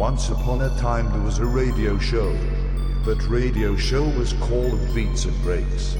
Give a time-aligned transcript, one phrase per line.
[0.00, 2.32] Once upon a time there was a radio show.
[3.04, 5.94] That radio show was called Beats and Breaks.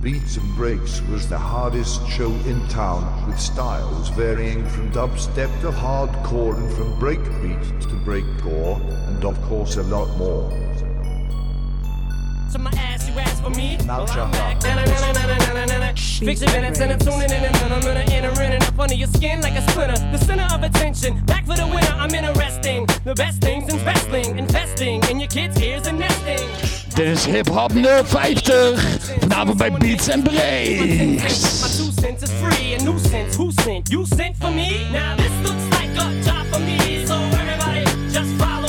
[0.00, 5.72] Beats and Breaks was the hardest show in town with styles varying from dubstep to
[5.72, 10.48] hardcore and from breakbeat to breakcore and of course a lot more.
[13.52, 13.76] For me.
[13.86, 14.62] Now Well, jump I'm back.
[14.62, 15.92] Na-na-na-na-na-na-na-na.
[15.94, 18.78] Fix your minutes and I'm tuning in and then I'm gonna enter in and up
[18.78, 19.98] under your skin like a splinter.
[20.12, 21.94] The center of attention, back for the winner.
[21.98, 22.86] I'm interesting.
[23.04, 26.48] The best things in wrestling, investing in your kids' ears and nesting.
[26.94, 28.74] Dit is Hip Hop 050.
[29.20, 31.90] Vanavond bij Beats and My Breaks.
[32.00, 33.36] cents is free, a nuisance.
[33.36, 33.88] Who sent?
[33.88, 34.88] You sent for me?
[34.92, 37.06] Now this looks like a job for me.
[37.06, 38.59] So everybody just follow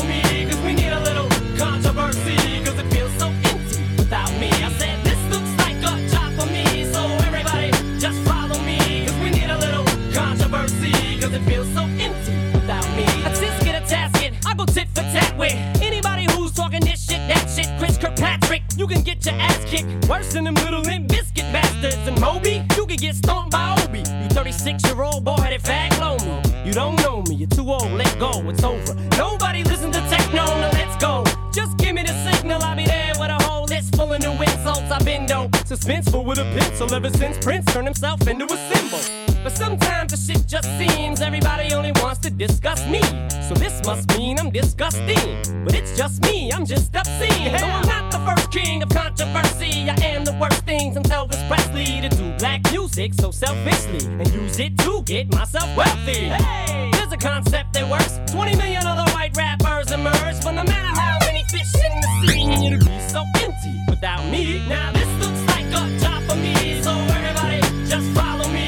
[19.22, 20.08] get your ass kicked.
[20.08, 22.08] Worse than them little Limp Bizkit bastards.
[22.08, 24.00] And Moby, you can get stomped by Obie.
[24.00, 26.41] You 36 year old boy headed fag blow me.
[26.66, 28.94] You don't know me, you're too old, let go, it's over.
[29.17, 31.23] Nobody listen to techno, now let's go.
[31.52, 34.31] Just give me the signal, I'll be there with a whole list full of new
[34.31, 34.91] insults.
[34.91, 39.00] I've been dope, suspenseful with a pencil ever since Prince turned himself into a symbol.
[39.44, 43.02] But sometimes the shit just seems everybody only wants to discuss me.
[43.47, 45.64] So must mean I'm disgusting.
[45.64, 47.52] But it's just me, I'm just obscene.
[47.52, 51.46] Though I'm not the first king of controversy, I am the worst things from Elvis
[51.48, 56.30] Presley to do black music so selfishly and use it to get myself wealthy.
[56.30, 58.20] Hey, there's a concept that works.
[58.32, 62.68] 20 million other white rappers emerge, but no matter how many fish in the sea,
[62.68, 64.66] it'll be so empty without me.
[64.68, 68.68] Now this looks like a job for me, so everybody just follow me,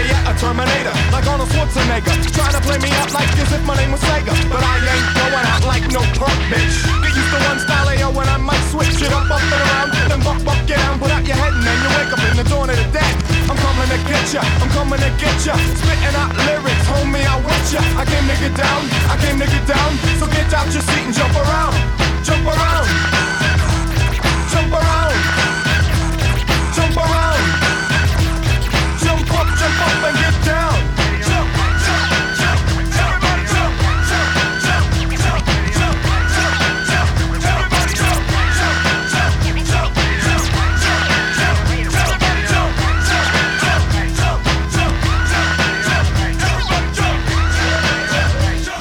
[0.00, 2.16] Yeah, a terminator, like Arnold Schwarzenegger.
[2.32, 4.32] Trying to play me out like as if my name was Sega.
[4.48, 6.88] But I ain't going out like no punk bitch.
[7.04, 9.88] Get used to one style, AO, when I might switch it up, up and around.
[10.08, 12.34] Then buck, buck, get down, put out your head, and then you wake up in
[12.40, 13.14] the dawn of the dead.
[13.50, 15.54] I'm coming to get ya, I'm coming to get ya.
[15.76, 17.80] Spitting out lyrics, homie, I with ya.
[18.00, 19.90] I came to get down, I came to get down.
[20.16, 21.76] So get out your seat and jump around,
[22.24, 22.86] jump around,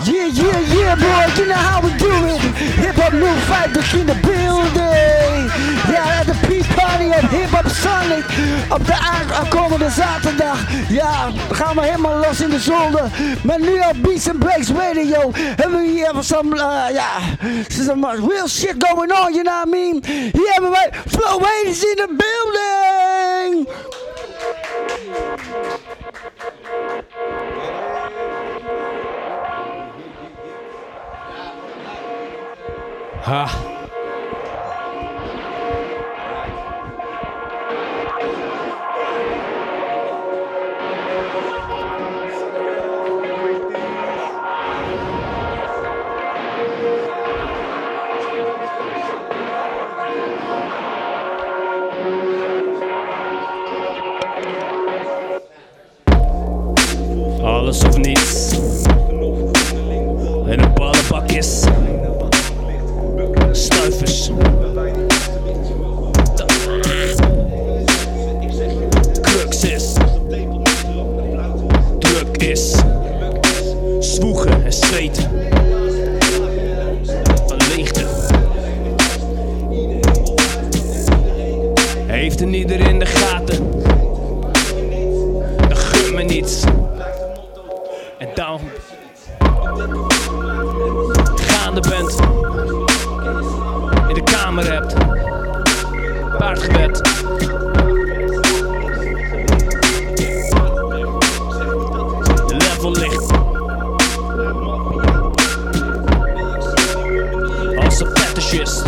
[0.06, 2.40] Yeah, yeah, yeah, boy, you know how we do it.
[2.80, 3.36] Hip Hop New
[3.84, 4.19] 50 in the
[7.00, 8.26] Op Hip Hop Sonic.
[8.70, 10.60] Op de aankomende zaterdag.
[10.90, 13.10] Ja, gaan we helemaal los in de zolder.
[13.44, 17.10] Maar nu op Beats and Breaks Radio hebben we hier some, uh, ja,
[17.70, 20.04] some real shit going on, you know what I mean?
[20.32, 23.68] Hier hebben wij Flow in the building.
[33.22, 33.69] Ha.
[57.70, 58.52] Alles of niets.
[60.48, 61.64] En een ballenbakjes.
[63.52, 64.32] Stuifers.
[69.22, 69.94] Crux is.
[72.00, 72.76] Druk is.
[74.00, 75.30] Zwoegen en zweten.
[77.48, 78.06] Van leegte.
[82.08, 83.06] Heeft een ieder in de
[102.48, 103.32] Level ligt.
[107.76, 108.84] Als een fetishist.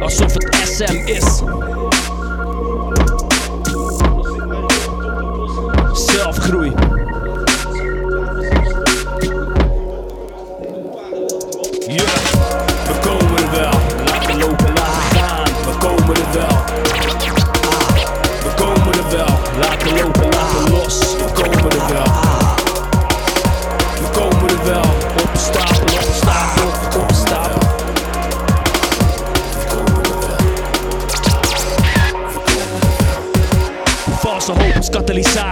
[0.00, 1.42] Alsof het SM is.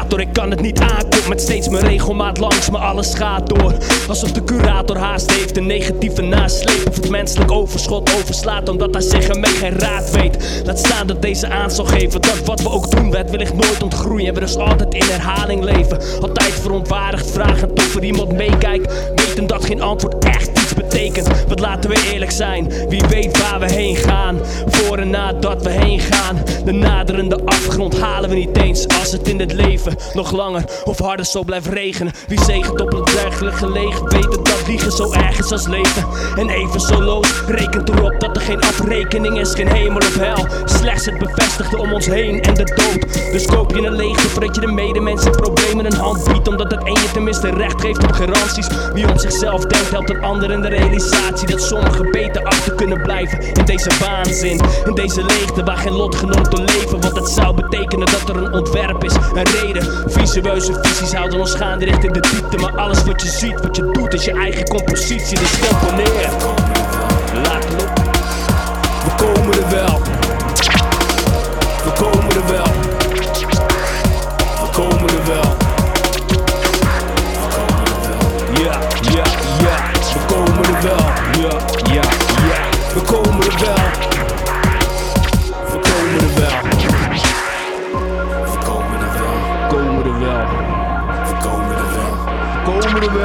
[0.08, 3.74] Katalysator, ik kan het niet aankomen met steeds mijn regelmaat langs me, alles gaat door.
[4.08, 9.02] Alsof de curator haast heeft, een negatieve nasleep of het menselijk overschot overslaat, omdat hij
[9.02, 10.62] zich ermee geen raad weet.
[10.64, 13.82] Laat staan dat deze aan zal geven, dat wat we ook doen, werd wellicht nooit
[13.82, 14.28] ontgroeien.
[14.28, 18.92] En we dus altijd in herhaling leven, altijd verontwaardigd vragen of er iemand meekijkt,
[19.36, 21.28] weten dat geen antwoord echt iets betekent.
[21.48, 24.38] Wat laten we eerlijk zijn, wie weet waar we heen gaan.
[24.66, 28.88] Voor en nadat we heen gaan, de naderende afgrond halen we niet eens.
[28.88, 32.12] Als het in het leven nog langer of harder zo blijft regenen.
[32.26, 36.06] Wie zegent op het dergelijk gelegen, weten dat liegen zo erg is als leven.
[36.36, 40.46] En even zo loos, rekent erop dat er geen afrekening is, geen hemel of hel.
[40.64, 43.32] Slechts het bevestigde om ons heen en de dood.
[43.32, 46.48] Dus koop je een leegte voordat je de medemensen problemen een hand biedt.
[46.48, 48.66] Omdat het een je tenminste recht geeft op garanties.
[48.92, 53.02] Wie om zichzelf denkt, helpt een ander in de realisatie dat sommigen beter achter kunnen
[53.02, 53.40] blijven.
[53.40, 57.00] In deze waanzin, in deze leegte waar geen lotgenoten leven.
[57.00, 60.10] Want het zou betekenen dat er een ontwerp is, een reden.
[60.10, 62.56] Visueuze visies houden ons gaande richting de diepte.
[62.56, 65.38] Maar alles wat je ziet, wat je doet, is je eigen compositie.
[65.38, 65.86] Dus lopen.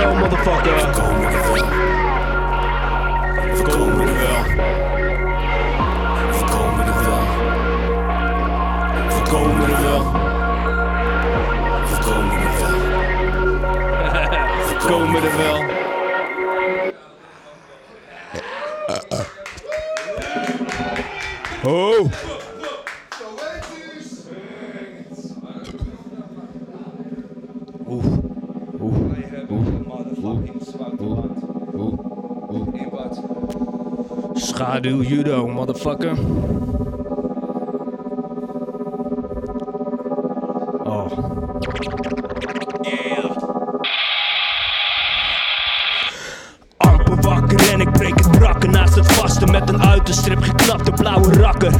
[0.03, 0.79] wel, motherfucker.
[3.55, 4.43] Voorkomen we wel.
[6.31, 7.23] Voorkomen we wel.
[9.09, 9.65] Voorkomen we wel.
[9.65, 10.03] Voorkomen we wel.
[11.85, 12.79] Voorkomen we wel.
[14.65, 15.59] Voorkomen we wel.
[21.63, 22.40] Oh!
[34.71, 36.17] Schaduw judo, motherfucker.
[40.83, 41.11] Oh.
[46.77, 51.33] Amper wakker en ik breek het brakken naast het vaste met een uiterstrip geknapte blauwe
[51.33, 51.73] rakker.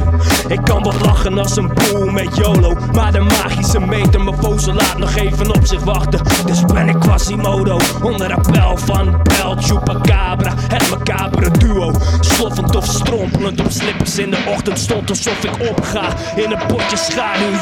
[0.48, 4.74] Ik kan wel lachen als een boel met YOLO, maar de magische meter mijn vozel
[4.74, 6.20] laat nog even op zich wachten.
[6.46, 6.88] Dus ben
[7.32, 7.78] Quasimodo.
[8.02, 11.92] Onder appel van Bel Chupacabra, het macabere duo.
[12.20, 14.78] Sloffend of strompelend op slippers in de ochtend.
[14.78, 17.52] Stond alsof ik opga in een potje schaduw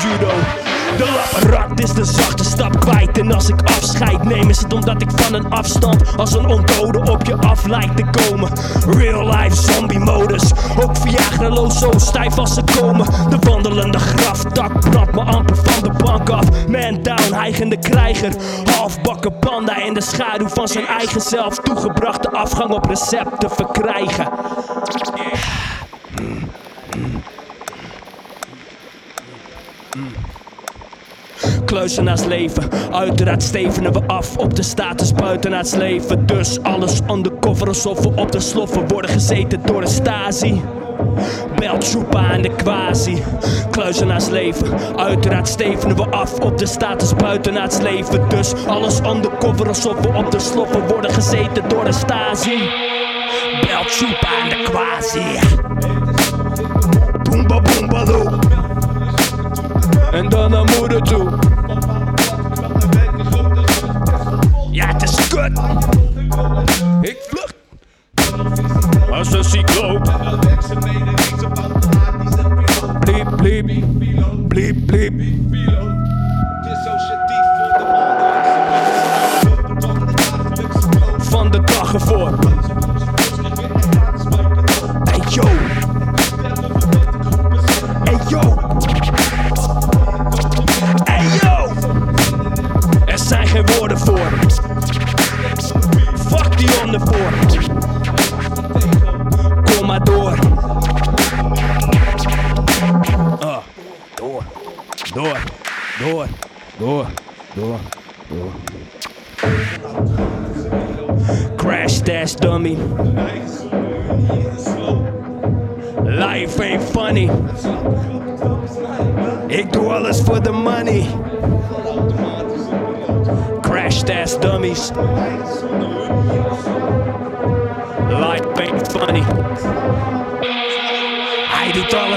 [0.97, 3.19] De lappenrat is de zachte stap kwijt.
[3.19, 7.11] En als ik afscheid neem is het omdat ik van een afstand Als een ontdode
[7.11, 8.51] op je af lijkt te komen.
[8.87, 10.53] Real life zombie modus.
[10.83, 13.07] Ook Viagraloos zo stijf als ze komen.
[13.29, 16.67] De wandelende graftak brandt me amper van de bank af.
[16.67, 18.33] Man down, hijgende krijger.
[18.77, 21.57] Halfbakken panda in de schaduw van zijn eigen zelf.
[21.57, 24.29] Toegebrachte afgang op recept te verkrijgen
[31.81, 36.27] Kluizenaars leven, uiteraard stevenen we af op de status buitenaards leven.
[36.27, 40.63] Dus alles undercover alsof we op de sloffen worden gezeten door de Stasi.
[41.57, 43.23] Belt Chupa en de quasi.
[43.71, 48.29] Kluizenaars leven, uiteraard stevenen we af op de status buitenaards leven.
[48.29, 52.59] Dus alles undercover alsof we op de sloffen worden gezeten door de Stasi.
[53.61, 55.39] Belt Chupa en de quasi.
[57.23, 58.39] Boomba boomba loo.
[60.13, 61.50] En dan naar moeder toe.
[65.31, 65.59] Kut.
[67.01, 67.55] Ik vlucht.
[69.11, 70.50] Als een cycloop.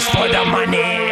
[0.03, 1.02] Alles voor de money.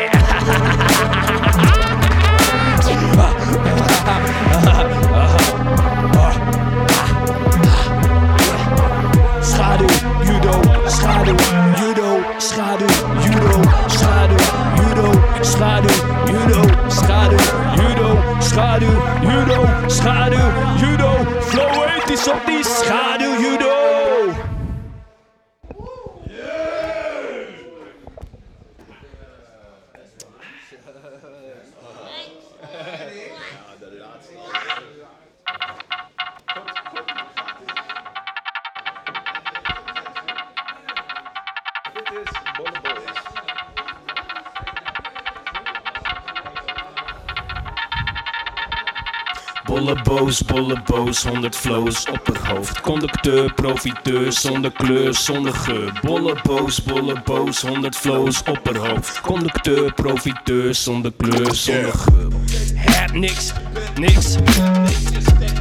[51.12, 52.82] Bolle boos, 100 flows op het hoofd.
[52.82, 56.00] Conducteur, profiteur, zonder kleur, zonder geur.
[56.02, 59.22] Bolle boos, bolle boos, 100 flows op het hoofd.
[59.22, 62.32] Conducteur, profiteur, zonder kleur, zonder geur.
[62.76, 63.52] Heb niks,
[63.96, 64.36] niks,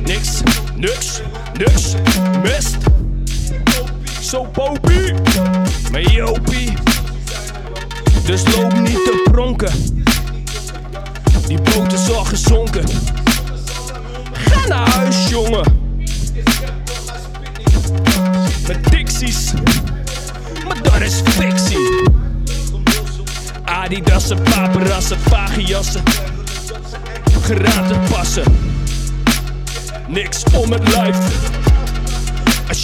[0.05, 0.43] niks,
[0.77, 1.21] niks,
[1.57, 1.95] niks,
[2.43, 2.80] mist.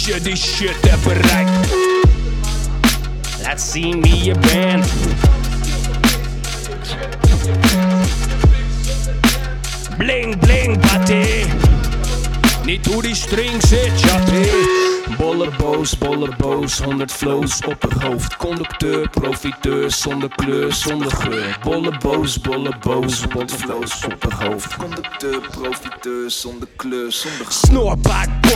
[0.07, 1.75] Je die shit hebt bereikt.
[3.43, 4.85] Laat zien wie je bent.
[9.97, 11.45] Bling bling batty.
[12.65, 14.49] Niet hoe die string zit, chappie.
[15.17, 18.35] Bollerboos, bollerboos, 100 flows op het hoofd.
[18.35, 21.57] Conducteur, profiteur, zonder kleur, zonder geur.
[21.63, 24.75] Bollerboos, bollerboos, 100 flows op het hoofd.
[24.75, 26.76] Conducteur, profiteur, zonder kleur,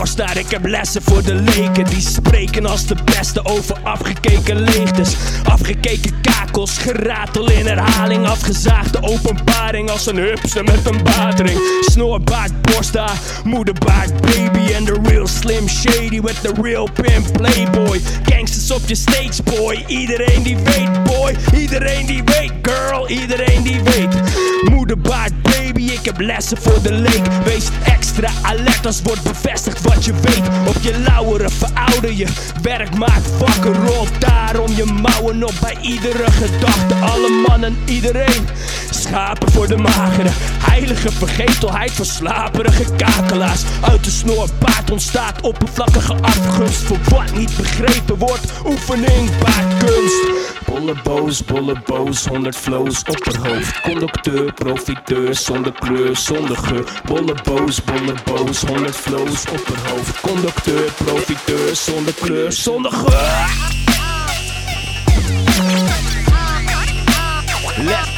[0.02, 1.86] borst daar, ik heb lessen voor de leken.
[1.86, 5.16] Die spreken als de beste over afgekeken leegtes.
[5.44, 8.28] Afgekeken kakels, geratel in herhaling.
[8.28, 11.60] Afgezaagde openbaring als een hupster met een badering.
[11.82, 14.74] Snoorbaard, borst daar, moederbaard, baby.
[14.74, 18.02] En de real slim shady with the real pimp playboy.
[18.24, 19.84] Gangsters op je stage, boy.
[19.88, 21.36] Iedereen die weet, boy.
[21.54, 23.10] Iedereen die weet, girl.
[23.10, 24.16] Iedereen die weet.
[24.70, 25.82] Moederbaard, baby.
[25.82, 27.26] Ik heb lessen voor de leek.
[27.44, 27.70] Wees
[28.18, 30.68] extra alert als wordt bevestigd wat je weet.
[30.68, 32.28] Op je lauweren verouder je.
[32.62, 36.96] Werk maakt wakker, rolt daarom je mouwen op bij iedere gedachte.
[36.96, 38.48] Alle mannen, iedereen.
[38.90, 40.30] Schapen voor de magere.
[40.70, 43.62] Heilige vergetelheid voor slaperige kakelaars.
[43.82, 46.82] Uit de snoorbaard ontstaat oppervlakkige afgunst.
[46.82, 50.50] Voor wat niet begrepen wordt, oefening baart kunst.
[50.66, 53.82] Bolleboos, bolleboos, 100 flows op het hoofd.
[53.82, 56.86] Conducteur, profiteur, zonder kleur, zonder geur.
[58.02, 60.20] Bolleboos, bolleboos, 100 flows op het hoofd.
[60.22, 63.48] Conducteur, profiteur, zonder kleur, zonder geur.
[67.78, 68.10] Let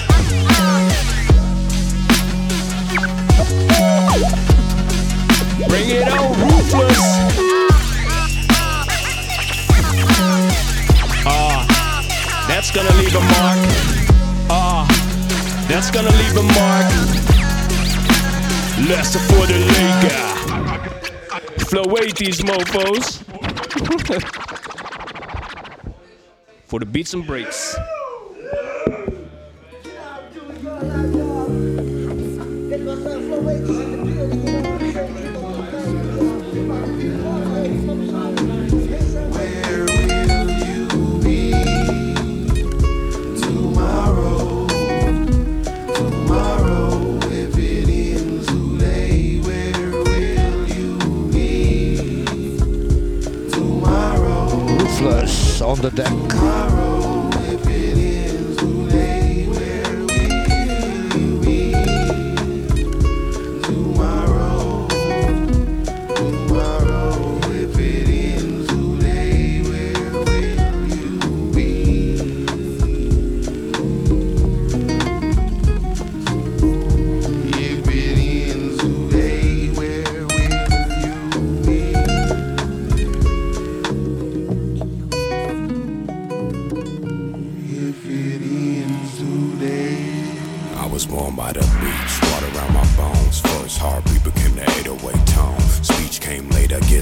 [5.67, 6.99] Bring it on, ruthless.
[11.25, 11.65] Ah,
[12.47, 13.57] that's gonna leave a mark.
[14.47, 14.85] Ah,
[15.67, 17.32] that's gonna leave a mark.
[18.87, 20.35] Lessen voor the Lega.
[21.65, 23.21] Flow 80's, mofos.
[26.65, 27.77] for the beats and breaks.
[55.63, 56.82] On the deck.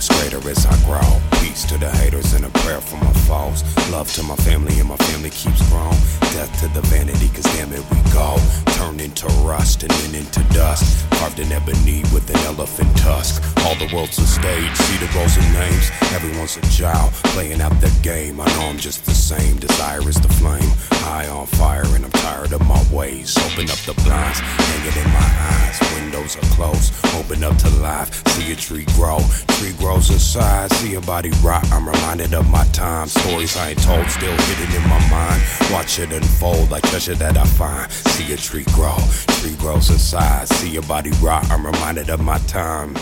[0.01, 1.30] Gets greater as I grow.
[1.41, 3.63] Peace to the haters and a prayer for my foes.
[3.91, 5.97] Love to my family and my family keeps growing.
[6.37, 8.37] Death to the vanity, cause damn it, we go.
[8.77, 11.09] Turn into rust and then into dust.
[11.17, 13.41] Carved in ebony with an elephant tusk.
[13.65, 15.91] All the world's a stage, see the roles and names.
[16.13, 18.39] Everyone's a child, playing out the game.
[18.39, 20.71] I know I'm just the same, desire is the flame.
[21.03, 23.35] High on fire and I'm tired of my ways.
[23.49, 25.77] Open up the blinds, hanging in my eyes.
[25.95, 28.25] Windows are closed, open up to life.
[28.29, 29.19] See a tree grow,
[29.57, 30.71] tree grows inside.
[30.73, 31.30] See a body
[31.71, 33.07] I'm reminded of my time.
[33.07, 35.41] Stories I ain't told, still hidden in my mind.
[35.71, 37.91] Watch it unfold like treasure that I find.
[37.91, 38.97] See a tree grow,
[39.39, 40.47] tree grows inside.
[40.49, 42.95] See a body rot, I'm reminded of my time.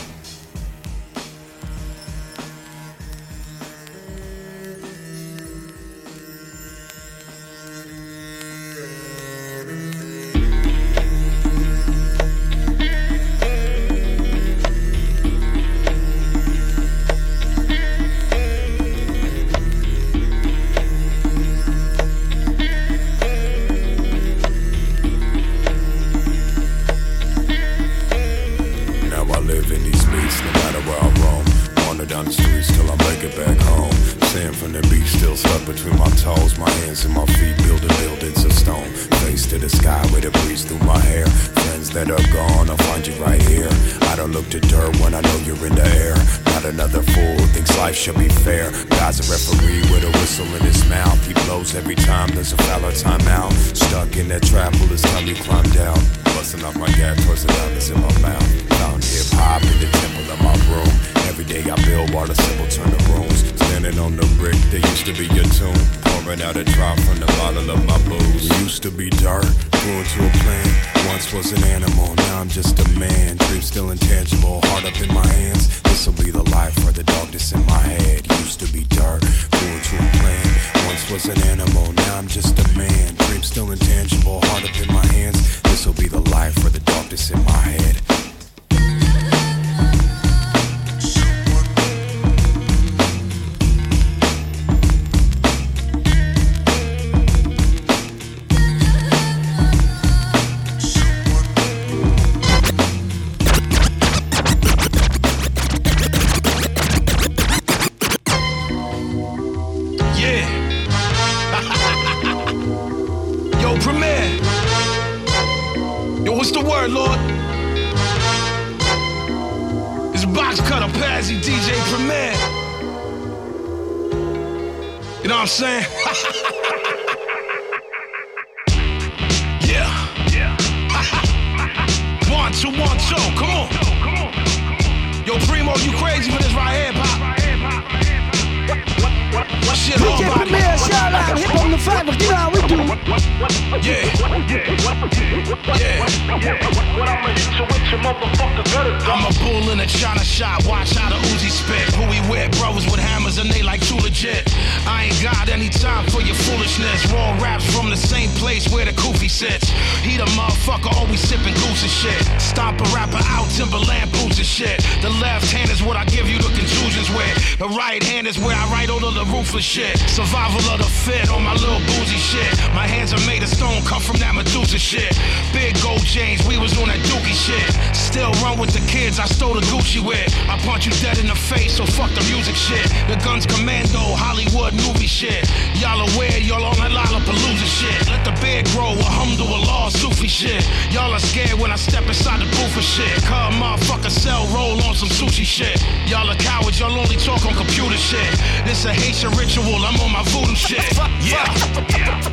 [188.69, 190.67] Let the beard grow, alhamdulillah, Sufi shit.
[190.91, 193.23] Y'all are scared when I step inside the booth for shit.
[193.23, 195.81] Cause motherfucker sell, roll on some sushi shit.
[196.07, 198.29] Y'all are cowards, y'all only talk on computer shit.
[198.65, 200.83] This a Haitian ritual, I'm on my voodoo shit.
[201.21, 201.45] Yeah.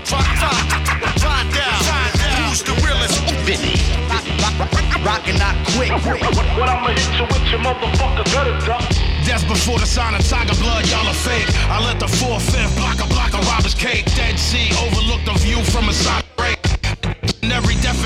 [0.04, 0.56] Find out
[2.48, 3.20] who's the realest.
[3.44, 3.76] Vinny.
[5.04, 5.90] Rockin' not quick.
[6.58, 8.82] What I'ma hit you with your motherfucker better duck.
[9.24, 11.46] That's before the sign of tiger blood, y'all are fake.
[11.68, 14.06] I let the 4-5 block a block of robber's cake.
[14.16, 16.06] Dead Sea overlook the view from a side break.
[16.06, 16.25] In every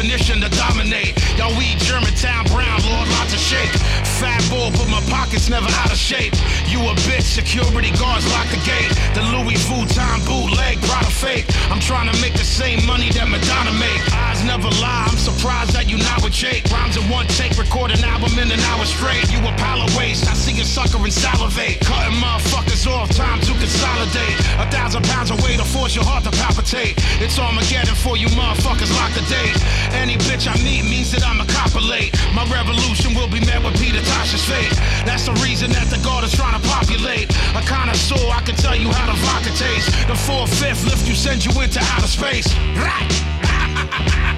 [0.00, 1.12] definition to dominate.
[1.36, 3.68] Y'all we Germantown brown, Lord, lots of shake.
[4.16, 6.32] Fat bull, but my pockets never out of shape.
[6.72, 8.88] You a bitch, security guards lock the gate.
[9.12, 11.44] The Louis Vuitton bootleg, brought a fake.
[11.68, 14.00] I'm trying to make the same money that Madonna make.
[14.44, 16.64] Never lie, I'm surprised that you not with Jake.
[16.72, 19.28] Rhymes in one take, record an album in an hour straight.
[19.28, 21.80] You a pile of waste, I see you sucker and salivate.
[21.84, 24.36] Cutting motherfuckers off, time to consolidate.
[24.56, 26.96] A thousand pounds of weight to force your heart to palpitate.
[27.20, 29.56] It's Armageddon for you motherfuckers, lock the date.
[29.92, 32.16] Any bitch I meet means that I'm a copulate.
[32.32, 34.72] My revolution will be met with Peter Tosh's fate.
[35.04, 37.28] That's the reason that the guard is trying to populate.
[37.54, 39.92] A connoisseur, I can tell you how the vodka tastes.
[40.08, 42.48] The four-fifth lift you send you into outer space.
[42.74, 44.26] Right.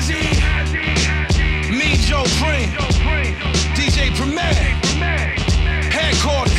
[0.00, 2.68] cutter Me, Joe Pring.
[3.76, 4.42] DJ Premier.
[5.90, 6.52] Headquarters.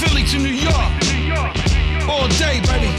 [0.00, 0.74] Philly to New York.
[2.08, 2.90] All day, baby.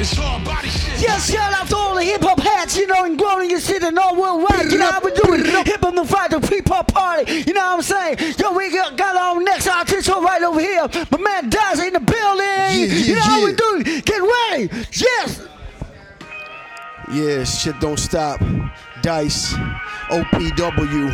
[0.00, 1.00] It's hard body shit.
[1.00, 3.86] Yes, shout out to all the hip hop hats, you know, and growing your city
[3.86, 4.72] and all worldwide.
[4.72, 5.46] You know how we do it.
[5.66, 7.44] Hip hop the fight, the hip hop party.
[7.46, 8.34] You know what I'm saying?
[8.38, 10.88] Yo, we got, got our next artist right over here.
[11.10, 12.46] My man Daz in the building.
[12.46, 13.56] yeah, you know how we yeah.
[13.56, 14.04] do it.
[14.04, 14.86] Get ready.
[14.92, 15.51] Yes.
[17.12, 18.40] Yeah, shit don't stop.
[19.02, 19.52] Dice,
[20.08, 21.10] OPW,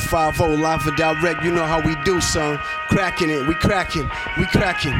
[0.00, 1.44] 050, live and direct.
[1.44, 2.58] You know how we do, son.
[2.88, 4.98] Cracking it, we cracking, we cracking.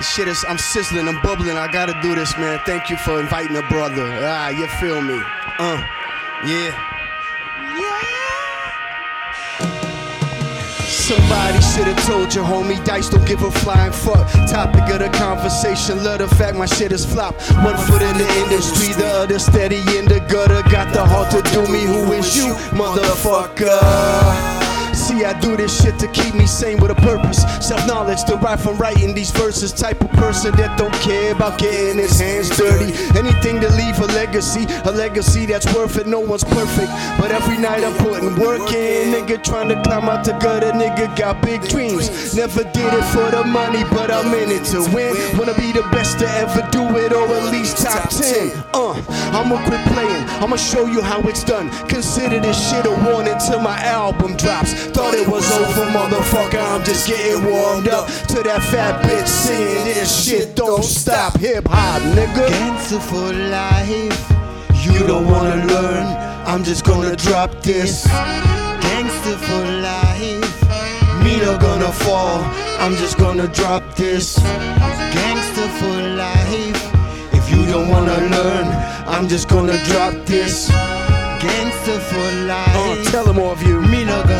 [0.00, 1.56] Shit is, I'm sizzling, I'm bubbling.
[1.56, 2.60] I gotta do this, man.
[2.66, 4.04] Thank you for inviting a brother.
[4.22, 5.18] Ah, you feel me?
[5.58, 5.82] Uh,
[6.44, 6.97] yeah.
[11.08, 14.30] Somebody should've told you, homie, dice don't give a flying fuck.
[14.46, 17.34] Topic of the conversation, love the fact my shit is flop.
[17.64, 20.60] One foot in the industry, the other steady in the gutter.
[20.68, 24.67] Got the heart to do me, who is you, motherfucker?
[25.08, 27.40] See, I do this shit to keep me sane with a purpose.
[27.66, 29.72] Self knowledge derived from writing these verses.
[29.72, 32.92] Type of person that don't care about getting his hands dirty.
[33.18, 36.06] Anything to leave a legacy, a legacy that's worth it.
[36.06, 39.14] No one's perfect, but every night I'm putting work in.
[39.14, 42.34] Nigga trying to climb out the gutter, nigga got big dreams.
[42.36, 45.16] Never did it for the money, but I'm in it to win.
[45.38, 48.52] Wanna be the best to ever do it, or at least top 10.
[48.74, 48.92] Uh,
[49.32, 51.70] I'ma quit playing, I'ma show you how it's done.
[51.88, 54.74] Consider this shit a warning till my album drops.
[54.98, 56.58] Thought it was over, motherfucker.
[56.58, 60.56] I'm just getting warmed up to that fat bitch singing this shit.
[60.56, 62.48] Don't stop, hip hop, nigga.
[62.48, 64.18] Gangster for life.
[64.82, 66.04] You don't wanna learn.
[66.50, 68.08] I'm just gonna drop this.
[68.08, 70.58] Gangster for life.
[71.22, 72.42] Me not gonna fall.
[72.82, 74.36] I'm just gonna drop this.
[75.14, 76.82] Gangster for life.
[77.32, 78.66] If you don't wanna learn,
[79.06, 80.68] I'm just gonna drop this.
[81.38, 82.74] Gangster for life.
[82.74, 83.77] Uh, tell them all of you.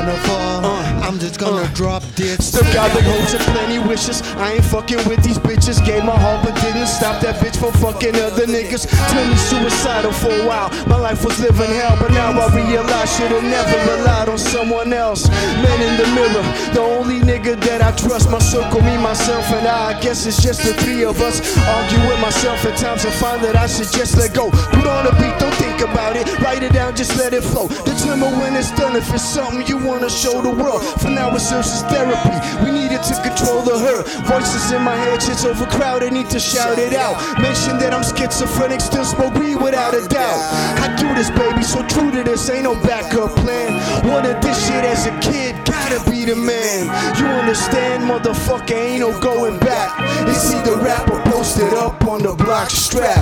[0.09, 0.88] Gonna fall.
[1.09, 1.73] I'm just gonna uh.
[1.73, 2.53] drop this.
[2.53, 4.21] Still got big hopes and plenty wishes.
[4.37, 5.81] I ain't fucking with these bitches.
[5.81, 8.85] Gave my heart, but didn't stop that bitch from fucking other niggas.
[9.09, 10.69] Turned me suicidal for a while.
[10.85, 15.27] My life was living hell, but now I realize should've never relied on someone else.
[15.65, 16.45] Man in the mirror,
[16.77, 18.29] the only nigga that I trust.
[18.31, 19.97] My circle, me, myself, and I.
[19.97, 21.41] I guess it's just the three of us.
[21.57, 24.51] Argue with myself at times and find that I should just let go.
[24.77, 26.29] Put on a beat, don't think about it.
[26.45, 27.69] Write it down, just let it flow.
[27.89, 30.85] Determine when it's done if it's something you wanna show the world.
[31.01, 32.37] For now, it serves as therapy.
[32.65, 34.07] We needed to control the hurt.
[34.27, 37.17] Voices in my head, shit's overcrowded, need to shout it out.
[37.41, 40.41] Mention that I'm schizophrenic, still smoke weed without a doubt.
[40.83, 43.79] I do this, baby, so true to this, ain't no backup plan.
[44.09, 46.87] Wanted this shit as a kid, gotta be the man.
[47.19, 49.95] You understand, motherfucker, ain't no going back.
[50.29, 53.19] It's either rap or posted up on the block strap.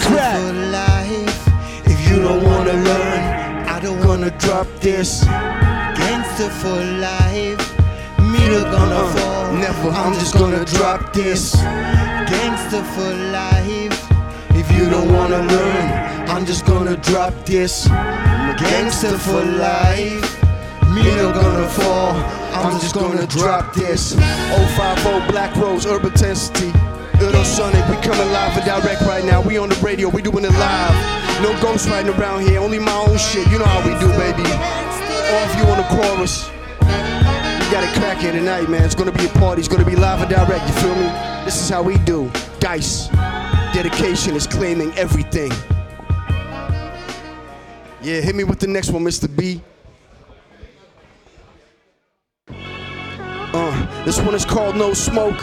[0.00, 1.86] For life.
[1.86, 5.24] If you don't wanna learn, I don't wanna drop this.
[6.50, 7.78] For life.
[8.18, 9.52] Me not gonna Uh, fall.
[9.52, 11.54] never, I'm just gonna drop this.
[11.54, 13.96] Gangster for life.
[14.50, 17.86] If you don't wanna learn, I'm just gonna drop this.
[18.58, 20.36] Gangster for life.
[20.92, 22.12] Me not gonna fall.
[22.54, 24.14] I'm just gonna drop this.
[24.14, 26.72] 050 Black Rose, Urban Intensity.
[27.20, 29.40] Little Sonic, we coming live and direct right now.
[29.40, 30.94] We on the radio, we doing it live.
[31.40, 33.46] No ghost riding around here, only my own shit.
[33.48, 34.42] You know how we do, baby.
[35.32, 38.84] Or if you on the chorus, we got it cracking tonight, man.
[38.84, 41.06] It's gonna be a party, it's gonna be live and direct, you feel me?
[41.46, 42.30] This is how we do.
[42.60, 43.08] Dice.
[43.72, 45.50] Dedication is claiming everything.
[48.02, 49.26] Yeah, hit me with the next one, Mr.
[49.34, 49.62] B.
[53.54, 55.38] Uh, this one is called No Smoke.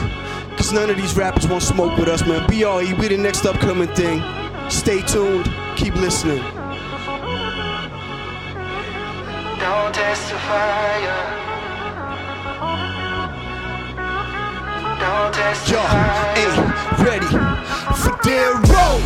[0.55, 2.45] Cause none of these rappers want smoke with us, man.
[2.45, 4.21] BRE, we the next upcoming thing.
[4.69, 6.58] Stay tuned, keep listening.
[9.59, 10.99] Don't testify.
[14.99, 15.35] Don't
[15.67, 15.79] Yo,
[16.39, 16.55] ain't
[17.03, 17.27] ready
[17.99, 19.01] for their road.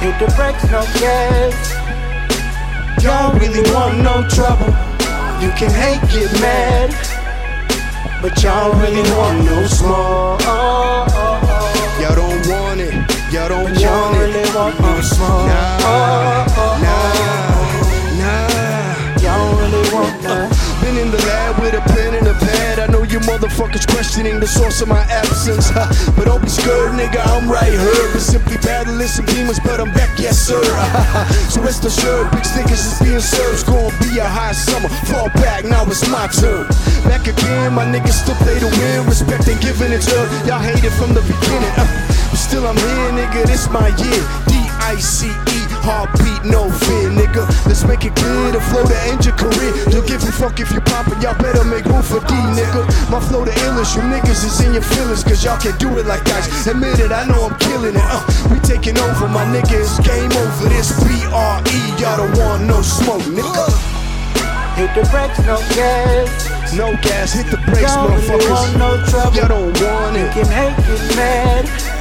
[0.00, 1.72] Hit the brakes, no gas.
[3.02, 4.66] Y'all really want no trouble.
[5.40, 6.90] You can hate, get mad.
[8.20, 10.42] But y'all really want no smoke.
[12.00, 12.92] Y'all don't want it.
[13.32, 14.18] Y'all don't want y'all it.
[14.18, 15.46] really want no smoke.
[15.46, 17.17] Nah, nah, nah.
[20.22, 20.48] No.
[20.82, 22.78] Been in the lab with a pen and a pad.
[22.78, 25.70] I know you motherfuckers questioning the source of my absence.
[25.74, 25.90] huh?
[26.16, 28.06] But don't be scared, nigga, I'm right here.
[28.14, 30.62] But simply battling some demons, but I'm back, yes, sir.
[31.50, 33.66] so rest assured, big stickers is being served.
[33.66, 34.88] Gonna be a high summer.
[35.10, 36.66] Fall back, now it's my turn.
[37.10, 39.04] Back again, my niggas still play to win.
[39.06, 41.74] Respect and giving it to Y'all hate it from the beginning.
[41.74, 41.86] uh,
[42.30, 44.22] but still, I'm here, nigga, this my year.
[44.46, 47.48] D-I-C-E, heartbeat, no fear, nigga.
[47.64, 49.72] Let's make it clear, the flow to end your career.
[49.88, 52.84] Don't give a fuck if you poppin', y'all better make room for D, nigga.
[53.08, 56.04] My flow the illest, you niggas is in your feelings, cause y'all can't do it
[56.06, 56.44] like guys.
[56.66, 58.04] Admit it, I know I'm killing it.
[58.04, 58.20] Uh,
[58.52, 60.68] we taking over, my nigga, it's game over.
[60.68, 63.66] This B-R-E, y'all don't want no smoke, nigga.
[64.76, 66.74] Hit the brakes, no gas.
[66.76, 68.50] No gas, hit the brakes, Y'all really motherfuckers.
[68.52, 69.36] want no trouble.
[69.36, 70.32] Y'all don't want You it.
[70.36, 71.97] can hate, get mad.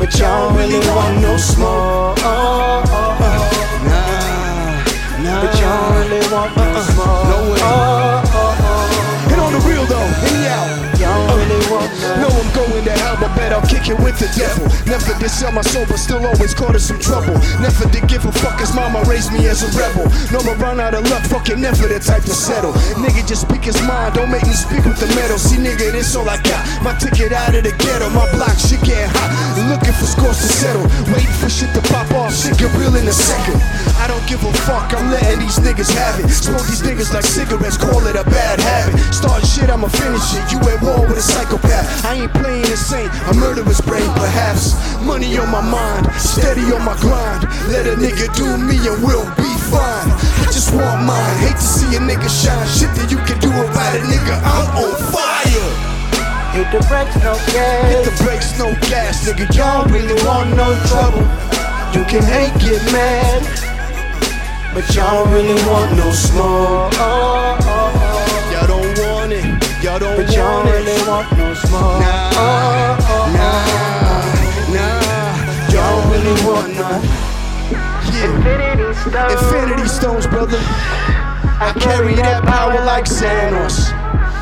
[0.00, 2.16] But y'all really want no smoke.
[2.24, 3.44] Oh, oh, oh.
[3.84, 5.44] Nah, nah.
[5.44, 7.24] But y'all really want no smoke.
[7.28, 7.60] No way.
[7.60, 10.66] Oh, oh, Hit on the real though, hit me out.
[10.72, 11.00] oh.
[11.04, 12.16] Y'all really want no.
[12.16, 14.64] Know I'm going to hell, better I'll kick it with the devil.
[14.88, 17.36] Never did sell my soul, but still always caught in some trouble.
[17.60, 20.08] Never did give a fuck, his mama raised me as a rebel.
[20.32, 22.72] No more run out of luck, fucking never the type to settle.
[22.96, 25.36] Nigga just speak his mind, don't make me speak with the metal.
[25.36, 26.64] See, nigga, this all I got.
[26.80, 29.28] My ticket out of the ghetto, my block shit getting hot.
[29.68, 32.32] Looking for scores to settle, waiting for shit to pop off.
[32.32, 33.60] Shit get real in a second.
[34.00, 36.32] I don't give a fuck, I'm letting these niggas have it.
[36.32, 38.96] Smoke these niggas like cigarettes, call it a bad habit.
[39.12, 40.48] Start shit, I'ma finish it.
[40.48, 41.84] You at war with a psychopath.
[42.06, 44.74] I ain't playing the same, a murderous brain, perhaps.
[45.04, 47.44] Money on my mind, steady on my grind.
[47.68, 50.08] Let a nigga do me and we'll be fine.
[50.44, 51.36] I just want mine.
[51.40, 52.66] Hate to see a nigga shine.
[52.68, 54.36] Shit that you can do about it, nigga.
[54.44, 55.68] I'm on fire.
[56.52, 57.88] Hit the brakes, no gas.
[57.88, 59.46] Hit the brakes, no gas, nigga.
[59.56, 61.24] Y'all really want no trouble.
[61.96, 63.42] You can hate, get mad,
[64.74, 66.92] but y'all don't really want no smoke.
[67.00, 68.52] Oh, oh, oh.
[68.52, 69.44] Y'all don't want it.
[69.82, 70.86] Y'all don't But y'all want don't it.
[70.86, 72.00] really want no smoke.
[72.00, 72.30] Nah,
[78.36, 79.30] Infinity Stone.
[79.30, 80.58] Infinity stones, brother.
[81.60, 83.92] I carry that power like Thanos,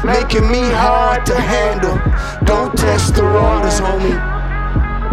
[0.04, 1.98] making me hard to handle.
[2.44, 4.14] Don't test the waters, homie.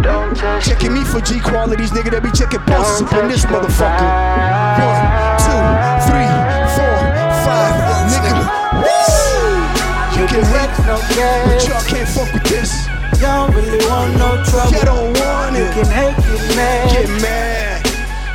[0.02, 2.10] Don't Checking me for G qualities, nigga.
[2.12, 4.06] They be checking pulses up in this motherfucker.
[4.78, 5.02] One,
[5.42, 5.62] two,
[6.06, 6.30] three,
[6.78, 6.96] four,
[7.42, 7.74] five,
[8.14, 8.46] nigga.
[8.86, 10.20] Woo!
[10.20, 12.70] You can wreck, no but y'all can't fuck with this.
[13.20, 14.72] Y'all really want no trouble.
[14.72, 15.74] Y'all don't want it.
[15.74, 17.65] You can hate, get mad, Get mad,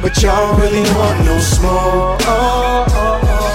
[0.01, 2.21] but y'all really want no smoke.
[2.21, 3.51] Oh, oh, oh.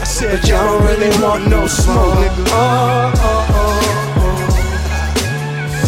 [0.00, 2.46] I said y'all really want no smoke, nigga.
[2.48, 3.80] Oh, oh, oh,
[4.16, 4.30] oh.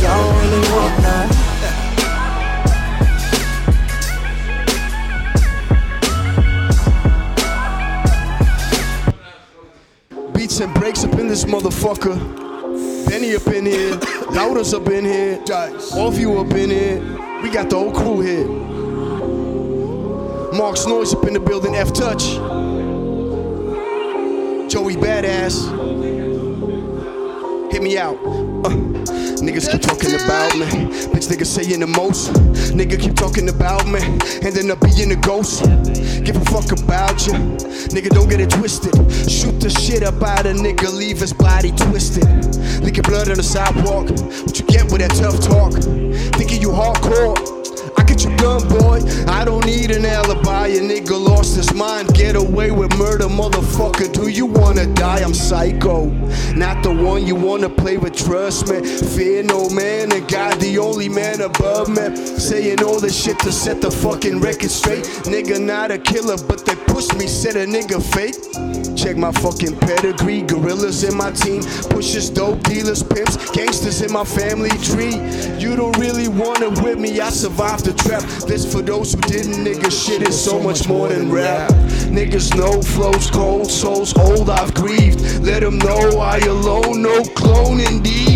[0.02, 1.28] Y'all really want none.
[10.34, 12.18] Beats and breaks up in this motherfucker.
[13.08, 13.98] Benny up in here,
[14.30, 15.42] Lauda's up in here,
[15.94, 17.00] all of you up in here.
[17.42, 18.59] We got the whole crew here.
[20.60, 22.34] Mark's Noise up in the building, F Touch.
[24.70, 25.64] Joey Badass.
[27.72, 28.16] Hit me out.
[28.16, 28.68] Uh,
[29.40, 30.66] niggas keep talking about me.
[31.14, 32.34] Bitch, niggas saying the most.
[32.74, 34.00] Nigga keep talking about me.
[34.02, 35.64] And then I being a ghost.
[36.26, 37.32] Give a fuck about you.
[37.96, 38.92] Nigga, don't get it twisted.
[39.30, 42.26] Shoot the shit up out of nigga, leave his body twisted.
[42.84, 44.10] Leaking blood on the sidewalk.
[44.10, 45.72] What you get with that tough talk?
[46.36, 47.59] Thinking you hardcore.
[48.10, 49.02] Get you done, boy.
[49.28, 50.66] I don't need an alibi.
[50.66, 52.12] A nigga lost his mind.
[52.12, 54.12] Get away with murder, motherfucker.
[54.12, 55.20] Do you wanna die?
[55.20, 56.06] I'm psycho.
[56.56, 58.84] Not the one you wanna play with, trust me.
[58.84, 62.16] Fear no man, and God the only man above me.
[62.16, 65.04] Saying all this shit to set the fucking record straight.
[65.30, 68.34] Nigga, not a killer, but they push me, said a nigga fake.
[68.96, 74.24] Check my fucking pedigree, gorillas in my team, pushers, dope dealers, pimps, gangsters in my
[74.24, 75.16] family tree.
[75.58, 78.22] You don't really want it with me, I survived the trap.
[78.46, 81.70] This for those who didn't, nigga, shit is so much more than rap.
[82.10, 85.20] Niggas know flows cold, souls old, I've grieved.
[85.42, 88.29] Let them know I alone, no clone indeed.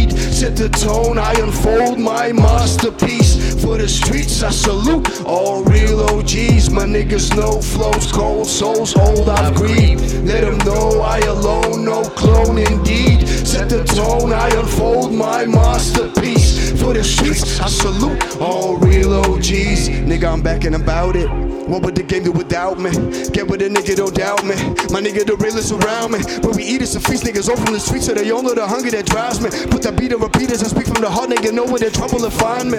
[0.44, 3.54] Set the tone, I unfold my masterpiece.
[3.62, 6.68] For the streets, I salute all real OGs.
[6.68, 10.22] My niggas know flows cold, souls old, I've grieved.
[10.26, 13.26] Let them know I alone, no clone indeed.
[13.26, 16.78] Set the tone, I unfold my masterpiece.
[16.78, 19.88] For the streets, I salute all real OGs.
[20.04, 21.43] Nigga, I'm back about it.
[21.66, 22.90] What would the game do without me?
[23.32, 24.54] Get with a nigga, don't doubt me.
[24.92, 26.20] My nigga, the realest around me.
[26.44, 27.24] When we eat, it's a feast.
[27.24, 29.48] Niggas from the streets, so they all know the hunger that drives me.
[29.70, 31.30] Put that beat on repeat as I speak from the heart.
[31.30, 32.78] Nigga, know where they're trouble to find me.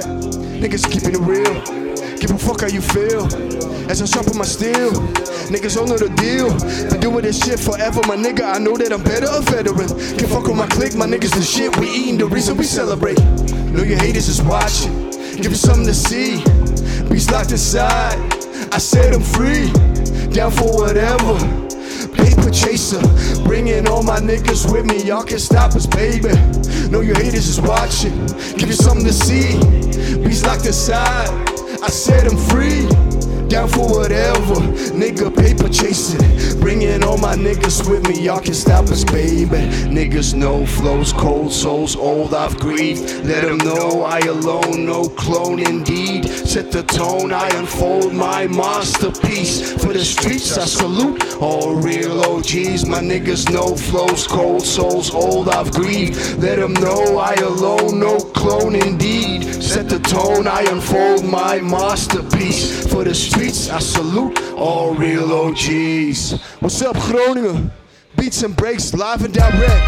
[0.61, 1.85] Niggas keeping it real.
[2.21, 3.25] Give a fuck how you feel.
[3.89, 4.93] As I sharpen my steel,
[5.49, 6.53] niggas all know the deal.
[6.89, 8.53] Been doing this shit forever, my nigga.
[8.53, 9.89] I know that I'm better a veteran.
[10.17, 11.75] Can fuck with my clique, my niggas the shit.
[11.77, 13.17] We eating the reason we celebrate.
[13.73, 15.09] Know your haters is watching.
[15.41, 16.37] Give you something to see.
[17.09, 18.44] Beats locked inside.
[18.75, 19.71] I said I'm free.
[20.33, 21.39] Down for whatever.
[22.13, 22.99] Paper chaser,
[23.45, 25.01] bringing all my niggas with me.
[25.01, 26.33] Y'all can stop us, baby.
[26.89, 28.25] Know your haters is watching.
[28.57, 29.57] Give you something to see.
[30.21, 31.29] Beats locked inside.
[31.81, 33.14] I said I'm free.
[33.49, 34.55] Down for whatever,
[34.91, 36.59] nigga paper chasing.
[36.59, 39.45] Bringing all my niggas with me, y'all can stop us, baby.
[39.87, 43.23] Niggas know flows cold, souls old, I've grieved.
[43.23, 46.25] Let them know I alone, no clone indeed.
[46.25, 49.73] Set the tone, I unfold my masterpiece.
[49.73, 52.87] For the streets, I salute all real OGs.
[52.87, 56.41] My niggas know flows cold, souls old, I've grieved.
[56.41, 59.61] Let them know I alone, no clone indeed.
[59.61, 62.91] Set the tone, I unfold my masterpiece.
[62.91, 66.39] For the streets, I salute all real OGs.
[66.61, 67.69] What's up, Groningen?
[68.15, 69.83] Beats and breaks, live and direct.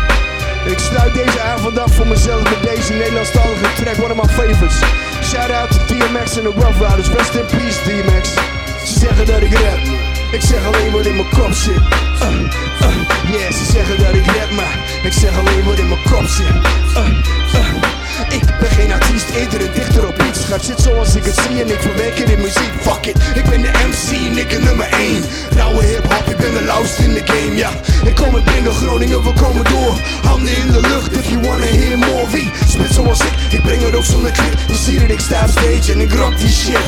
[0.65, 4.79] Ik sluit deze avond af voor mezelf met deze Nederlandstalige track, one of my favorites.
[5.23, 8.33] Shout out to DMX en de Rough Riders, rest in peace DMX.
[8.85, 9.79] Ze zeggen dat ik rap,
[10.31, 11.81] ik zeg alleen wat in mijn kop zit.
[12.21, 12.41] Uh,
[12.81, 16.25] uh, yeah, ze zeggen dat ik rap, maar ik zeg alleen wat in mijn kop
[16.25, 16.55] zit.
[16.95, 17.86] Uh.
[18.29, 20.41] Ik ben geen artiest, eerder een dichter op iets.
[20.41, 22.71] Schrijf shit zoals ik het zie en ik verwerk het in muziek.
[22.81, 25.23] Fuck it, ik ben de MC, nigga nummer 1.
[25.55, 27.69] Rauwe hip-hop, ik ben de lauwste in de game, ja.
[28.05, 29.95] Ik kom uit binnen Groningen, we komen door.
[30.23, 32.29] Handen in de lucht, if you wanna hear more.
[32.31, 34.53] Wie spit zoals ik, ik breng het ook zonder clip.
[34.67, 36.85] Je ziet dat ik sta op stage en ik rock die shit.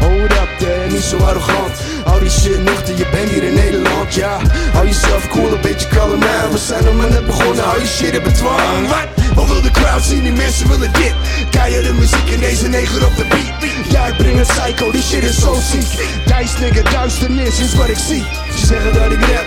[0.00, 1.72] Hold up, there, niet zo arrogant.
[2.04, 4.38] Hou die shit nuchter, je bent hier in Nederland, ja.
[4.72, 6.50] Hou jezelf cool, een beetje kalm man.
[6.50, 8.88] We zijn nog maar net begonnen, hou je shit in bedwang.
[9.34, 10.22] Wat wil de crowd zien?
[10.22, 11.14] Die mensen willen dit.
[11.50, 13.70] Keiharde muziek en deze neger op de beat.
[13.90, 15.88] Ja, ik breng het psycho, die shit is zo ziek.
[16.24, 18.24] Dice nigga, duisternis is wat ik zie.
[18.58, 19.46] Ze zeggen dat ik rap,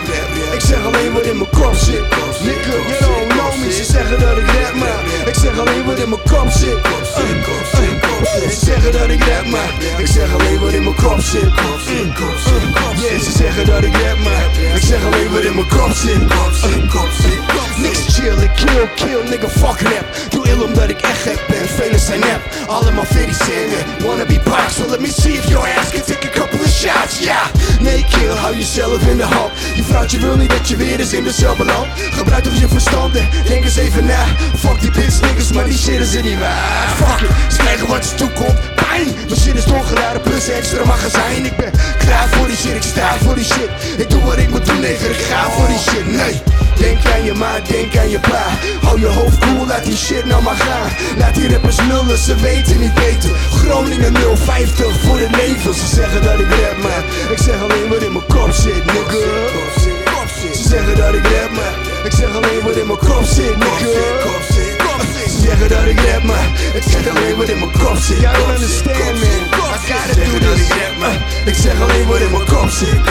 [0.54, 2.02] ik zeg alleen wat in mijn kop zit.
[2.44, 3.74] Nigga, you don't know me.
[3.74, 6.78] Ze zeggen dat ik rap, maar ik zeg alleen wat in mijn kop zit.
[7.80, 11.52] Uh, Ze zeggen dat ik rap, maar ik zeg alleen wat in mijn kop zit.
[13.02, 14.46] Yeah, ze zeggen dat ik rap, maar
[14.76, 16.18] ik zeg alleen wat in mijn kop zit.
[17.78, 20.06] Niks chill, kill, kill, nigga, fuck rap.
[20.30, 22.42] Doe ill omdat ik echt gek ben, velen zijn nep.
[22.68, 24.70] Allemaal fitty zingen, wanna be pop.
[24.72, 27.46] So let me see if your ass can take a couple of shots, yeah.
[27.80, 29.52] Nee, kill, hou jezelf in de hand.
[29.76, 31.56] Je vrouwtje wil niet dat je weer eens in de cel.
[32.12, 34.26] Gebruik toch je verstand en denk eens even na.
[34.58, 36.94] Fuck die bitch niggas, maar die shit is er niet waar.
[36.96, 38.60] Fuck it, ze krijgen wat ze toekomt.
[38.76, 41.46] Pijn, mijn shit is doorgeladen plus extra magazijn.
[41.46, 43.70] Ik ben klaar voor die shit, ik sta voor die shit.
[43.98, 46.08] Ik doe wat ik moet doen, nigga, ik ga voor die shit.
[46.08, 46.42] Nee.
[46.80, 48.46] Denk aan je ma, denk aan je pa
[48.82, 52.36] Hou je hoofd cool, laat die shit nou maar gaan Laat die rappers nullen, ze
[52.36, 57.38] weten niet beter Groningen 050 voor het leven Ze zeggen dat ik rap, maar ik
[57.38, 59.18] zeg alleen wat in mijn kop zit, nigga
[60.54, 64.67] Ze zeggen dat ik rap, maar ik zeg alleen wat in mijn kop zit, nigga
[65.30, 68.20] Ze zeggen dat ik rap, maar ik zeg alleen wat in mijn kop zit.
[68.20, 70.68] Jij don't understand, man I gotta do this.
[71.46, 73.04] Ik zeg alleen wat in mijn kop zit.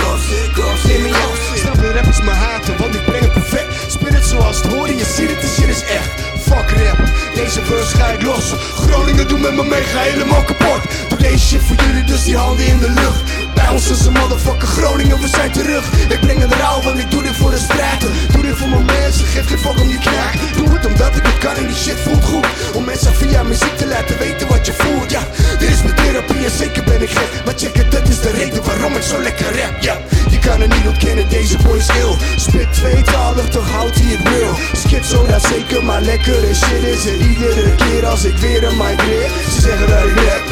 [0.87, 3.91] Nee, maar ja, snap je, rap is mijn haten, want ik breng het perfect.
[3.91, 6.11] Spit het zoals het hoort en je ziet het, die shit is echt.
[6.41, 6.99] Fuck rap,
[7.34, 10.80] deze verse ga ik los Groningen doe met me mee, ga helemaal kapot.
[11.09, 14.13] Doe deze shit voor jullie, dus die handen in de lucht Bij ons is een
[14.13, 15.85] motherfucker Groningen, we zijn terug.
[16.09, 18.11] Ik breng het rauw, want ik doe dit voor de straten.
[18.33, 21.25] Doe dit voor mijn mensen, geef geen fuck om je knaak Doe het omdat ik
[21.27, 22.47] het kan en die shit voelt goed.
[22.75, 25.23] Om mensen via muziek te laten weten wat je voelt, ja.
[25.59, 27.31] Dit is mijn therapie en zeker ben ik gek.
[27.45, 29.97] Maar check het, dat is de reden waarom ik zo lekker rap, ja.
[30.31, 32.15] Je kan het niet ontkennen, deze boy is ill.
[32.37, 36.83] Spit tweetalig, toch houdt hij het real Skit zo dat zeker, maar lekker en shit
[36.95, 39.31] is er iedere keer als ik weer een mic leer.
[39.55, 40.45] Ze zeggen dat ik rap,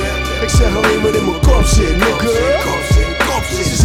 [0.43, 2.94] ik zeg alleen wat in mijn kop zit, nigga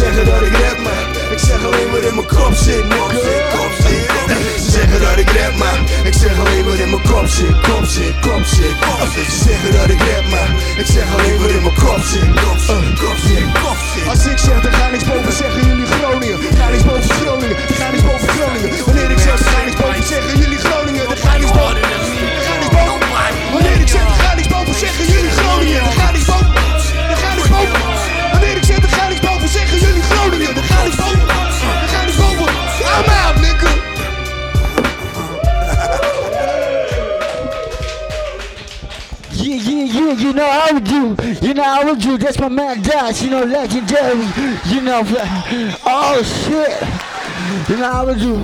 [0.00, 3.18] zeggen dat ik rap, maar ik zeg alleen wat in mijn kop zit, nigga.
[4.64, 5.78] Ze zeggen dat ik rap, maar
[6.10, 8.76] ik zeg alleen wat in mijn kop zit, kop zit, kop zit.
[9.34, 10.50] Ze zeggen dat ik rap, maar
[10.82, 14.06] ik zeg alleen wat in mijn kop zit, kop zit, kop zit, kop zit.
[14.12, 16.38] Als ik zeg er gaat niks boven, zeggen jullie Groningen.
[16.50, 18.70] Er gaat niks boven Groningen, er gaat niks boven Groningen.
[18.86, 21.04] Wanneer ik zeg er gaat niks boven, zeggen jullie Groningen.
[21.14, 21.82] Er gaat niks boven,
[22.48, 22.98] gaat niks boven
[23.54, 25.80] Wanneer ik zeg er gaat niks boven, zeggen jullie Groningen.
[25.90, 26.49] Er gaat niks boven,
[40.10, 41.16] yeah, you know how we do.
[41.46, 42.18] You know how we do.
[42.18, 44.26] That's my man Dash, you know, legendary.
[44.66, 45.02] You know,
[45.86, 47.68] oh shit.
[47.68, 48.36] You know how we do.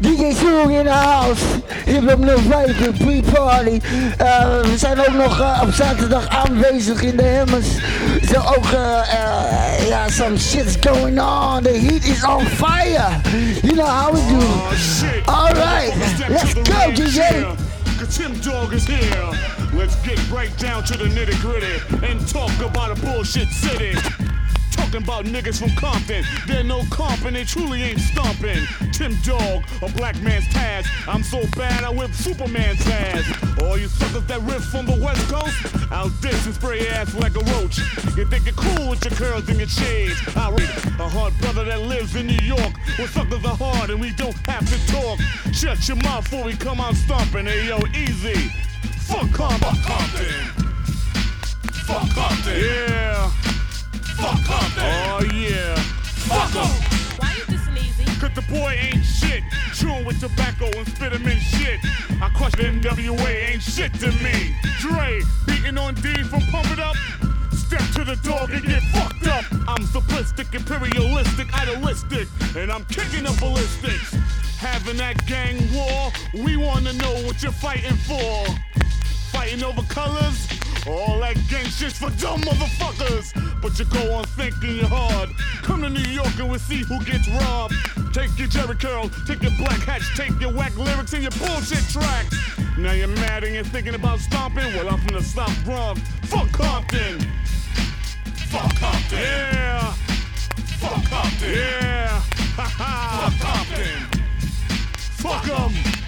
[0.00, 1.42] DJ Soong in the house.
[1.84, 3.80] Hip Hop 05, pre-party.
[4.20, 7.66] Uh, we zijn ook nog uh, op zaterdag aanwezig in de Hemmers.
[8.20, 11.62] Er zijn ook, uh, uh, yeah, some shit's going on.
[11.62, 13.20] The heat is on fire.
[13.62, 15.30] You know how we do.
[15.32, 15.94] Alright,
[16.28, 17.46] let's go, DJ.
[18.08, 19.61] Tim Dog is here.
[19.74, 23.94] Let's get right down to the nitty gritty and talk about a bullshit city.
[24.70, 26.24] Talking about niggas from Compton.
[26.46, 28.66] They're no comp and they truly ain't stomping.
[28.92, 30.90] Tim Dog, a black man's task.
[31.08, 33.24] I'm so bad I whip Superman's ass.
[33.62, 37.34] All you suckers that riff from the West Coast, I'll diss and spray ass like
[37.36, 37.78] a roach.
[38.14, 40.20] You think you're cool with your curls and your shades.
[40.36, 40.68] I'll read
[40.98, 42.72] a hard brother that lives in New York.
[42.98, 45.18] Where suckers are hard and we don't have to talk.
[45.54, 47.46] Shut your mouth before we come out stomping.
[47.46, 48.52] Hey yo, Eazy.
[49.06, 49.74] Fuck Compton.
[49.74, 50.62] Fuck Compton.
[51.86, 52.60] Fuck Compton.
[52.60, 53.28] Yeah.
[54.16, 54.82] Fuck Compton.
[54.84, 55.74] Oh yeah.
[56.28, 56.70] Fuck Fuck 'em.
[57.18, 58.20] Why you dissing Eazy?
[58.20, 59.42] Cause the boy ain't shit.
[59.74, 61.80] Chewing with tobacco and spit him in shit.
[62.22, 64.54] I crush the NWA, ain't shit to me.
[64.78, 66.96] Dre, beating on Dee from Pump It Up.
[67.52, 69.44] Step to the dog and get fucked up.
[69.66, 74.14] I'm simplistic, imperialistic, idealistic, and I'm kicking the ballistics.
[74.58, 76.12] Having that gang war
[76.44, 78.46] We wanna know what you're fighting for.
[79.32, 80.46] Fighting over colors?
[80.86, 83.32] All that gang shit's for dumb motherfuckers.
[83.62, 85.30] But you go on thinking you're hard.
[85.62, 87.74] Come to New York and we'll see who gets robbed.
[88.12, 91.82] Take your Jerry curl, take your black hats, take your whack lyrics and your bullshit
[91.88, 92.36] tracks.
[92.76, 94.66] Now you're mad and you're thinking about stomping?
[94.74, 96.00] Well, I'm from the South Bronx.
[96.24, 97.20] Fuck Compton.
[98.50, 99.18] Fuck Compton.
[99.18, 99.92] Yeah.
[100.80, 101.50] Fuck Compton.
[101.54, 102.22] Yeah.
[102.54, 103.30] Ha ha.
[103.38, 104.22] Fuck Compton.
[105.22, 105.48] Fuck
[105.96, 106.01] 'em.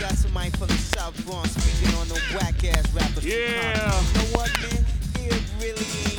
[0.00, 3.24] Got somebody from the South Bronx speaking on the whack ass rappers.
[3.24, 3.72] Yeah.
[3.74, 4.84] You know what, man?
[5.18, 6.09] It really.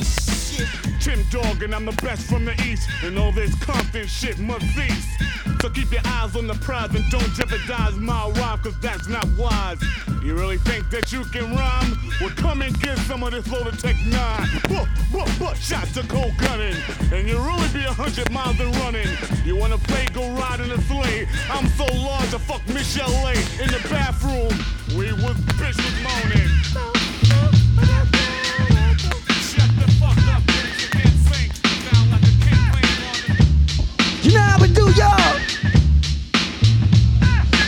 [1.02, 2.88] Tim Dog and I'm the best from the east.
[3.02, 5.16] And all this Compton shit must cease.
[5.60, 9.26] So keep your eyes on the prize and don't jeopardize my rhyme, cause that's not
[9.36, 9.82] wise.
[10.22, 11.98] You really think that you can rhyme?
[12.20, 14.48] Well, come and get some of this loaded Tech 9.
[14.68, 16.76] Buh, buh, buh, shots of cold gunning.
[17.12, 19.08] And you'll really be a hundred miles and running.
[19.44, 21.26] You wanna play, go ride in a sleigh.
[21.50, 23.34] I'm so large, I fuck Michel'le.
[23.60, 24.54] In the bathroom,
[24.96, 26.50] we was bitch was moaning.
[34.40, 35.36] How we do, y'all.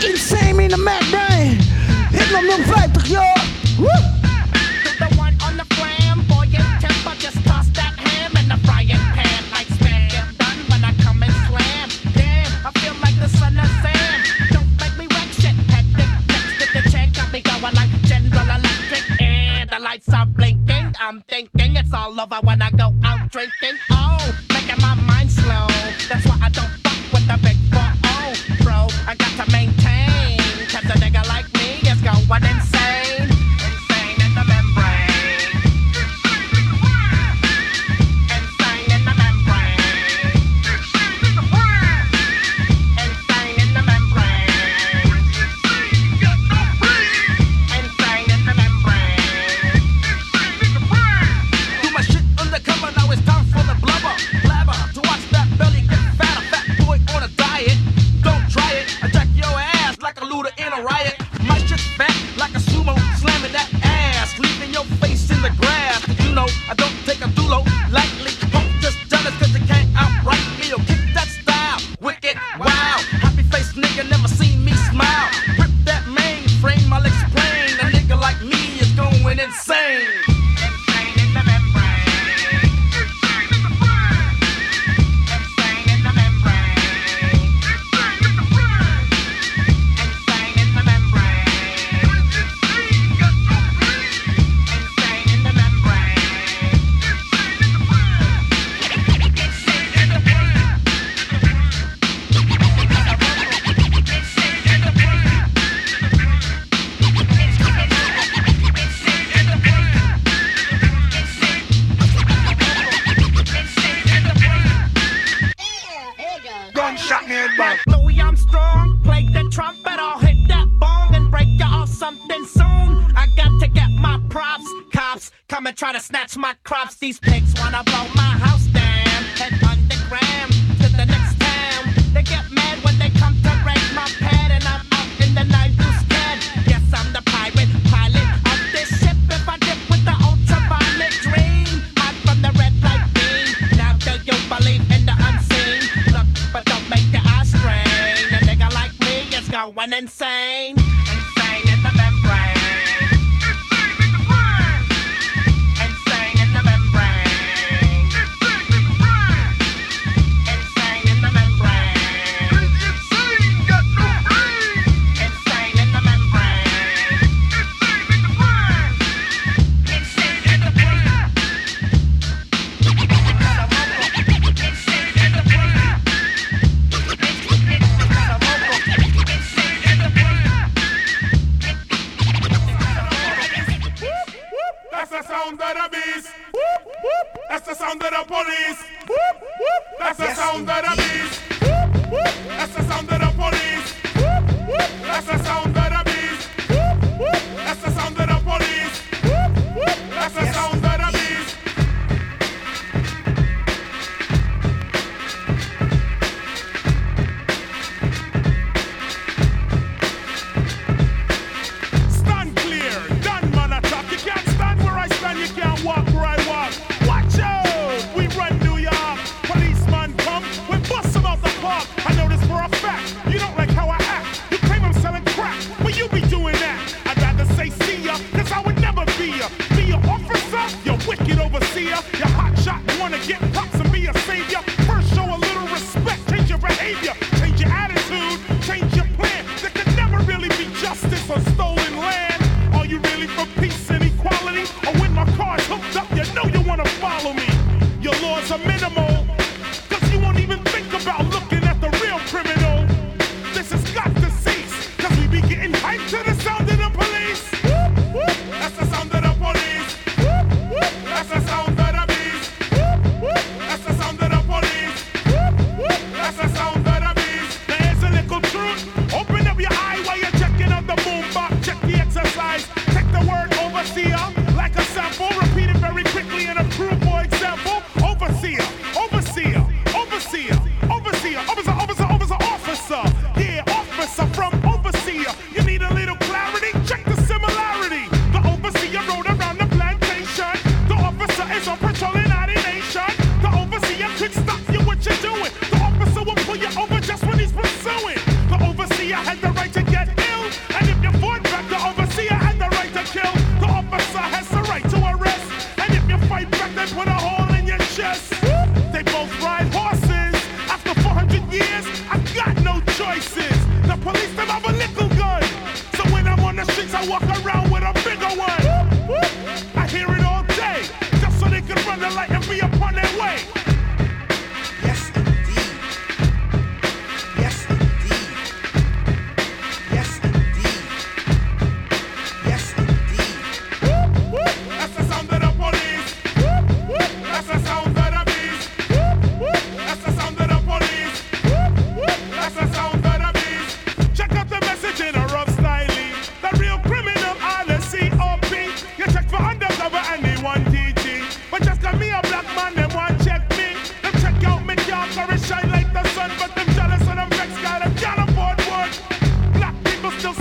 [0.08, 1.58] Insane in the Mac brain.
[2.10, 3.34] Hit my number 50, y'all.
[3.78, 4.14] Woo!
[21.06, 23.78] I'm thinking it's all over when I go out drinking.
[23.90, 25.66] Oh, making my mind slow.
[26.08, 26.43] That's why I
[27.26, 27.63] don't fuck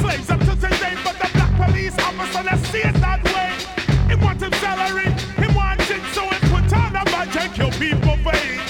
[0.03, 3.51] slaves up to today, but the black police officer that see it that way.
[4.09, 5.09] He want him salary,
[5.41, 8.62] he want it, so he put on a budget, kill people face.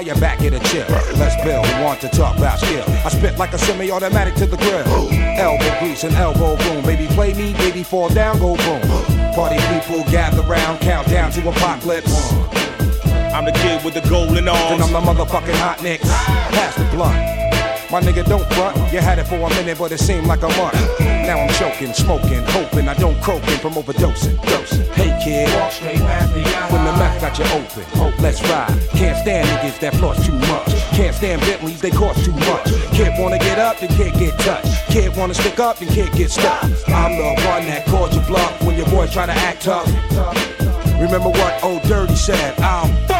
[0.00, 0.86] You your back get a chill.
[1.18, 2.84] Let's build, we want to talk about skill.
[2.88, 5.10] I spit like a semi-automatic to the grill.
[5.38, 6.82] Elbow grease and elbow boom.
[6.84, 8.80] Baby, play me, baby, fall down, go boom.
[9.34, 12.32] Party people gather round, count down to apocalypse.
[13.34, 14.72] I'm the kid with the golden arms.
[14.72, 16.08] And I'm the motherfucking hot nicks.
[16.08, 17.51] Pass the blunt.
[17.92, 18.74] My nigga, don't front.
[18.90, 20.72] You had it for a minute, but it seemed like a month.
[20.98, 24.40] Now I'm choking, smoking, hoping I don't croaking from overdosing.
[24.48, 24.86] Dosing.
[24.92, 25.46] Hey kid,
[26.72, 28.72] when the mouth got you open, hope let's ride.
[28.92, 30.72] Can't stand niggas that floss too much.
[30.96, 32.64] Can't stand Bentleys, they cost too much.
[32.96, 34.72] Kid wanna get up, then can't get touched.
[34.88, 36.64] Kid wanna stick up, then can't get stuck.
[36.88, 39.86] I'm the one that calls you bluff when your boys try to act tough.
[40.98, 42.58] Remember what old Dirty said?
[42.58, 43.11] I'll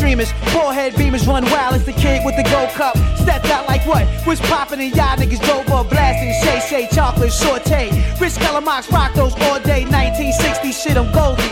[0.00, 0.34] extremists.
[0.52, 2.96] Forehead beamers run wild as the kid with the gold cup.
[3.18, 4.06] Stepped out like what?
[4.26, 6.32] Was popping and y'all niggas drove up blasting.
[6.42, 7.90] Shay Shay chocolate saute.
[8.20, 9.84] Rich mocks rock those all day.
[9.84, 11.42] 1960 shit, I'm Goldie.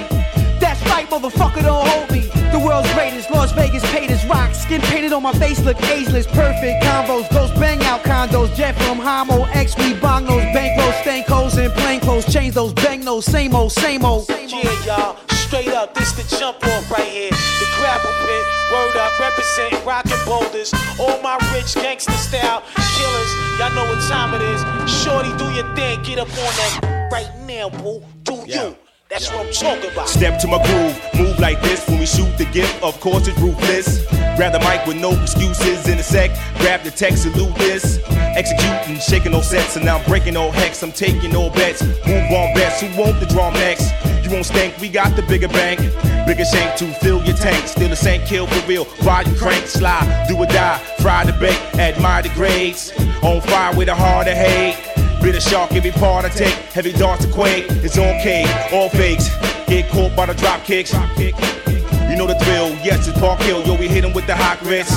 [0.59, 2.20] That's right, motherfucker, don't hold me.
[2.51, 4.55] The world's greatest, Las Vegas paid as rock.
[4.55, 6.26] Skin painted on my face, look ageless.
[6.26, 8.55] Perfect combos, ghost bang out condos.
[8.57, 12.24] Jet from Homo, X, we bong those bankrolls, stank holes, and plain clothes.
[12.32, 14.26] Change those bang those, same old, same old.
[14.28, 17.30] Yeah, y'all, straight up, this the jump off right here.
[17.30, 20.72] The gravel pit, word up, representing rockin' boulders.
[21.01, 24.61] All my rich gangster style killers, y'all know what time it is.
[25.03, 28.03] Shorty, do your thing, get up on that right now, boo.
[28.24, 28.76] Do you?
[29.09, 30.07] That's what I'm talking about.
[30.07, 32.82] Step to my groove, move like this when we shoot the gift.
[32.82, 34.05] Of course, it's ruthless.
[34.36, 36.30] Grab the mic with no excuses in a sec.
[36.59, 37.99] Grab the text, salute this.
[38.36, 40.82] Executing, shaking no sets, and now I'm breaking all hex.
[40.82, 41.82] I'm taking all bets.
[41.82, 42.82] Move on bets.
[42.82, 43.90] Who want the drum next?
[44.29, 45.81] You won't stink, we got the bigger bank.
[46.26, 47.66] Bigger shank to fill your tank.
[47.66, 48.85] Still the same kill for real.
[49.01, 50.76] Volume crank, slide, do or die.
[51.01, 52.93] Fry the bait, admire the grades.
[53.22, 54.76] On fire with a heart of hate.
[55.22, 56.53] Bitter shark, every part I take.
[56.74, 57.64] Heavy darts to quake.
[57.83, 59.31] It's K, all fakes.
[59.66, 60.93] Get caught by the drop kicks.
[60.93, 62.68] You know the drill.
[62.85, 63.64] Yes, it's Park Hill.
[63.64, 64.93] Yo, we hit 'em with the hot grits.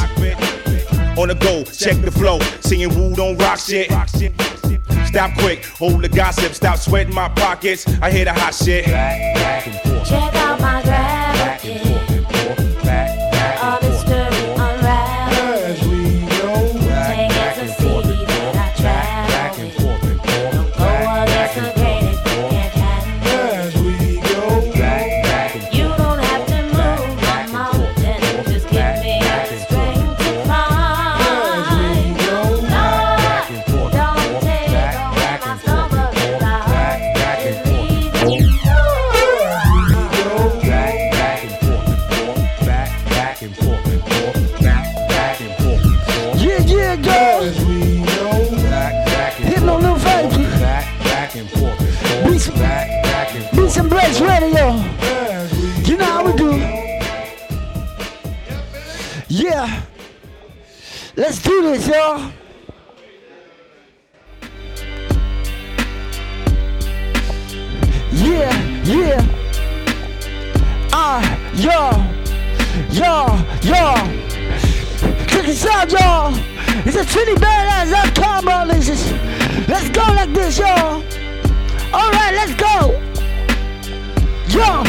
[1.18, 2.40] On the go, check the flow.
[2.60, 3.90] Singing Woo don't rock shit.
[5.12, 6.54] Stop quick, hold the gossip.
[6.54, 7.86] Stop sweating my pockets.
[8.02, 8.86] I hear the hot shit.
[8.86, 10.41] Check out my gravel
[53.90, 54.76] beats Blaze Radio.
[55.86, 56.52] You know how we do.
[59.28, 59.82] Yeah.
[61.16, 62.32] Let's do this, y'all.
[68.12, 69.38] Yeah, yeah.
[70.94, 71.22] Ah,
[71.56, 71.92] yo,
[72.92, 73.26] yo,
[73.64, 73.96] yo.
[75.28, 76.34] Check this out, y'all.
[76.86, 78.66] It's a pretty badass love combo.
[78.66, 79.12] Let's
[79.68, 81.04] let's go like this, y'all.
[81.94, 83.11] All right, let's go.
[84.52, 84.84] Yo,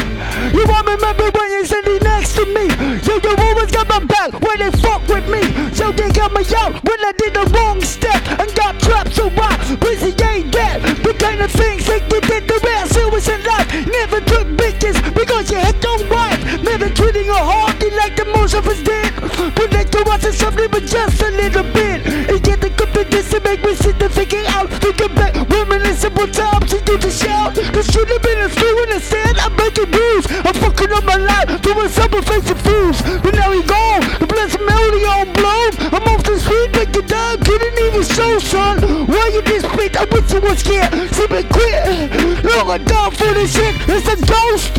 [0.51, 2.67] you won't remember when you're sitting next to me.
[3.07, 5.41] Yo, you always got my back when they fuck with me.
[5.73, 9.13] So they got me out when I did the wrong step and got trapped.
[9.13, 10.83] So I busy ain't that.
[11.03, 13.71] The kind of things that you did the rest who was in life.
[13.87, 16.39] Never took bitches because your head don't right.
[16.61, 19.15] Never treating her hard like the most of us did.
[19.55, 22.05] But like to watch something even just a little bit.
[22.05, 24.69] And get the and make me sit there thinking out.
[24.69, 26.52] Thinking back, reminiscing what times
[26.93, 27.55] he to shout.
[27.55, 30.27] This should have been a school and instead I'm making moves.
[30.29, 33.01] I'm fucking up my life, doing summer facing fools.
[33.23, 35.71] But now he gone, the blessed melody on blown.
[35.93, 39.07] I'm off the street, make it down, couldn't even show, son.
[39.07, 39.95] Why you this bitch?
[39.97, 40.93] I wish you was scared.
[41.13, 42.43] See me quit.
[42.43, 43.75] Look, I'm down for this shit.
[43.89, 44.73] It's a ghost.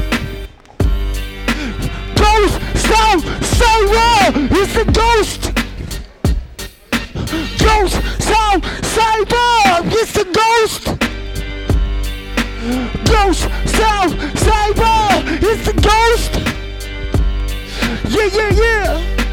[2.14, 2.54] Ghost,
[2.86, 3.02] so,
[3.58, 4.30] so raw.
[4.60, 5.42] It's a ghost.
[7.58, 8.42] Ghost, so,
[8.94, 9.82] cyber.
[9.90, 11.13] It's a ghost.
[12.64, 14.08] Ghost, so,
[14.40, 15.38] cyber.
[15.42, 16.32] It's a ghost.
[18.08, 19.23] Yeah, yeah, yeah.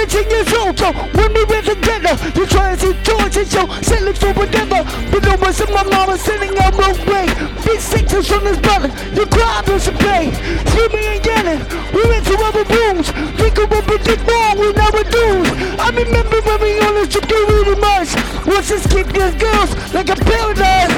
[0.00, 3.46] When we take this auto, when we were together, you try to see toys and
[3.46, 4.80] show, selling for whatever.
[5.12, 7.28] But no one's in my mama sitting on my way.
[7.66, 10.32] Big sixes from his brother, you cry to some pay.
[10.72, 11.60] Screaming and yelling,
[11.92, 13.10] we went to other rooms.
[13.36, 15.44] Think of what we did wrong, we never do.
[15.76, 18.16] I remember when we on the trip to really much.
[18.46, 20.96] Once this kid gets girls like a paradise.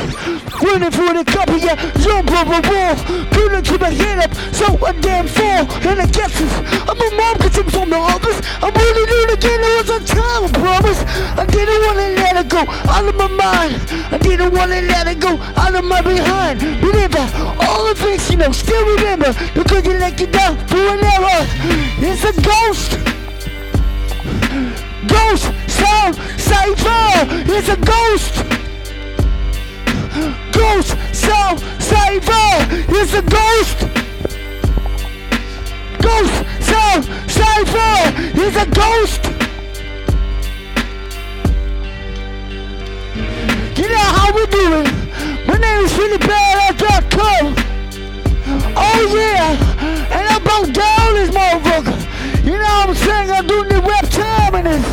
[0.62, 2.94] Running for the cup, yeah, jump over wall.
[3.34, 5.66] Couldn't keep my head up, so a damn fall.
[5.90, 6.38] And I guess
[6.86, 8.38] I'm a mom cause I'm from the office.
[8.62, 11.00] I'm really doing it again, it was a time, I promise.
[11.38, 13.80] I didn't wanna let it go out of my mind.
[14.10, 16.62] I didn't wanna let it go out of my behind.
[16.62, 17.24] Remember,
[17.60, 19.32] all the things you know, still remember.
[19.54, 21.42] Because you let you down for an error.
[22.00, 22.90] It's a ghost.
[25.06, 27.08] Ghost sound saver.
[27.54, 28.34] It's a ghost.
[30.52, 32.48] Ghost sound saver.
[32.98, 34.01] It's a ghost.
[36.12, 36.34] Ghost
[36.68, 37.96] sound saver.
[38.36, 39.22] It's a ghost.
[43.78, 44.88] You know how we doing?
[45.46, 47.44] My name is PhilipBad.com.
[48.76, 49.56] Oh yeah,
[50.16, 52.44] and I'm about down this motherfucker.
[52.44, 53.30] You know what I'm saying?
[53.30, 54.86] I'm doing the web terminus.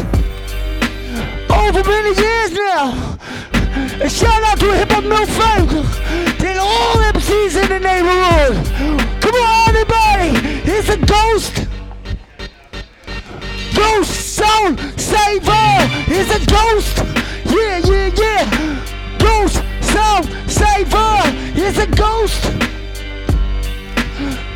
[1.50, 3.18] Oh, for many years now.
[4.02, 5.70] And shout out to Hip Hop No Funk.
[6.40, 9.19] Did all MCs in the neighborhood.
[9.30, 10.32] Come on, everybody.
[10.66, 11.54] It's a ghost.
[13.76, 15.78] Ghost sound saver.
[16.08, 16.98] It's a ghost.
[17.46, 18.44] Yeah, yeah, yeah.
[19.20, 21.22] Ghost sound saver.
[21.54, 22.42] It's a ghost.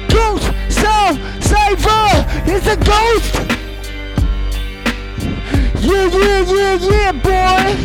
[0.10, 2.26] Ghost sound saver.
[2.48, 3.34] It's a ghost.
[5.84, 7.78] Yeah, yeah, yeah, yeah, boy.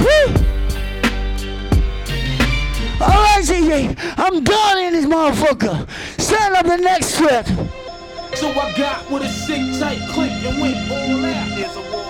[0.00, 0.49] Woo!
[3.00, 5.88] Alright, ZJ, I'm done in this motherfucker.
[6.20, 7.46] Set up the next track.
[8.34, 11.48] So I got with a sick tight click and went all out.
[11.56, 12.04] There's a war.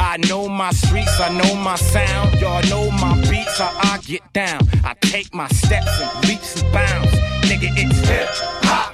[0.00, 2.38] I know my streets, I know my sound.
[2.40, 4.60] Y'all know my beats, how I get down.
[4.84, 7.12] I take my steps and leaps and bounds.
[7.42, 8.28] Nigga, it's hip
[8.64, 8.89] hop.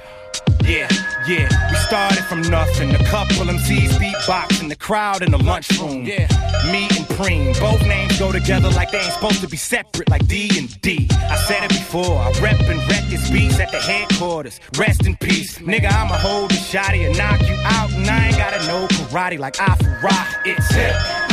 [0.67, 0.89] Yeah,
[1.25, 2.93] yeah, we started from nothing.
[2.93, 6.03] A couple MCs beatboxing, the crowd in the lunchroom.
[6.05, 6.27] Yeah,
[6.71, 10.27] me and Preem, both names go together like they ain't supposed to be separate, like
[10.27, 11.07] D and D.
[11.11, 12.97] I said it before, I rep and wreck
[13.31, 14.59] beats at the headquarters.
[14.77, 15.91] Rest in peace, nigga.
[15.91, 19.59] I'ma hold the shotty and knock you out, and I ain't gotta know karate like
[19.59, 20.27] I for rock.
[20.45, 21.26] It's hip.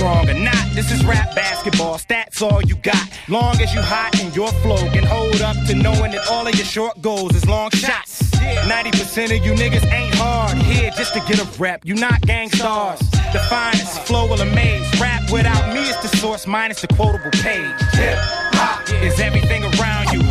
[0.00, 0.64] Strong or not.
[0.72, 3.06] This is rap basketball, stats all you got.
[3.28, 6.54] Long as you hot and your flow can hold up to knowing that all of
[6.54, 8.22] your short goals is long shots.
[8.32, 11.84] 90% of you niggas ain't hard here just to get a rep.
[11.84, 12.98] You not gang stars.
[13.34, 14.88] The finest flow will amaze.
[14.98, 17.76] Rap without me is the source minus the quotable page.
[17.92, 18.16] Hip
[18.56, 20.22] hop is everything around you.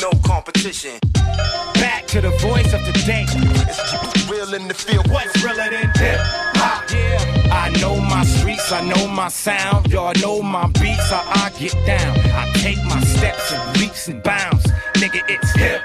[0.00, 0.98] No competition.
[1.74, 3.24] Back to the voice of the day.
[3.28, 5.08] It's real in the field.
[5.12, 6.51] What's realer than hip hop?
[8.72, 9.92] I know my sound.
[9.92, 12.18] Y'all know my beats, how I get down.
[12.30, 14.64] I take my steps and leaps and bounds.
[14.94, 15.82] Nigga, it's hip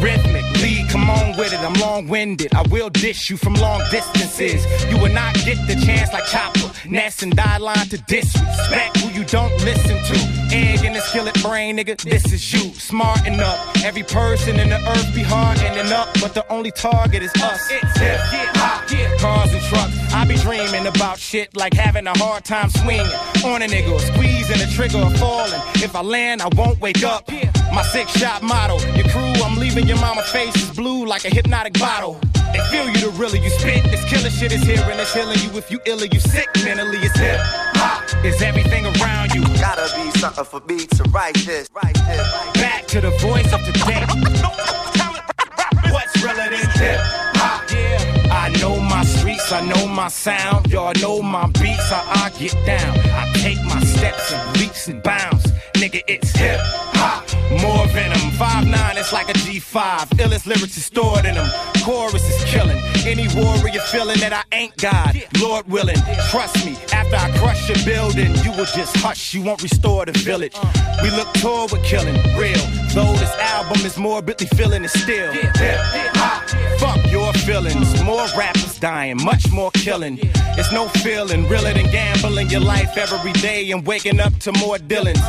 [0.00, 1.60] Rhythmic, lead, come on with it.
[1.60, 2.54] I'm long winded.
[2.54, 4.66] I will dish you from long distances.
[4.90, 9.10] You will not get the chance like Chopper, Ness, and Die Line to disrespect who
[9.10, 10.42] you don't listen to.
[10.54, 12.74] Egg in the skillet brain, nigga, this is you.
[12.74, 13.84] Smart enough.
[13.84, 17.70] Every person in the earth be hard ending up, but the only target is us.
[17.70, 18.18] It's hip
[18.56, 18.82] hop.
[19.18, 20.12] Cars and trucks.
[20.12, 23.06] I be dreaming about shit like having a hard time swinging
[23.44, 24.00] on a nigga, or
[24.42, 25.60] squeezing the trigger or falling.
[25.76, 27.30] If I land, I won't wake up.
[27.72, 28.78] My six shot motto.
[28.94, 32.18] Your crew, I'm leaving your mama face is blue like a hypnotic bottle.
[32.52, 33.84] They feel you the realer you spit.
[33.84, 35.56] This killer shit is here and it's healing you.
[35.56, 37.40] If you ill or you sick mentally, it's hip
[37.74, 38.24] hop.
[38.24, 39.42] Is everything around you.
[39.58, 41.68] Gotta be something for me to write this.
[41.74, 42.28] Write this.
[42.54, 44.04] Back to the voice of the day.
[45.92, 47.31] What's realer than hip.
[49.52, 52.98] I know my sound, y'all know my beats, how I get down.
[52.98, 55.44] I take my steps and leaps and bounds.
[55.74, 56.58] Nigga, it's hip
[57.02, 57.24] hop,
[57.60, 58.30] more venom.
[58.38, 59.82] 5'9, it's like a G5.
[60.22, 61.50] Illest lyrics is stored in them.
[61.84, 62.78] Chorus is killing.
[63.04, 66.00] Any warrior feeling that I ain't God, Lord willing.
[66.30, 66.76] Trust me,
[67.14, 69.34] I crush your building, you will just hush.
[69.34, 70.56] You won't restore the village.
[71.02, 72.58] We look toward with killing, real.
[72.94, 75.32] Though this album is morbidly feeling it still.
[75.32, 75.50] Hip
[76.14, 76.48] hop,
[76.78, 78.02] fuck your feelings.
[78.02, 80.18] More rappers dying, much more killing.
[80.58, 84.76] It's no feeling realer than gambling your life every day and waking up to more
[84.76, 85.20] Dylans.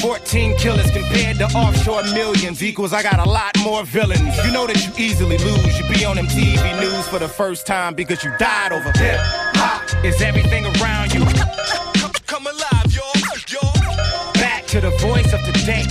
[0.00, 4.36] 14 killers compared to offshore millions equals I got a lot more villains.
[4.44, 5.78] You know that you easily lose.
[5.78, 9.20] You be on MTV news for the first time because you died over hip
[9.54, 10.04] hop.
[10.04, 11.21] Is everything around you?
[14.82, 15.84] The voice of today.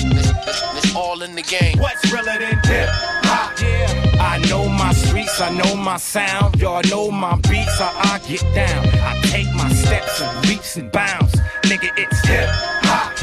[0.75, 1.77] It's all in the game.
[1.79, 2.89] What's realer than hip
[3.23, 3.57] hop?
[3.61, 4.19] Yeah.
[4.19, 6.59] I know my streets, I know my sound.
[6.59, 8.85] Y'all know my beats, how I get down.
[8.99, 11.33] I take my steps and leaps and bounds.
[11.63, 12.49] Nigga, it's hip
[12.83, 13.17] hop.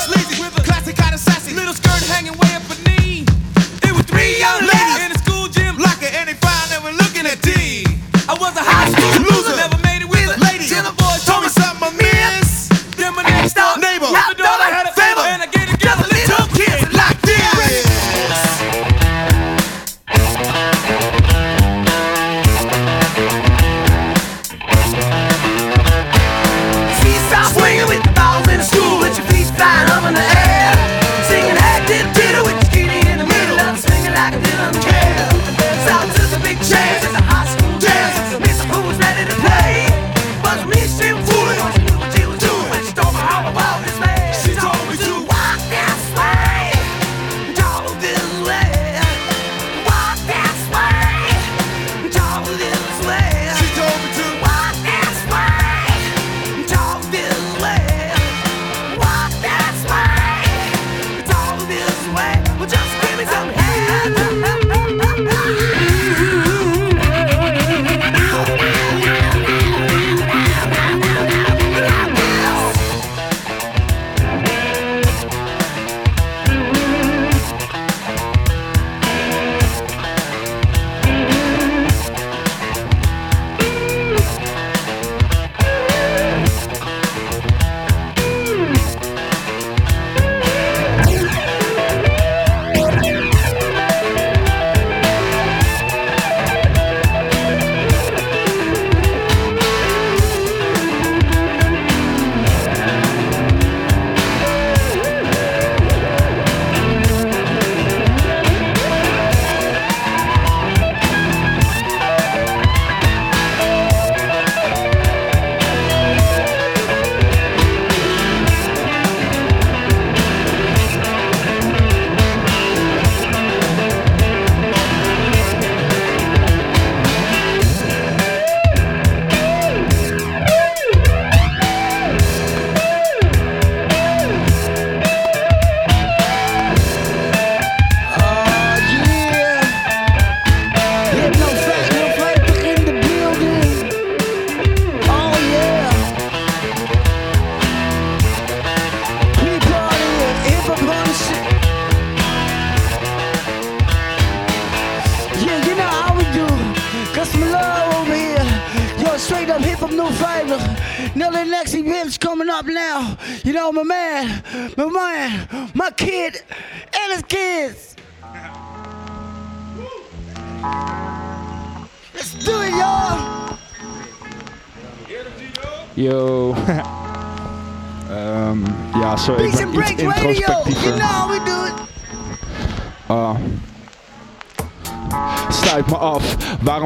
[0.00, 1.54] Sleazy with a classic kind of sassy.
[1.54, 3.26] Little skirt hanging way up her knee.
[3.84, 6.96] It was three young ladies in the school gym locking, and they found they were
[6.96, 7.84] looking at D.
[8.28, 9.79] I was a high school loser, never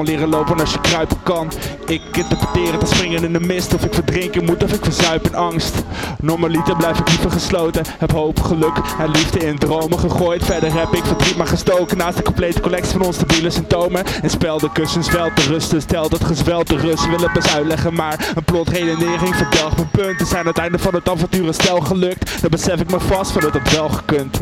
[0.05, 1.53] leren lopen als je kruipen kan?
[1.87, 3.75] Ik interpreteer het als springen in de mist.
[3.75, 5.75] Of ik verdrinken moet of ik verzuip in angst.
[6.21, 7.85] Normaliter blijf ik liever gesloten.
[7.99, 10.45] Heb hoop, geluk en liefde in dromen gegooid.
[10.45, 11.97] Verder heb ik verdriet maar gestoken.
[11.97, 14.05] Naast de complete collectie van onstabiele symptomen.
[14.23, 15.83] En spel de kussens wel te rusten.
[15.83, 17.09] Stel dat gezwel te rust.
[17.09, 20.27] Wil het uitleggen Maar een plotredenering verdelgt mijn punten.
[20.27, 22.41] Zijn het einde van het avontuur stel gelukt.
[22.41, 24.41] Dan besef ik me vast van het had wel gekund.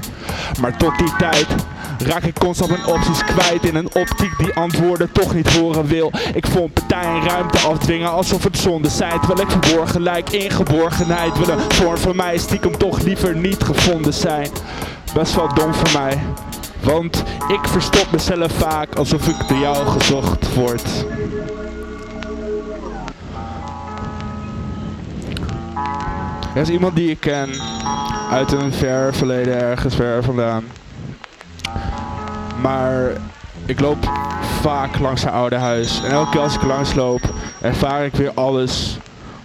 [0.61, 1.47] Maar tot die tijd
[2.07, 6.13] raak ik constant mijn opties kwijt In een optiek die antwoorden toch niet horen wil.
[6.35, 9.21] Ik vond partijen ruimte afdwingen alsof het zonde zijn.
[9.21, 11.49] Terwijl ik verborgen lijk in geborgenheid Wil.
[11.49, 14.49] Een vorm van mij stiekem toch liever niet gevonden zijn.
[15.15, 16.21] Best wel dom voor mij.
[16.81, 21.05] Want ik verstop mezelf vaak alsof ik door jou gezocht word.
[26.55, 27.51] Er is iemand die ik ken
[28.31, 30.65] uit een ver verleden ergens ver vandaan.
[32.61, 33.13] Maar
[33.65, 34.11] ik loop
[34.61, 36.03] vaak langs zijn oude huis.
[36.05, 37.21] En elke keer als ik langs loop,
[37.61, 38.99] ervaar ik weer alles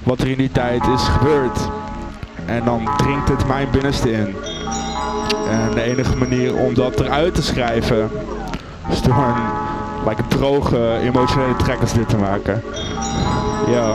[0.04, 1.60] wat er in die tijd is gebeurd.
[2.46, 4.36] En dan dringt het mijn binnenste in.
[5.50, 8.10] En de enige manier om dat eruit te schrijven
[8.90, 12.64] is door een like, droge emotionele track als dit te maken.
[13.68, 13.94] Ja.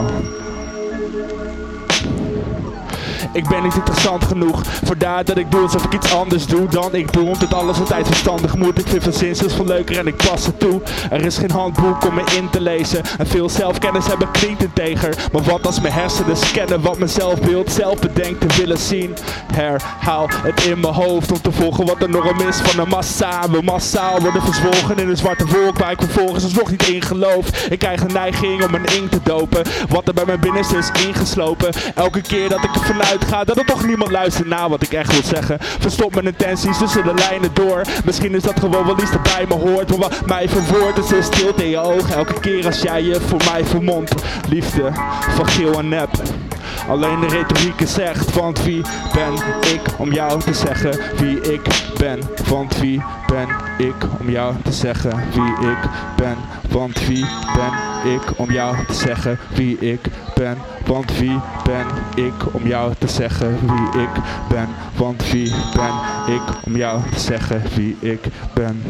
[3.33, 6.67] Ik ben niet interessant genoeg voor daar dat ik doe alsof ik iets anders doe
[6.67, 7.27] dan ik doe.
[7.27, 8.79] Omdat alles altijd verstandig moet.
[8.79, 10.81] Ik vind zinstels veel leuker en ik pas het toe.
[11.09, 13.01] Er is geen handboek om me in te lezen.
[13.17, 15.15] En veel zelfkennis hebben klinkt integer.
[15.31, 19.15] Maar wat als mijn hersenen scannen wat mijn zelfbeeld zelf bedenkt willen zien.
[19.53, 23.49] Herhaal het in mijn hoofd om te volgen wat de norm is van een massa.
[23.49, 27.65] We massaal worden verzwolgen in een zwarte wolk waar ik vervolgens alsnog niet in geloof.
[27.69, 29.63] Ik krijg een neiging om een ink te dopen.
[29.89, 31.69] Wat er bij mijn binnenste is ingeslopen.
[31.95, 35.11] Elke keer dat ik ervan uitga dat er toch niemand luistert naar wat ik echt
[35.11, 35.57] wil zeggen.
[35.59, 37.81] Verstop mijn intenties tussen de lijnen door.
[38.05, 39.89] Misschien is dat gewoon wel iets dat bij me hoort.
[39.89, 42.15] Maar wat mij verwoordt is stilte in je ogen.
[42.15, 44.13] Elke keer als jij je voor mij vermomt.
[44.49, 44.91] Liefde
[45.35, 46.09] van geel en nep.
[46.87, 48.81] Alleen de retoriek echt, want wie
[49.13, 49.33] ben
[49.73, 51.61] ik om jou te zeggen wie ik
[51.97, 52.19] ben?
[52.47, 55.77] Want wie ben ik om jou te zeggen wie ik
[56.15, 56.35] ben?
[56.69, 57.25] Want wie
[57.55, 60.01] ben ik om jou te zeggen wie ik
[60.35, 60.57] ben?
[60.85, 61.85] Want wie ben
[62.25, 64.67] ik om jou te zeggen wie ik ben?
[64.95, 65.93] Want wie ben
[66.35, 68.83] ik om jou te zeggen wie ik ben?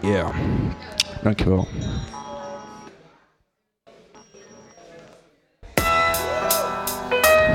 [0.00, 0.30] Ja,
[1.22, 1.68] dankjewel.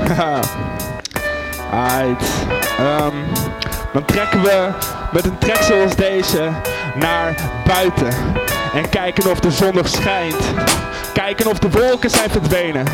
[0.06, 0.40] Haha.
[1.72, 2.22] Aight.
[2.78, 3.16] Ehm,
[3.92, 4.70] dan trekken we
[5.12, 6.50] met een trek zoals deze
[6.94, 7.34] naar
[7.66, 8.08] buiten.
[8.74, 10.52] En kijken of de zon nog schijnt.
[11.12, 12.84] Kijken of de wolken zijn verdwenen.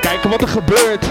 [0.00, 1.06] Kijken wat er gebeurt.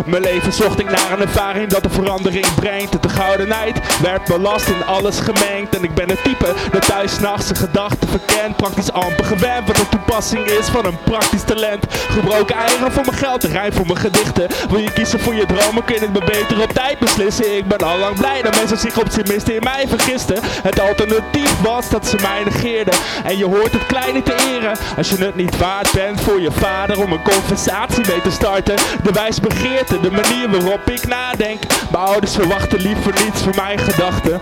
[0.06, 3.02] mijn leven zocht ik naar een ervaring dat de verandering brengt.
[3.04, 5.76] De goudenheid werd belast in alles gemengd.
[5.76, 8.56] En ik ben het type dat thuis nachts zijn gedachten verkent.
[8.56, 11.86] Praktisch amper gewend wat de toepassing is van een praktisch talent.
[11.90, 14.48] Gebroken eieren voor mijn geld, rijm voor mijn gedichten.
[14.70, 17.58] Wil je kiezen voor je dromen, kun je het me beter op tijd beslissen.
[17.58, 20.38] Ik ben al lang blij dat mensen zich optimisten in mij vergisten.
[20.44, 22.94] Het alternatief was dat ze mij negeerden.
[23.24, 24.78] En je hoort het kleine te eren.
[24.98, 28.76] Als je het niet waard bent voor je vader om een conversatie mee te starten.
[29.04, 29.40] De wijs
[29.88, 31.62] de manier waarop ik nadenk.
[31.92, 34.42] Mijn ouders verwachten liever niets van mijn gedachten.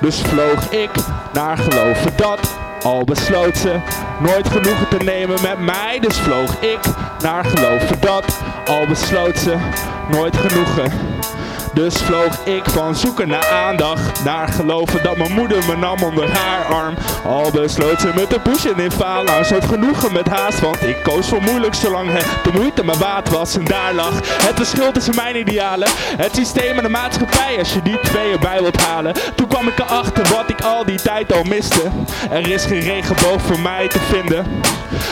[0.00, 0.90] Dus vloog ik
[1.32, 2.40] naar geloven dat.
[2.82, 3.80] Al besloot ze
[4.20, 5.98] nooit genoegen te nemen met mij.
[6.00, 6.80] Dus vloog ik
[7.22, 8.24] naar geloven dat.
[8.66, 9.56] Al besloot ze
[10.10, 11.11] nooit genoegen.
[11.74, 14.24] Dus vloog ik van zoeken naar aandacht.
[14.24, 16.94] Naar geloven dat mijn moeder me nam onder haar arm.
[17.24, 20.60] Al besloot ze me te pushen in falen Zo genoegen met haast.
[20.60, 23.56] Want ik koos voor moeilijk zolang het de moeite maar waard was.
[23.56, 25.88] En daar lag het verschil tussen mijn idealen.
[26.16, 29.14] Het systeem en de maatschappij Als je die twee erbij wilt halen.
[29.34, 31.82] Toen kwam ik erachter wat ik al die tijd al miste.
[32.30, 34.46] Er is geen regenboog voor mij te vinden.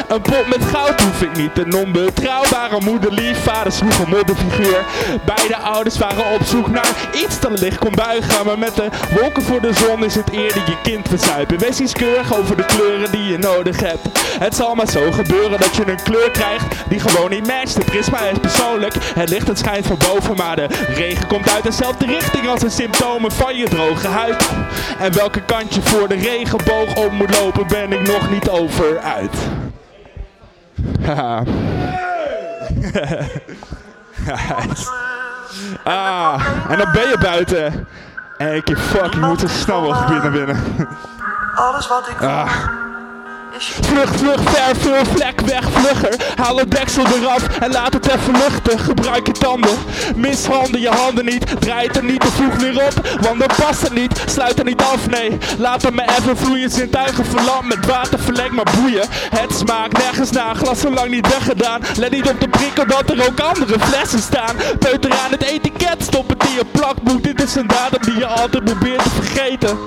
[0.08, 1.58] Een pot met goud hoef ik niet.
[1.58, 4.84] Een onbetrouwbare moeder lief Vader sloeg een modderfiguur.
[5.24, 8.88] Beide ouders waren op zoek naar iets dat licht kon buigen Maar met de
[9.20, 10.05] wolken voor de zon.
[10.05, 11.59] Is het eerder je kind verzuipen?
[11.59, 14.09] Wees iets keurig over de kleuren die je nodig hebt.
[14.38, 17.74] Het zal maar zo gebeuren dat je een kleur krijgt Die gewoon niet matcht.
[17.74, 21.62] Het prisma is persoonlijk Het licht het schijnt van boven Maar de regen komt uit
[21.62, 24.51] dezelfde richting als de symptomen van je droge huid.
[24.98, 28.98] En welke kant je voor de regenboog op moet lopen Ben ik nog niet over
[28.98, 29.36] uit.
[31.05, 31.44] Haha
[35.85, 37.89] Ah, en dan ben je buiten.
[38.37, 40.87] En ik fuck, je moet zo snel mogelijk binnen binnen.
[41.55, 42.53] Alles wat ik Ah.
[43.59, 46.16] Vlug, vlug, ver, veel vlek, weg, vlugger.
[46.36, 48.78] Haal het deksel eraf en laat het even luchten.
[48.78, 49.76] Gebruik je tanden,
[50.16, 51.61] mishanden je handen niet.
[51.61, 54.22] Draai het er niet te vroeg meer op, want dan past het niet.
[54.26, 55.38] Sluit er niet af, nee.
[55.59, 56.70] Laat hem maar even vloeien.
[56.70, 59.07] Zintuigen verlamd met water, verleng maar boeien.
[59.11, 61.80] Het smaakt nergens na, glas zo lang niet weggedaan.
[61.96, 64.57] Let niet op de prikkel dat er ook andere flessen staan.
[64.78, 67.22] Peuter aan het etiket, stop het in je plakboek.
[67.22, 69.78] Dit is een datum die je altijd probeert te vergeten.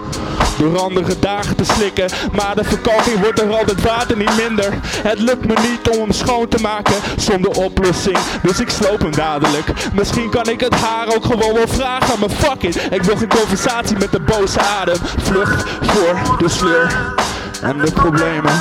[0.57, 4.73] Door andere dagen te slikken, maar de verkoking wordt er altijd water, niet minder.
[4.83, 8.17] Het lukt me niet om hem schoon te maken zonder oplossing.
[8.41, 9.67] Dus ik sloop hem dadelijk.
[9.93, 12.19] Misschien kan ik het haar ook gewoon wel vragen.
[12.19, 14.97] Maar fuck it, ik wil geen conversatie met de boze adem.
[15.17, 17.13] Vlucht voor de sleur
[17.61, 18.53] en de problemen.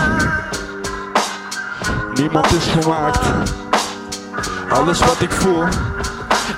[2.15, 3.27] Niemand is volmaakt.
[4.69, 5.65] Alles wat ik voel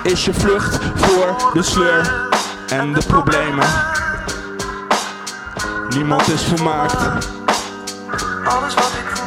[0.03, 2.29] is je vlucht voor de sleur
[2.67, 3.67] en de problemen.
[5.89, 6.97] Niemand is volmaakt.
[8.45, 9.25] Alles wat ik voel.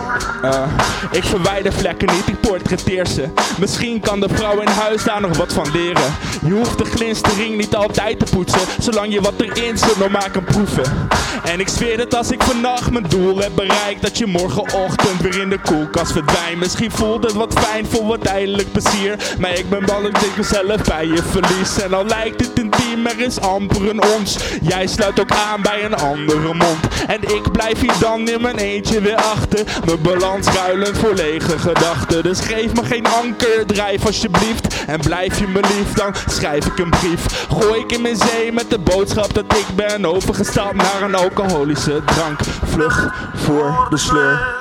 [0.50, 0.62] Eh,
[1.10, 3.28] ik verwijder vlekken niet, ik portretteer ze.
[3.58, 6.14] Misschien kan de vrouw in huis daar nog wat van leren.
[6.44, 10.30] Je hoeft de glinstering niet altijd te poetsen, zolang je wat erin zit nog maar
[10.30, 11.08] kan proeven.
[11.44, 15.40] En ik zweer het als ik vannacht mijn doel heb bereikt, dat je morgenochtend weer
[15.40, 16.58] in de koelkast verdwijnt.
[16.58, 20.36] Misschien voelt het wat fijn voor wat tijdelijk plezier, maar ik ben bang dat ik
[20.36, 21.80] mezelf bij je verlies.
[21.80, 22.67] En al lijkt het intiem,
[23.06, 24.38] er is amper een ons.
[24.62, 26.78] Jij sluit ook aan bij een andere mond.
[27.06, 29.64] En ik blijf hier dan in mijn eentje weer achter.
[29.84, 32.22] Mijn balans ruilend voor lege gedachten.
[32.22, 34.84] Dus geef me geen anker, drijf alsjeblieft.
[34.86, 37.46] En blijf je me lief, dan schrijf ik een brief.
[37.50, 42.02] Gooi ik in mijn zee met de boodschap dat ik ben overgestapt naar een alcoholische
[42.04, 42.40] drank.
[42.64, 44.56] Vlug voor de sleur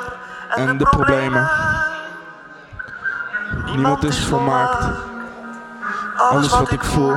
[0.56, 1.50] en de problemen.
[3.66, 4.86] Niemand is volmaakt.
[6.18, 7.16] Alles wat ik voel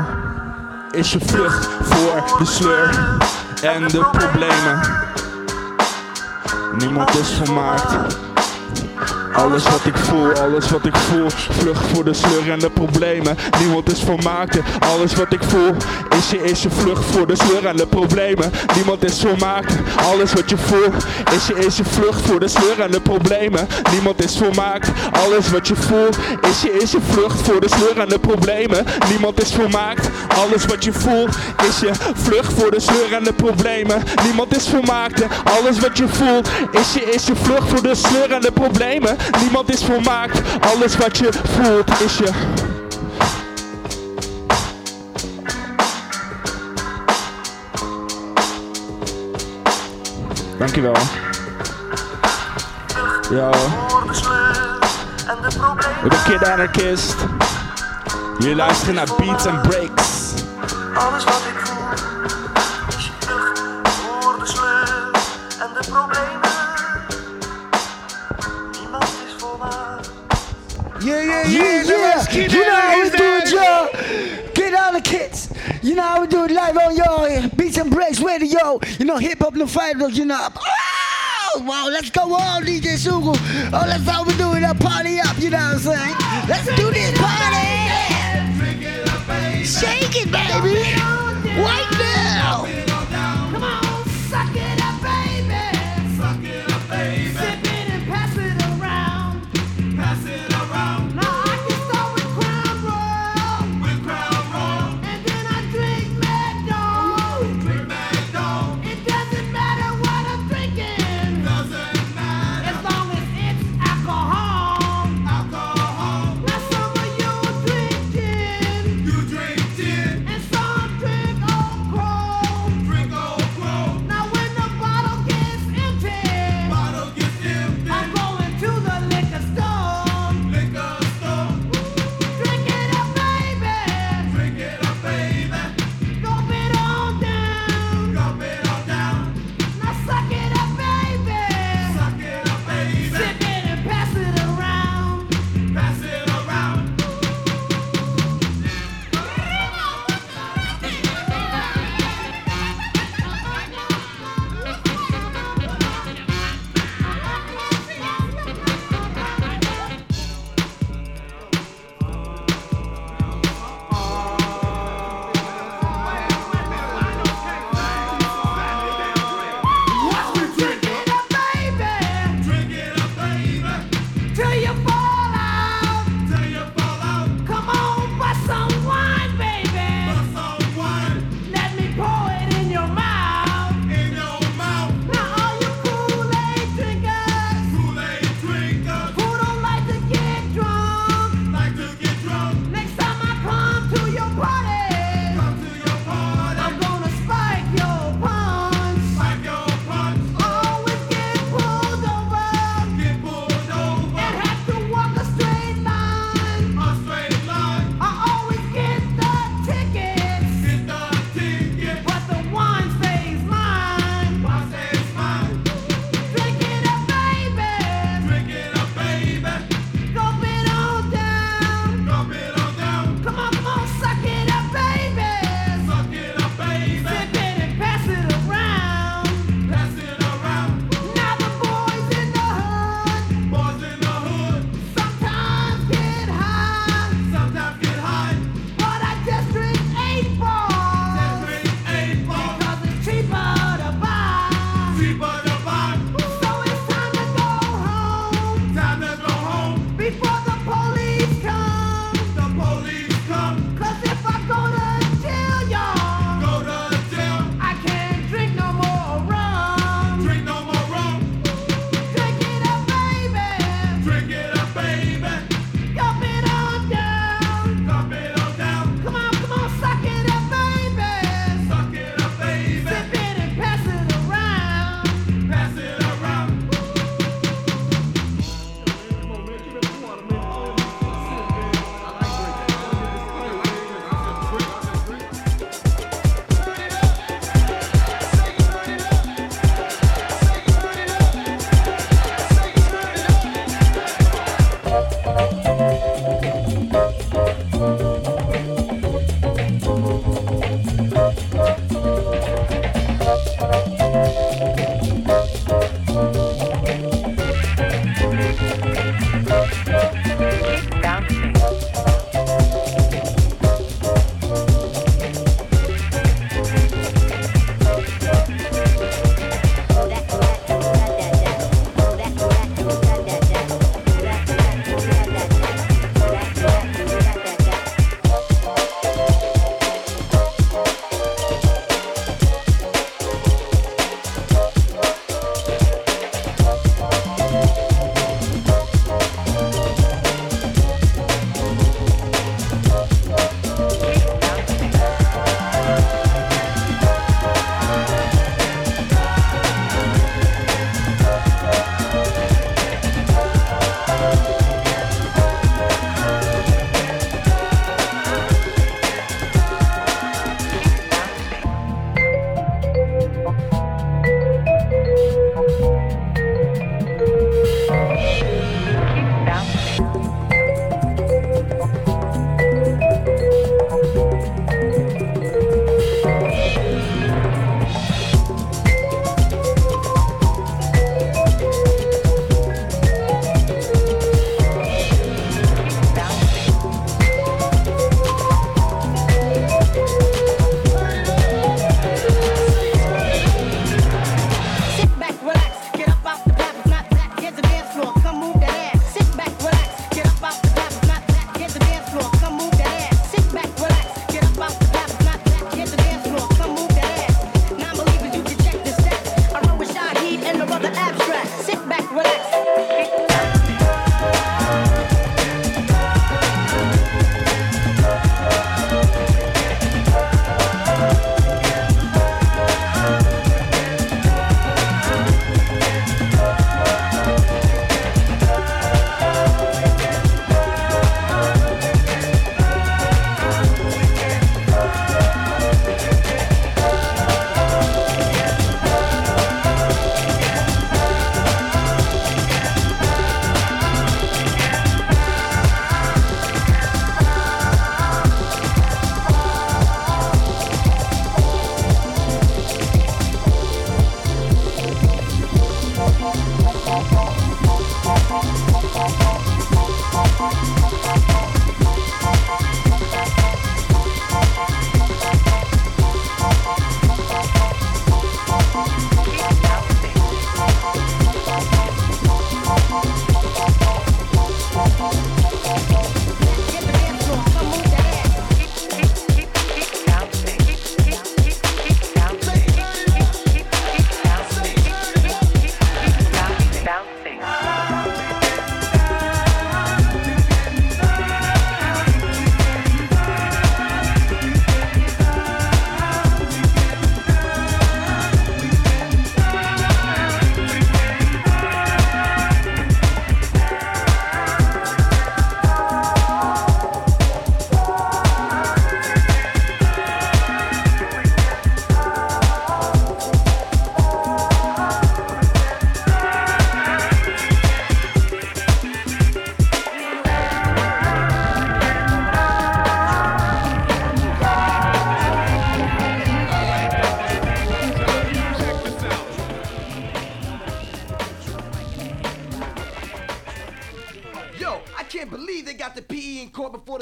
[0.90, 3.18] is je vlucht voor de sleur
[3.62, 4.80] en de problemen.
[6.78, 8.16] Niemand is volmaakt.
[9.32, 13.36] Alles wat ik voel, alles wat ik voel, vlucht voor de sleur en de problemen.
[13.58, 14.58] Niemand is volmaakt.
[14.78, 15.74] Alles wat ik voel,
[16.18, 18.50] is je, is je vlucht voor de sleur en de problemen.
[18.74, 19.74] Niemand is volmaakt.
[20.10, 21.04] Alles wat je voelt,
[21.34, 23.66] is je, is je vlucht voor de sleur en de problemen.
[23.92, 24.90] Niemand is volmaakt.
[25.26, 26.18] Alles wat je voelt,
[26.50, 28.84] is je, is je vlucht voor de sleur en de problemen.
[29.10, 30.08] Niemand is volmaakt.
[30.44, 31.36] Alles wat je voelt,
[31.68, 34.02] is je vlucht voor de sleur en de problemen.
[34.24, 35.22] Niemand is volmaakt.
[35.58, 39.18] Alles wat je voelt, is je, is je vlucht voor de sleur en de problemen.
[39.40, 40.40] Niemand is volmaakt.
[40.74, 42.30] Alles wat je voelt, is je.
[50.58, 50.96] Dankjewel.
[53.30, 53.50] Ja.
[56.02, 57.16] Ik ben Kid Anarchist.
[58.38, 60.32] Jullie luisteren naar Beats and Breaks.
[60.94, 61.69] Alles wat ik
[71.02, 72.30] Yeah, yeah, yeah, yeah.
[72.30, 74.52] You know how we do it, y'all.
[74.52, 75.50] Get on the kids.
[75.82, 78.78] You know how we do it live on your Beats and Breaks Radio.
[78.98, 80.48] You know, hip hop, no fighters, you know.
[81.54, 83.34] Oh, wow, let's go on, DJ Sugu.
[83.72, 86.16] Oh, that's how we do it, a party up, you know what I'm saying?
[86.48, 87.66] Let's do this party.
[89.64, 90.82] Shake it, baby.
[91.62, 92.89] Right now.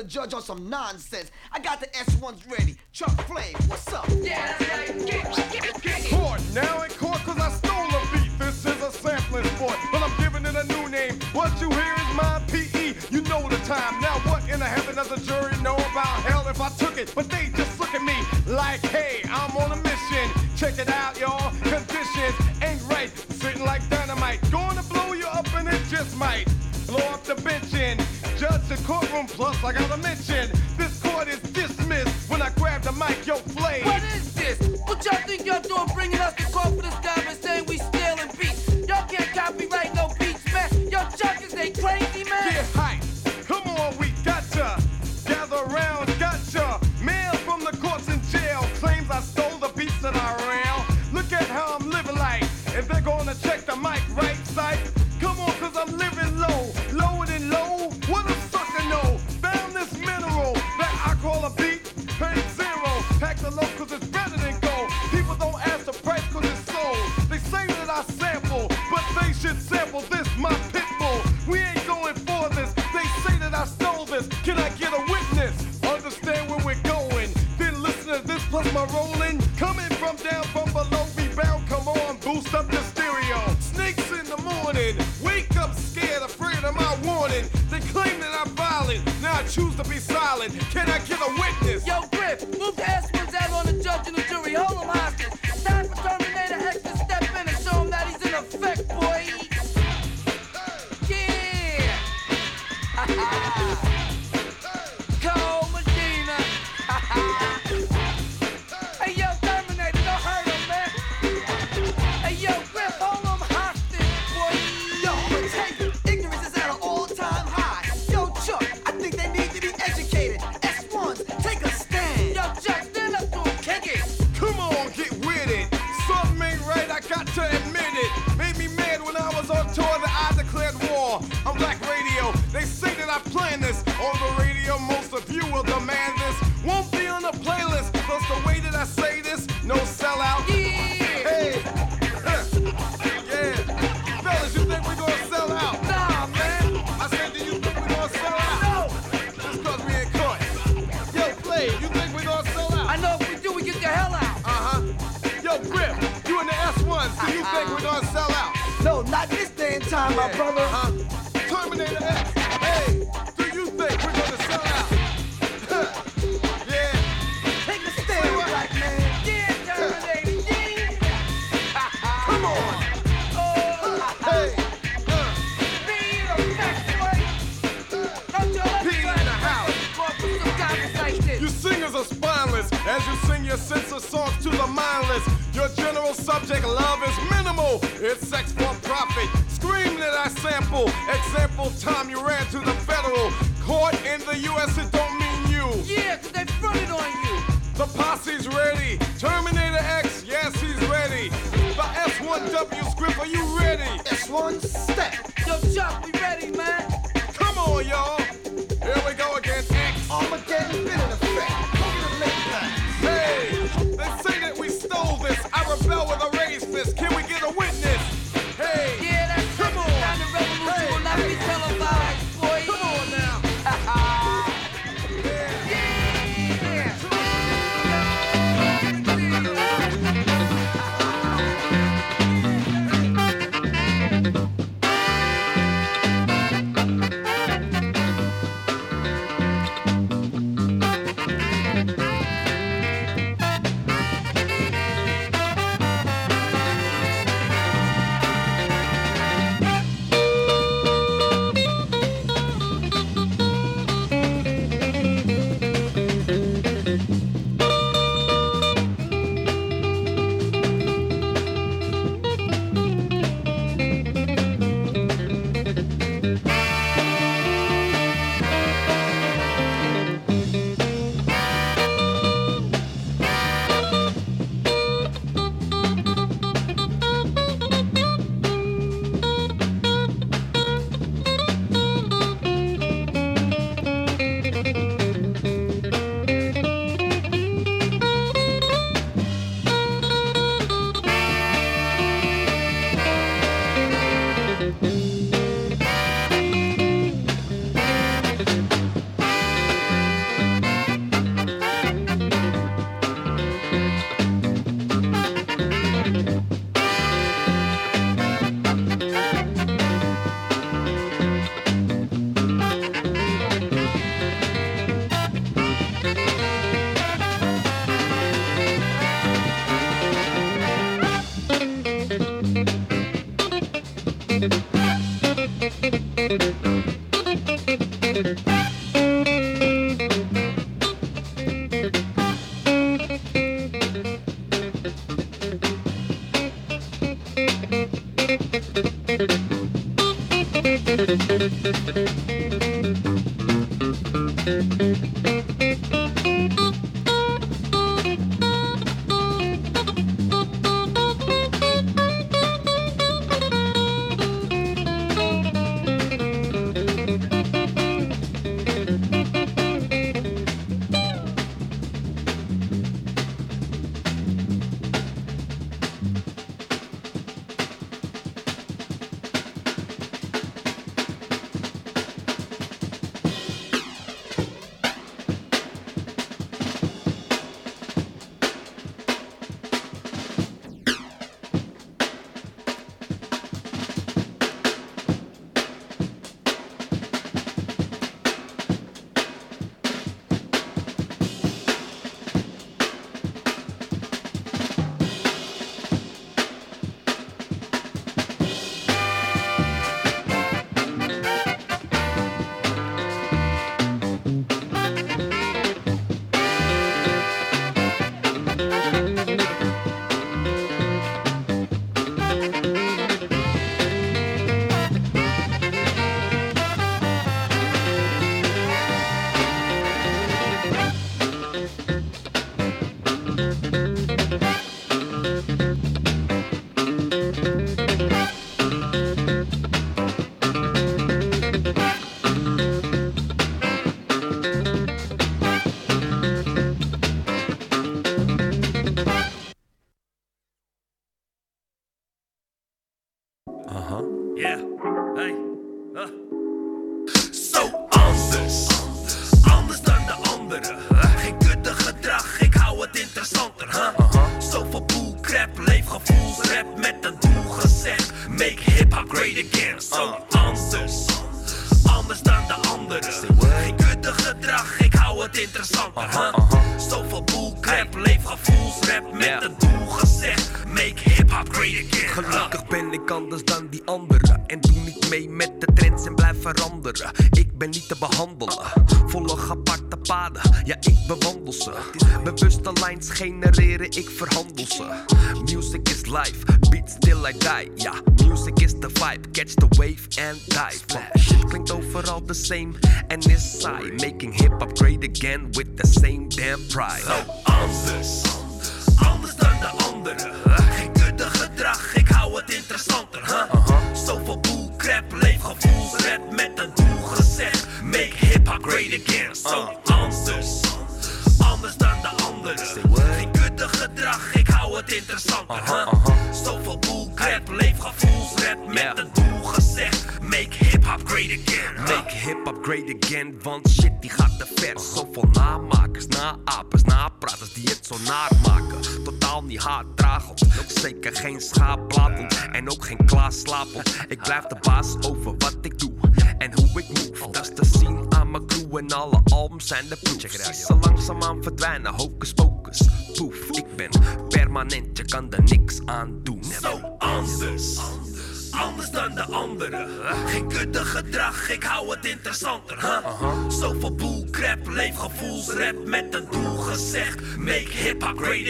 [0.08, 1.30] judge on some nonsense.
[1.52, 2.76] I got the S1s ready.
[2.92, 4.08] Chuck Flame, what's up?
[4.20, 5.06] Yeah, that's right.
[5.06, 6.14] Get, get, get it.
[6.14, 8.38] Court, now in court, cause I stole a beat.
[8.38, 11.20] This is a sampling sport, but I'm giving it a new name.
[11.32, 12.94] What you hear is my PE.
[13.10, 14.00] You know the time.
[14.00, 17.12] Now, what in the heaven does the jury know about hell if I took it?
[17.14, 18.16] But they just look at me
[18.46, 20.30] like, hey, I'm on a mission.
[20.56, 21.52] Check it out, y'all.
[29.26, 30.67] Plus, I gotta mention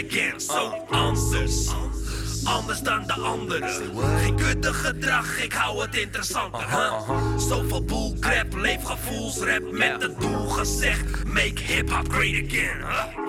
[0.05, 0.41] again.
[0.41, 1.69] zo anders.
[2.45, 3.69] Anders dan de anderen.
[4.19, 6.69] Geen kutte gedrag, ik hou het interessanter.
[6.70, 7.39] Huh?
[7.39, 8.16] Zoveel boel
[8.55, 11.25] leefgevoelsrap met het doel gezegd.
[11.25, 13.27] Make hip hop great again.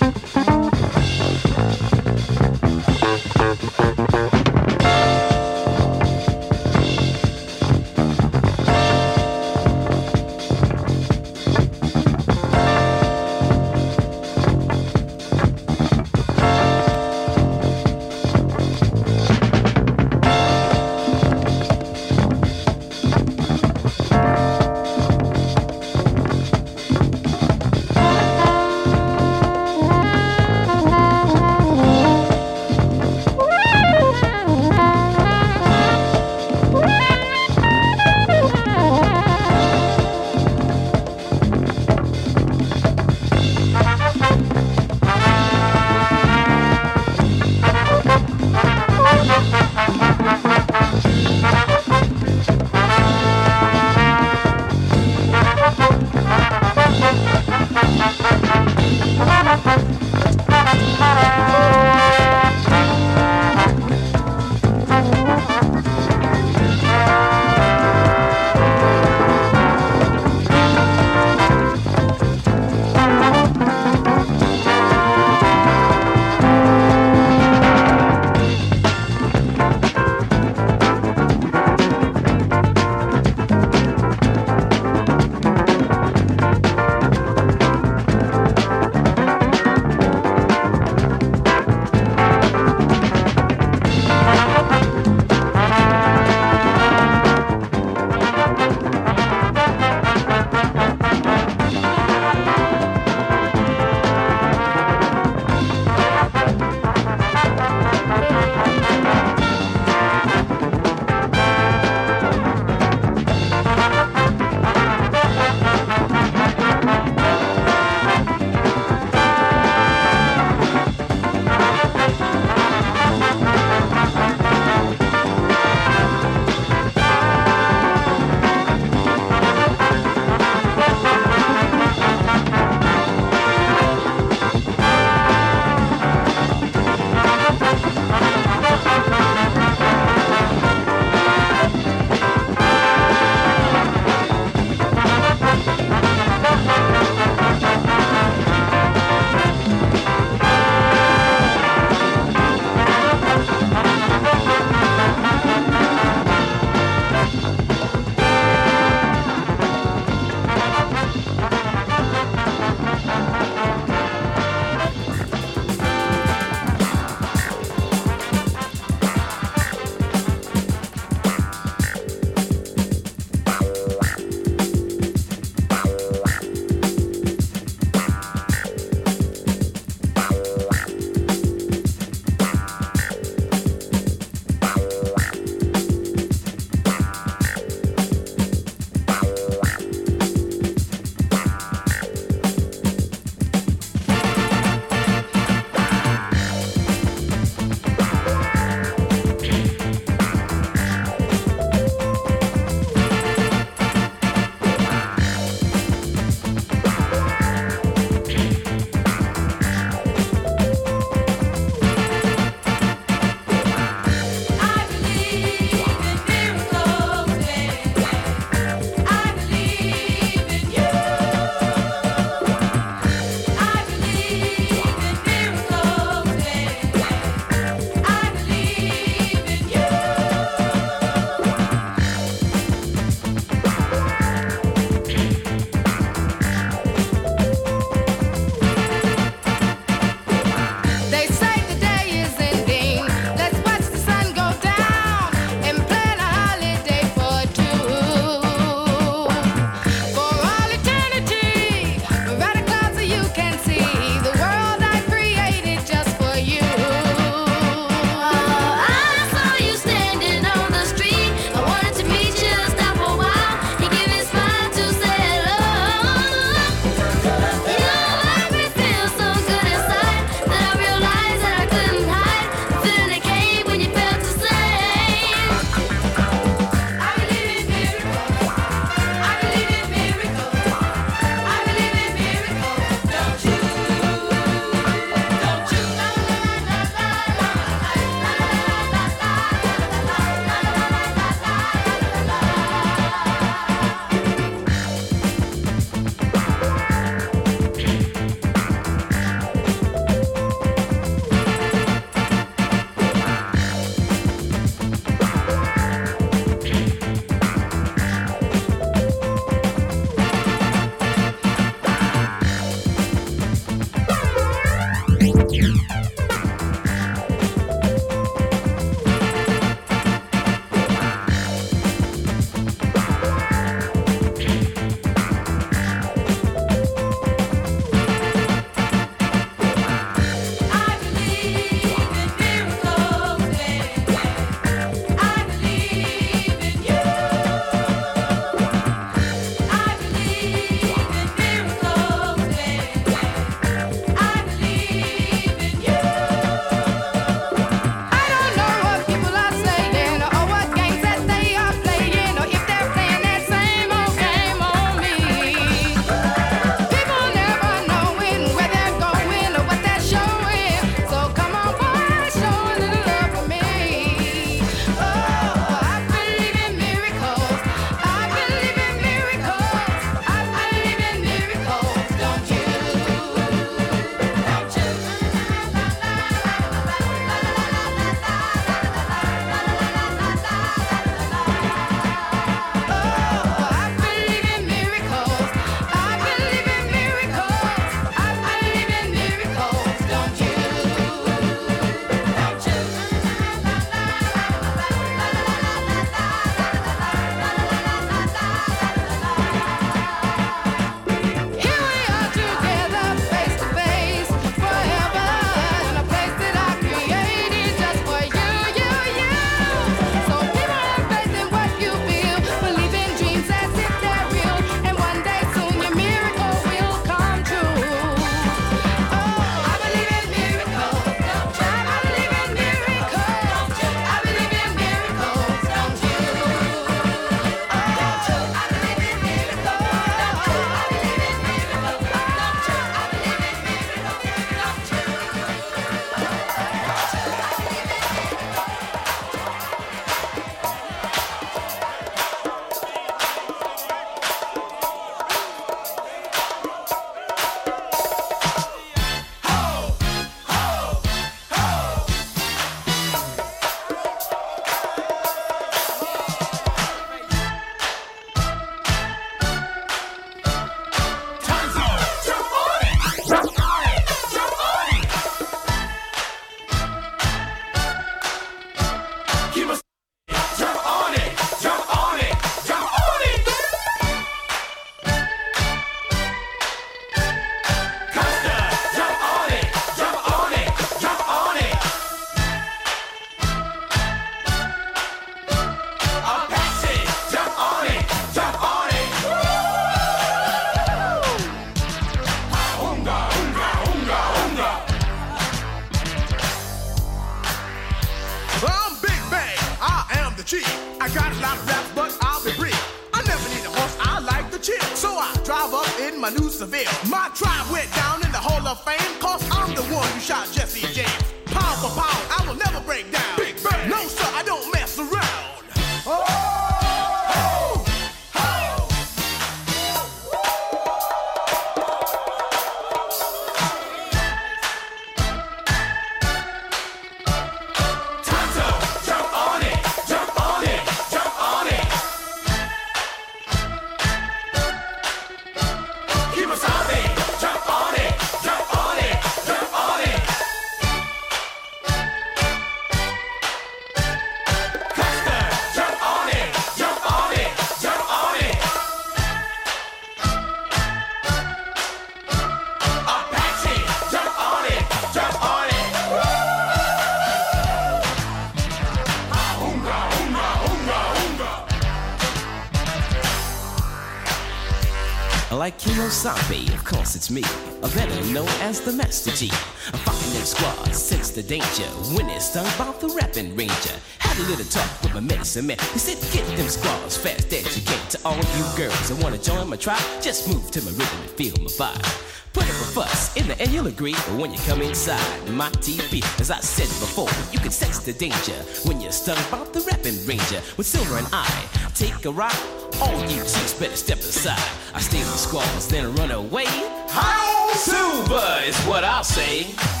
[568.85, 569.51] The Master Gee.
[569.93, 571.85] I'm fucking them squads, sense the danger.
[572.17, 573.93] When it's stung by the rapping ranger.
[574.17, 575.77] Had a little talk with my medicine man.
[575.93, 577.63] He said, get them squads fast can.
[578.09, 581.29] To all you girls that wanna join my tribe, just move to my rhythm and
[581.29, 582.53] feel my vibe.
[582.53, 584.13] Put up a fuss, in the end you'll agree.
[584.13, 588.13] But when you come inside my TV, as I said before, you can sense the
[588.13, 590.59] danger when you're stung by the rapping ranger.
[590.75, 591.47] With Silver and I,
[591.93, 592.57] take a ride.
[592.99, 594.57] All you chicks better step aside.
[594.95, 596.65] I steal the squalls, then run away.
[597.09, 600.00] How Silver is what I'll say.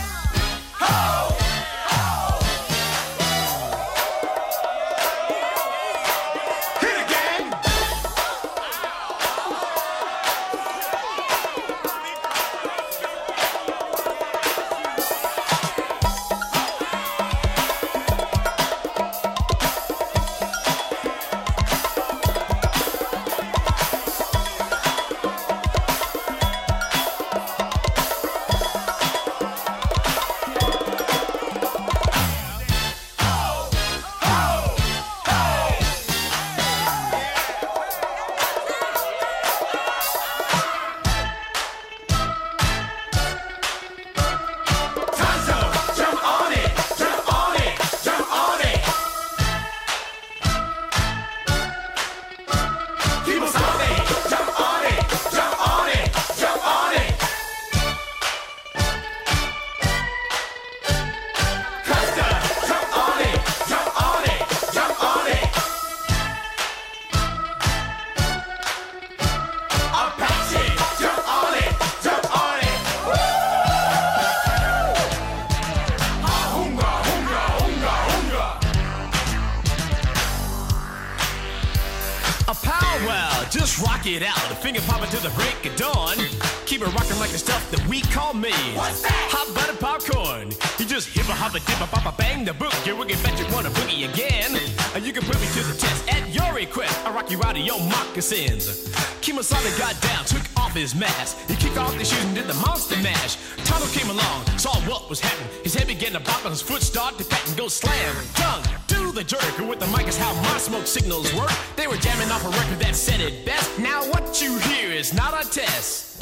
[86.81, 88.49] Keep rocking like the stuff that we call me.
[88.73, 89.13] What's that?
[89.29, 90.49] Hot butter popcorn.
[90.79, 92.73] You just hip a hop a dip a pop a bang the book.
[92.87, 94.57] You wicked bet you wanna boogie again.
[94.95, 96.97] And you can put me to the test at your request.
[97.05, 98.89] I rock you out of your moccasins.
[99.21, 101.37] Kemosabe got down, took off his mask.
[101.47, 103.37] He kicked off his shoes and did the monster mash.
[103.63, 105.53] Tonto came along, saw what was happening.
[105.61, 108.15] His head began to bop and his foot started to pat and go slam.
[108.33, 108.80] Tongue
[109.11, 109.41] the jerk.
[109.57, 111.51] who With the mic is how my smoke signals work.
[111.75, 113.77] They were jamming off a record that said it best.
[113.79, 116.21] Now what you hear is not a test.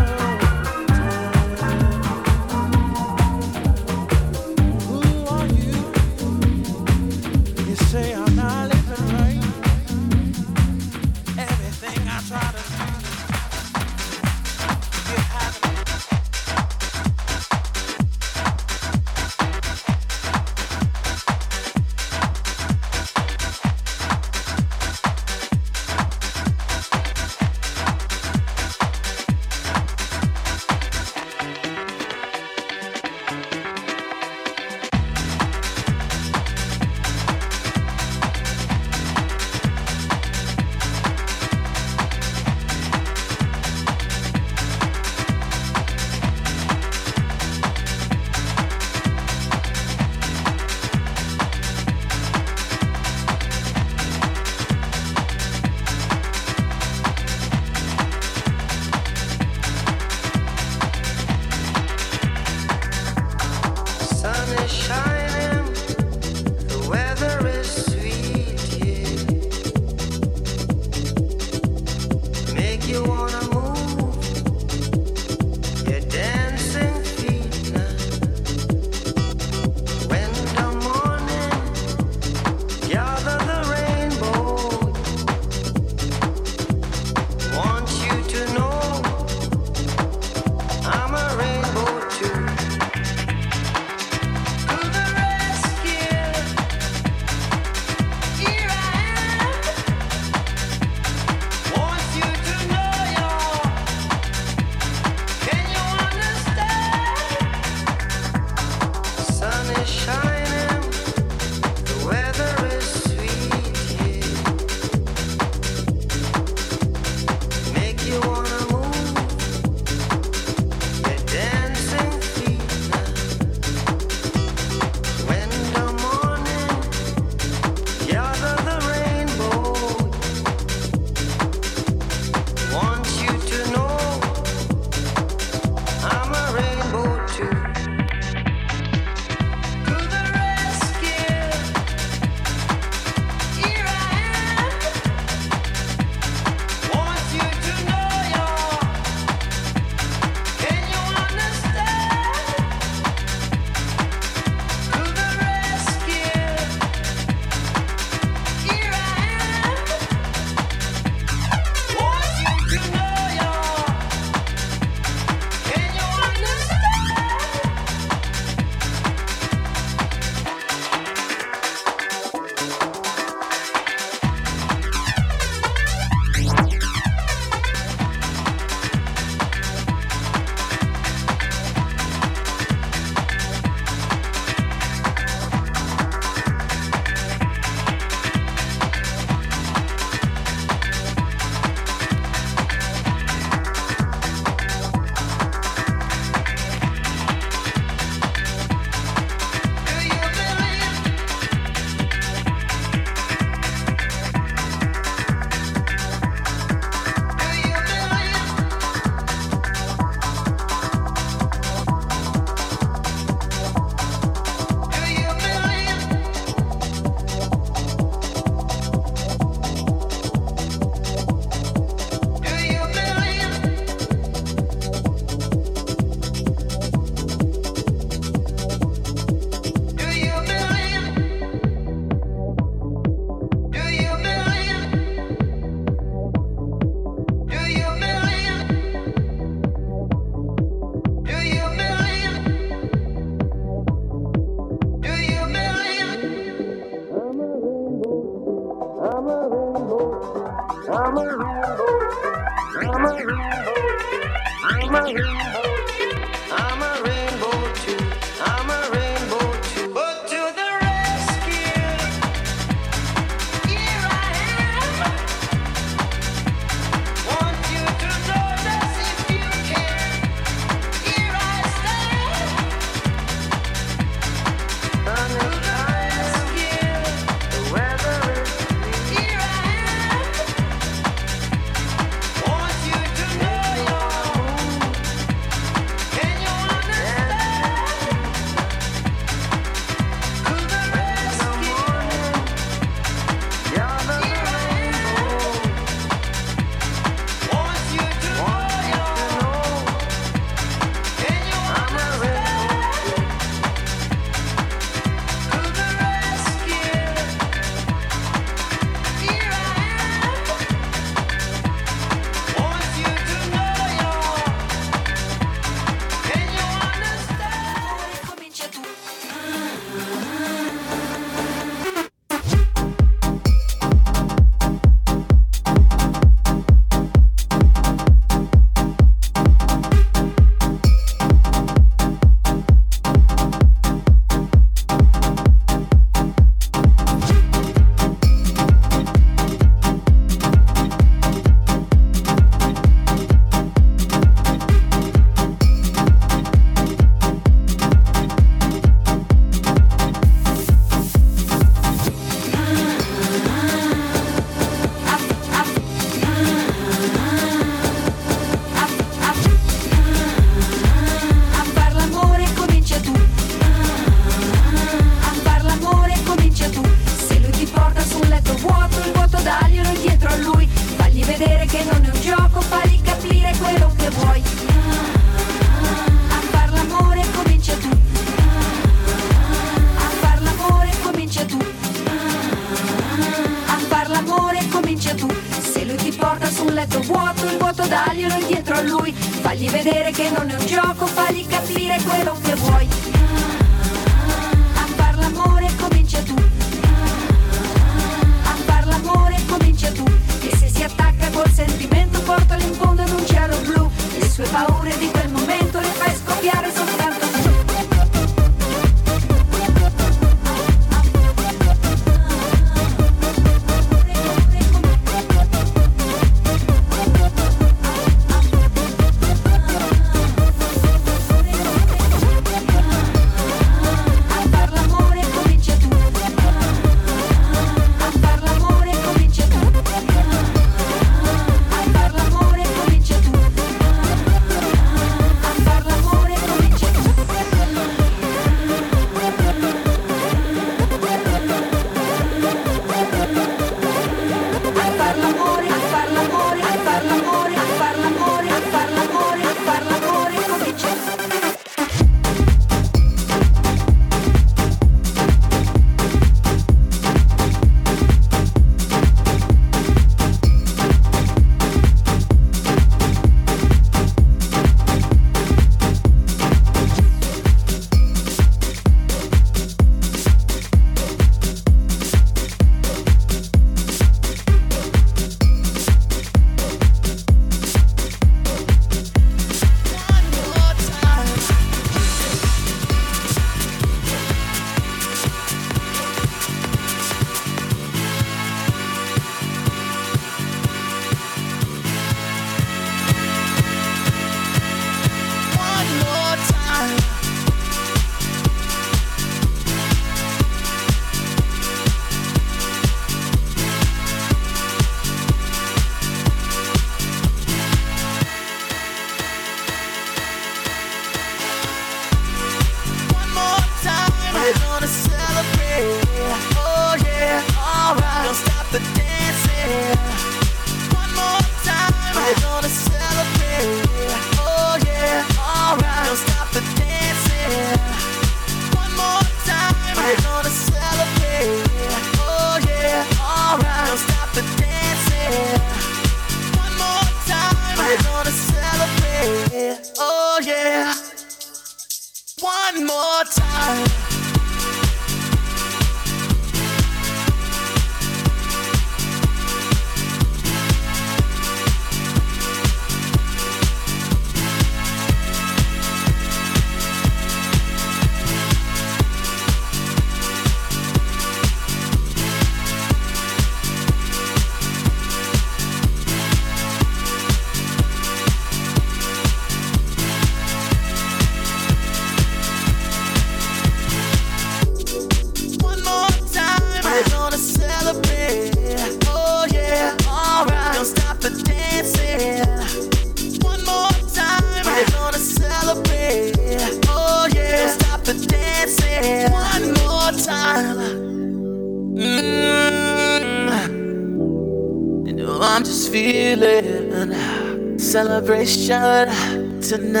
[599.73, 600.00] at.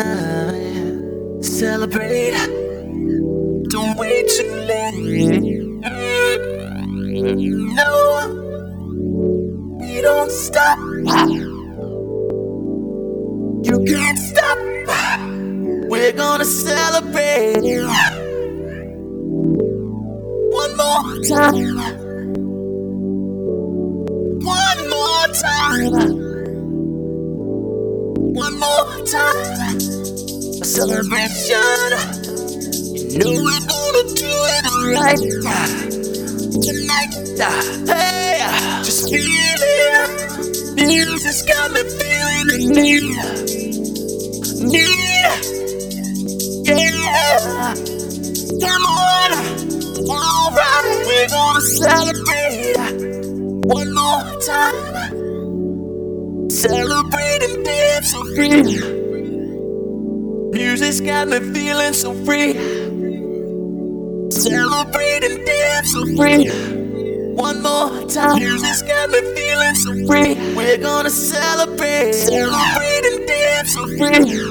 [74.01, 74.41] free.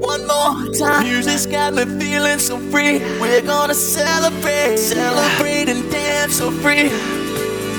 [0.00, 1.04] One more time.
[1.04, 2.98] Music's got me feeling so free.
[3.20, 6.90] We're gonna celebrate, celebrate and dance so free.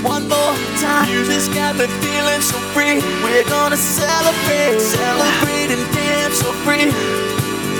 [0.01, 1.07] One more time.
[1.09, 2.97] Music's got me feeling so free.
[3.23, 6.89] We're gonna celebrate, celebrate and dance so free.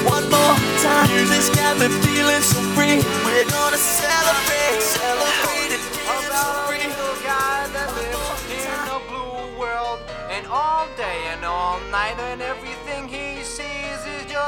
[0.06, 1.10] One more time.
[1.10, 3.02] Music's got me feeling so free.
[3.26, 6.88] We're gonna celebrate, celebrate and dance so free.
[7.26, 10.00] Guy that lives in a blue world,
[10.30, 12.75] and all day and all night and every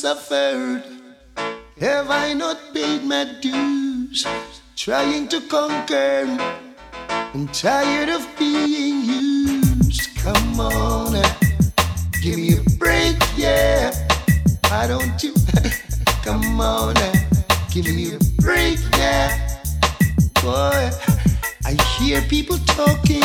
[0.00, 0.82] Suffered?
[1.78, 4.26] Have I not paid my dues?
[4.74, 6.24] Trying to conquer.
[7.34, 10.08] I'm tired of being used.
[10.16, 11.12] Come on,
[12.22, 13.92] give me a break, yeah.
[14.68, 15.34] Why don't you?
[16.24, 16.94] Come on,
[17.70, 19.28] give me a break, yeah.
[20.40, 20.90] Boy,
[21.66, 23.19] I hear people talking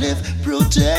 [0.00, 0.18] live.
[0.42, 0.97] Protect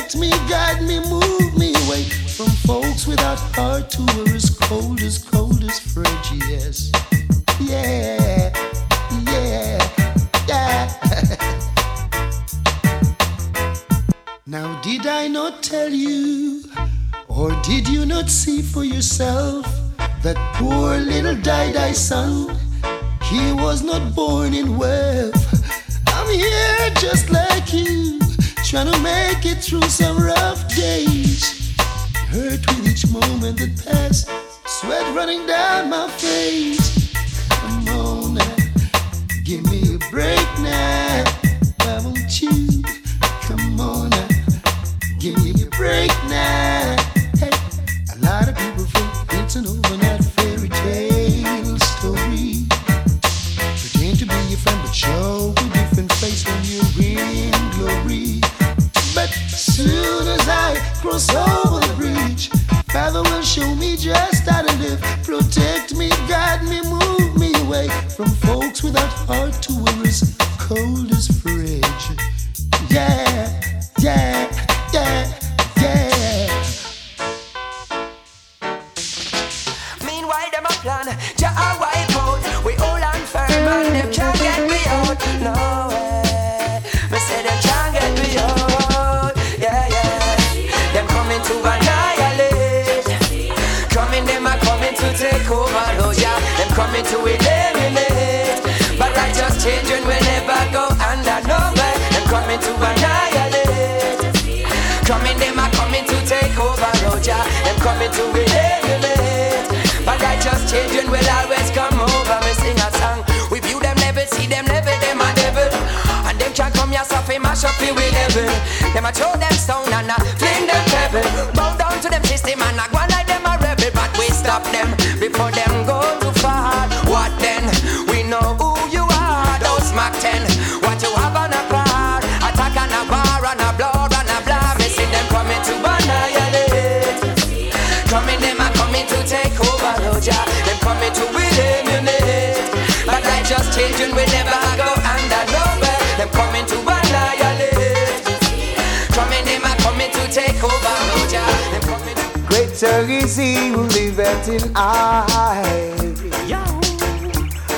[152.84, 155.66] is he who in I.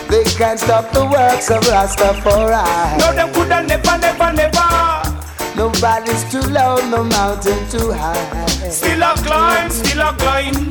[0.09, 2.97] They can't stop the works of Rastafari.
[2.99, 5.01] No, them coulda never, never, never.
[5.55, 8.45] Nobody's too low, no mountain too high.
[8.69, 10.69] Still a climb, still a climb.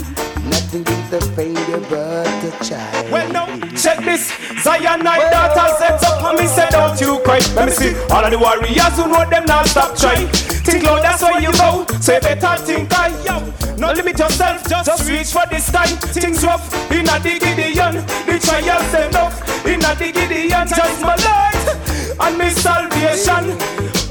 [0.48, 3.10] Nothing beat the failure but the child.
[3.10, 3.46] Well, no,
[3.76, 4.32] check this.
[4.62, 7.40] Zion night daughter sets up and me say don't you cry.
[7.56, 10.28] Let me see all of the warriors who know them not stop trying.
[10.70, 11.84] Think low, that's where you go.
[12.00, 13.42] So you better think I yo.
[13.76, 15.96] No limit yourself, just reach for this time.
[16.14, 18.06] Things rough in a the Gideon.
[18.26, 20.68] The trials enough in a the Gideon.
[20.68, 23.58] Just my life and me salvation.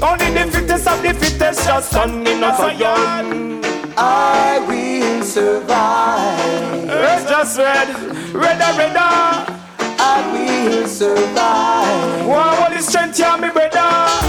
[0.02, 3.64] Only the fittest of the fittest shall stand in a Zion.
[3.96, 6.88] I will survive.
[6.88, 7.88] It's just red,
[8.34, 9.56] redder, redder.
[10.02, 12.26] I will survive.
[12.26, 14.19] Wow, all the strength, yeah, me brother.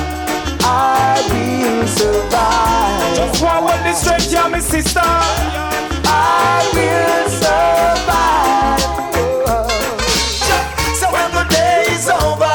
[1.71, 3.15] I survive.
[3.15, 4.99] Just one with the strength, yeah, me sister.
[4.99, 8.83] I will survive.
[10.99, 12.51] So when the day is over,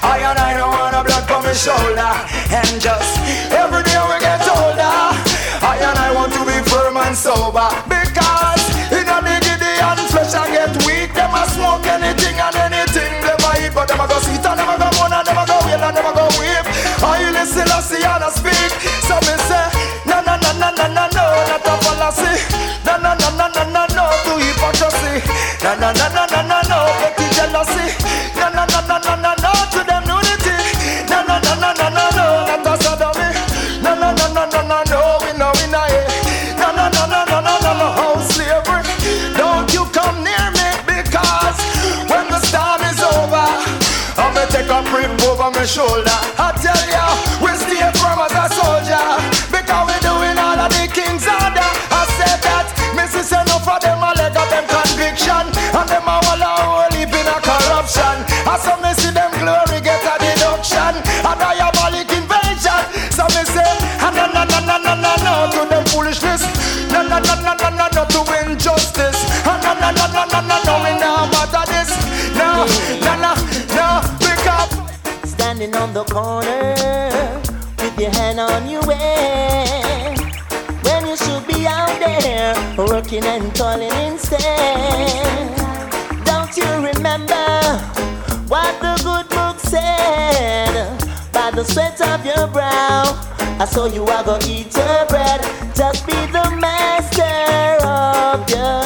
[0.00, 2.08] I and I don't want a blood from my shoulder.
[2.48, 3.20] And just
[3.52, 4.96] every day we get older,
[5.60, 7.68] I and I want to be firm and sober.
[7.84, 8.64] Because
[8.96, 11.12] in a the Gideon flesh I get weak.
[11.12, 14.56] Them a smoke anything and anything them a eat, but them a go sweet and
[14.56, 16.64] them a go moan and them a go wail and them a go weep.
[17.04, 18.37] I listen, I see and I.
[19.08, 19.64] So me say,
[20.04, 22.32] no no no no no no no, not a fallacy.
[22.84, 25.24] No no no no no no no to hypocrisy.
[25.64, 27.86] No no no no no no no petty jealousy.
[28.36, 30.56] No no no no no no no to them nudity.
[31.08, 33.28] No no no no no no no not a sodomy.
[33.82, 36.04] No no no no no no no we know we know it.
[36.60, 38.84] No no no no no no no no house slavery.
[39.40, 41.56] Don't you come near me because
[42.12, 43.46] when the storm is over,
[44.20, 46.07] I'ma take a grip over my shoulder.
[75.98, 77.40] The corner
[77.78, 80.14] with your hand on your way.
[80.82, 85.56] When you should be out there working and toiling instead.
[86.24, 87.48] Don't you remember
[88.46, 90.86] what the good book said?
[91.32, 93.02] By the sweat of your brow,
[93.58, 95.40] I saw you are gonna eat your bread.
[95.74, 98.77] Just be the master of your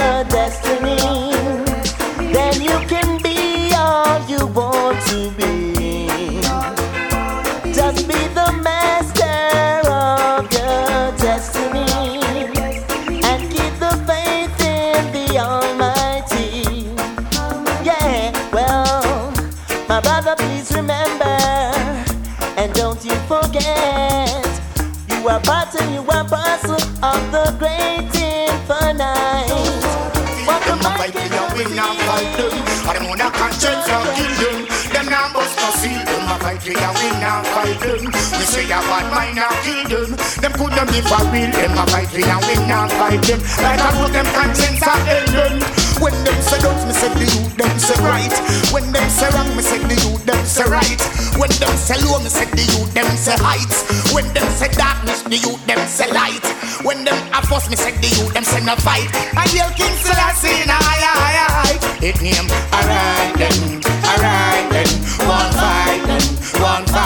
[32.82, 33.06] fight them.
[33.06, 34.58] I on a conscience and kill them.
[34.92, 36.28] Them now bust no seal them.
[36.28, 38.02] I fight for win and fight them.
[38.10, 40.10] We say a bad mind and kill them.
[40.42, 41.50] Them could them be for real.
[41.50, 43.40] Them a fight for win and fight them.
[43.62, 45.54] Like I put them conscience and end them.
[46.02, 48.34] When them say don't, me say the youth them say right.
[48.74, 51.00] When them say wrong, me say the youth them say right.
[51.38, 53.71] When them say low, me say the youth them say heights.
[54.14, 56.44] When them say darkness, the youth them say light.
[56.84, 59.08] When them a force me say the youth them say no fight.
[59.36, 61.78] And yell King Selassie, nah, aye, aye, aye.
[62.02, 64.90] It name, alright then, alright then.
[65.28, 66.24] One fight then,
[66.60, 67.01] one fight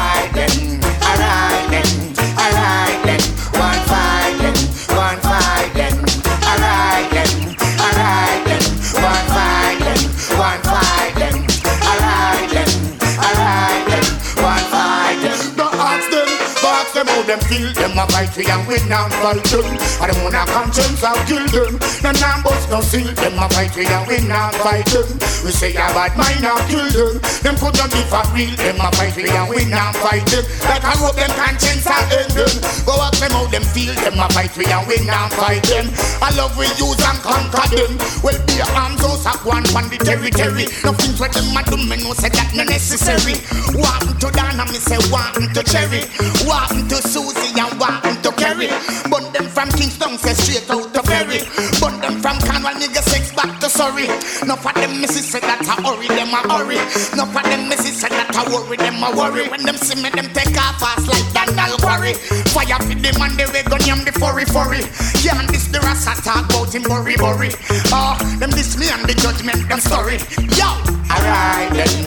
[17.26, 17.72] them them feel.
[17.74, 19.66] Them a fight for and win and fight them.
[20.00, 21.78] I don't want a conscience, I'll kill them.
[22.02, 22.12] No
[22.42, 23.10] bust no seal.
[23.14, 25.06] Them a fight for and win and fight them.
[25.44, 27.20] We say a bad mind, I'll kill them.
[27.42, 28.54] Them could not be for real.
[28.56, 30.44] Them a fight for and win and fight them.
[30.64, 32.54] Like I hope them conscience are end them.
[32.86, 33.94] Go ask them how them feel.
[33.94, 35.86] Them a fight for and win and fight them.
[36.22, 37.92] I love we use and conquer them.
[38.22, 40.66] Well, be arms house of one on the territory.
[40.84, 43.40] Nothing for them a do me no say that no necessary.
[43.74, 46.06] Want to Dana, me say want to Cherry.
[46.46, 48.68] Want to Susie and want to Kerry.
[49.10, 51.42] But them from Kingston say straight out to Ferry.
[51.80, 54.06] But them from Cornwall nigga sex back to sorry.
[54.46, 56.78] No for them missus say that I hurry, them a hurry.
[57.18, 59.48] No for them missus say that I worry, them a worry.
[59.48, 62.14] When them see me, them take off fast like Daniel Quarry.
[62.54, 64.86] Fire for them and they gun yam the furry furry.
[65.22, 67.50] Yeah, and this the rasta talk about him worry worry.
[67.90, 70.22] Oh, them this me and the judgment them story.
[70.54, 70.68] Yo,
[71.10, 72.05] alright then,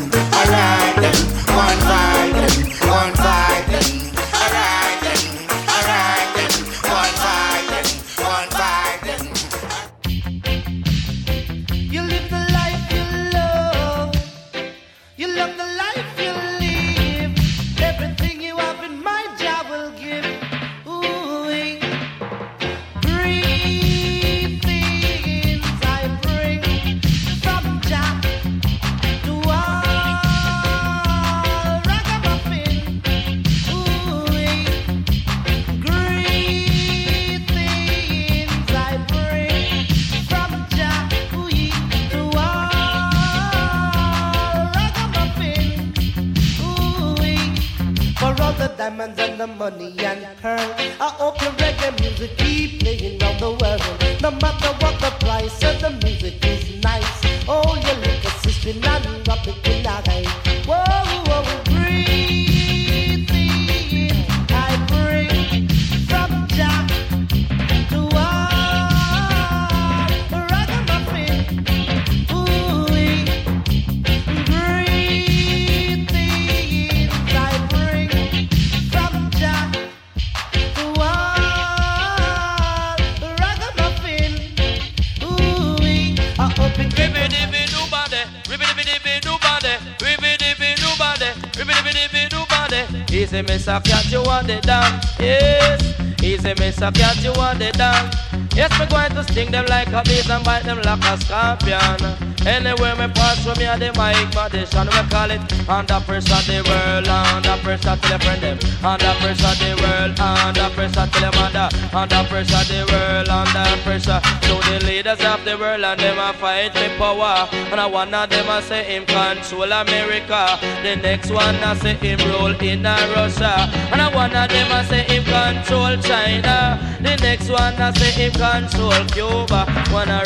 [101.57, 102.29] scorpion.
[102.45, 106.63] Anywhere me pass from me and the mic magician, we call it under pressure the
[106.63, 111.31] world, under pressure till your friend them, under pressure the world, under pressure till your
[111.33, 114.21] mother, under pressure the world, under pressure.
[114.47, 118.13] So the leaders of the world and them a fight for power, and I one
[118.13, 122.83] of them a say him control America, the next one a say him rule in
[122.83, 127.93] Russia, and I one of them a say him control China, the next one a
[127.95, 130.23] say him control Cuba, one a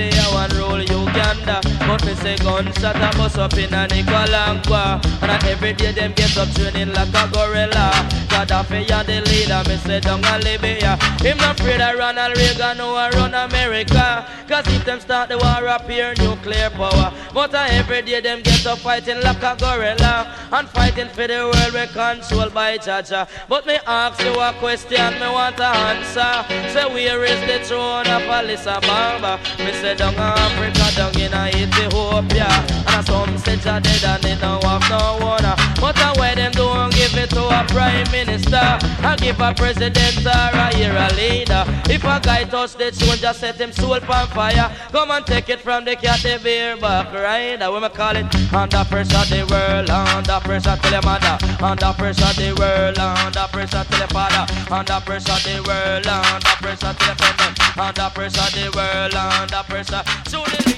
[0.00, 1.60] rule Libya, one rule Uganda.
[1.86, 5.00] But me say gunshot a bust up in a Nicaragua.
[5.22, 7.90] And every day them get up training like a gorilla.
[8.28, 12.76] Gaddafi and the leader, me say down a Libya Him not afraid of Ronald Reagan
[12.78, 14.26] who a run America.
[14.48, 17.12] Cause if them start the war up here, nuclear power.
[17.34, 21.44] But uh, every day them get up fighting like a gorilla And fighting for the
[21.44, 23.28] world we controlled by Jaja.
[23.48, 26.32] But me ask you a question, me want to answer.
[26.72, 29.38] Say where is the throne of Alyssa Baba?
[29.58, 34.62] Me say down Africa, down in Ethiopia And some say Jah dead and they don't
[34.64, 38.56] have no water But uh, why them don't give it to a prime minister.
[38.56, 41.64] I give a president or a year a leader.
[41.88, 44.70] If a guy touch the throne just set him soul on fire.
[44.92, 47.70] Come and take it from the cat the beer back rider.
[47.70, 48.26] We me call it?
[48.52, 51.38] Under pressure the world Under pressure till your mother.
[51.62, 54.44] Under pressure the world Under pressure till your father.
[54.72, 60.02] Under pressure the world Under pressure till your friend Under pressure the world Under pressure.
[60.28, 60.69] So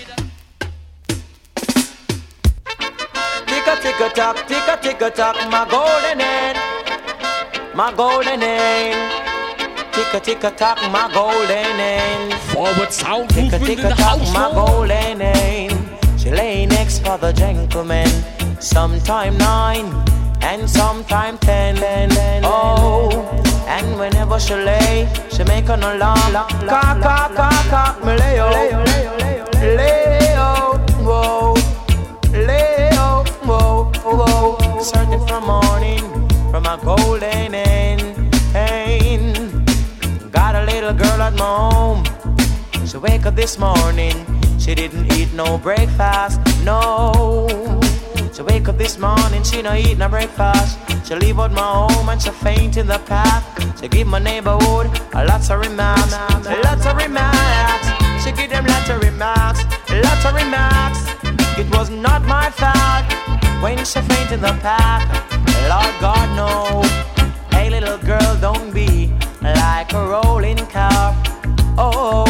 [3.82, 6.56] Tick a tick a tock, tick a tick a tock, my golden hen,
[7.74, 8.94] my golden hen.
[9.90, 12.30] Tick a tick a tock, my golden hen.
[12.52, 15.70] Forward sound Tick a tick a tock, my golden hen.
[16.16, 18.06] She lay next for the gentleman,
[18.60, 19.86] sometime nine
[20.42, 21.76] and sometime ten.
[22.44, 23.10] Oh,
[23.66, 26.32] and whenever she lay, she make an alarm.
[26.68, 28.48] Cock, cock, cock, cock, me lay oh,
[29.60, 31.51] lay oh, whoa.
[34.84, 36.00] Searching for morning
[36.50, 38.02] from a golden end.
[40.32, 42.04] Got a little girl at my home.
[42.86, 44.26] She wake up this morning,
[44.58, 47.78] she didn't eat no breakfast, no.
[48.32, 50.78] She wake up this morning, she no eat no breakfast.
[51.06, 53.44] She leave out my home and she faint in the path.
[53.80, 56.12] She give my neighborhood a lots of remarks,
[56.64, 57.86] lots of remarks.
[58.24, 61.00] She give them lots of remarks, lots of remarks.
[61.58, 65.06] It was not my fault when she faint in the path.
[65.70, 66.82] Lord God no.
[67.52, 71.14] Hey little girl, don't be like a rolling car.
[71.78, 72.26] Oh,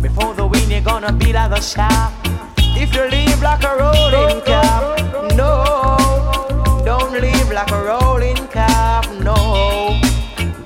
[0.00, 2.14] before the wind you're gonna be like a shaft.
[2.76, 4.96] If you live like a rolling car,
[5.34, 9.98] no, don't live like a rolling car, no.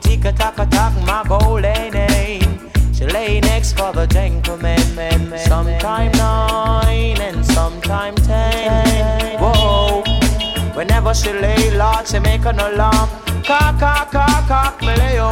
[0.01, 2.71] Tick a tack a tack, my golden name.
[2.93, 5.49] She lay next for the gentleman, man, man.
[5.49, 8.18] Sometime nine and sometime.
[11.09, 13.09] Whenever she lay, Lord, she make an alarm.
[13.43, 15.31] Cock, cock, cock, cock, me Leo,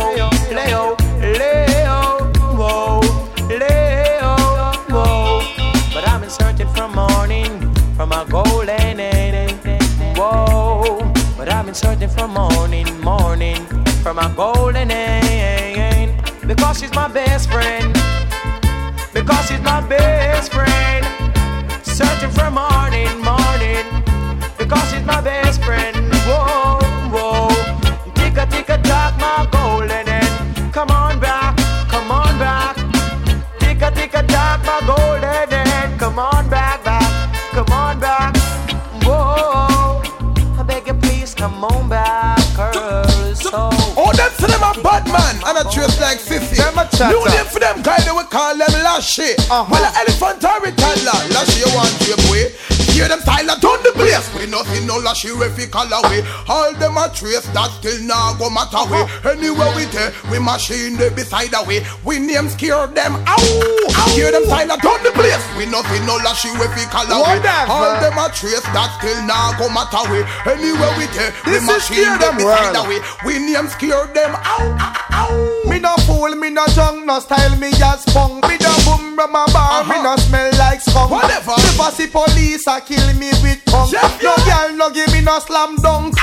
[0.56, 3.00] Leo, Leo, whoa,
[3.46, 4.36] Leo,
[4.88, 5.42] whoa.
[5.92, 9.00] But I'm in searching for morning, for my golden.
[10.16, 11.12] Whoa.
[11.36, 13.66] But I'm in searching for morning, morning,
[14.02, 14.88] from a golden.
[16.46, 17.85] Because she's my best friend.
[45.76, 46.56] Man and a trace like Fifi.
[46.56, 47.12] Them a chatter.
[47.12, 49.36] New name for them guy they we call them Lashy.
[49.50, 49.66] Uh-huh.
[49.70, 51.20] Well, elephant or a toddler.
[51.32, 52.48] Lashy you want to boy.
[52.92, 53.55] Hear them style
[54.56, 56.24] nothing no Lashy we fi call away.
[56.48, 59.04] All them a trace that still now go matter way.
[59.28, 61.84] Anywhere we take, we machine they beside the way.
[62.04, 63.20] We name scare them.
[63.28, 64.16] Ow.
[64.16, 65.44] Hear them style a turn the place.
[65.60, 67.44] We nothing no Lashy we fi call away.
[67.68, 70.24] All them a trace that still now go matter way.
[70.48, 72.76] Anywhere we take, we machine them beside world.
[72.76, 73.00] the way.
[73.28, 74.32] We name scare them.
[74.40, 74.96] Ow.
[75.68, 78.46] Me no fool, me no junk, no style, me just punk.
[78.48, 80.02] Me no boom from a bar, me uh-huh.
[80.02, 81.10] no smell like skunk.
[81.10, 81.52] Whatever.
[81.58, 83.90] Never see police a kill me with punk.
[83.90, 84.45] Jeff, no.
[84.46, 86.14] Girl no give me no slam dunk.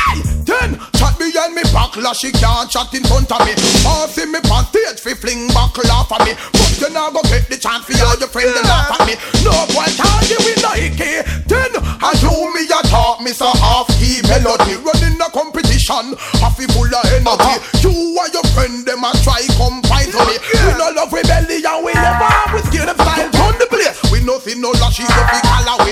[0.43, 3.53] Ten, chat behind me backlash, she can't chat in front of me.
[3.83, 6.33] Passing me on stage, fi fling back laugh at me.
[6.51, 9.15] But you not go get the chance for all your friends to laugh at me.
[9.43, 11.23] No boy can't give me Nike.
[11.47, 14.75] Ten, and you me a talk me so half key melody.
[14.83, 17.27] Running a competition, half full of energy.
[17.27, 17.59] Uh-huh.
[17.83, 20.39] You and your friend them a try come fight on me.
[20.43, 23.31] We no love rebellion, we never have we scared of style.
[23.31, 25.82] Turn the place, we nothing no lashes, no big away.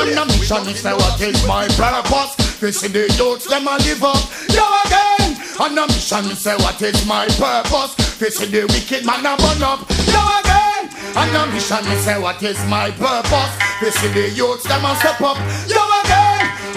[0.00, 3.76] On a mission, me say what is my purpose We see the youths, them a
[3.78, 4.20] live up.
[4.48, 5.36] Yo again.
[5.60, 8.20] On a mission, me say what is my purpose?
[8.20, 9.80] We see the wicked man a burn up.
[10.08, 10.88] Yo again.
[11.16, 13.52] On a mission, me say what is my purpose?
[13.82, 15.36] We see the youths, them a step up.
[15.68, 16.09] Yo again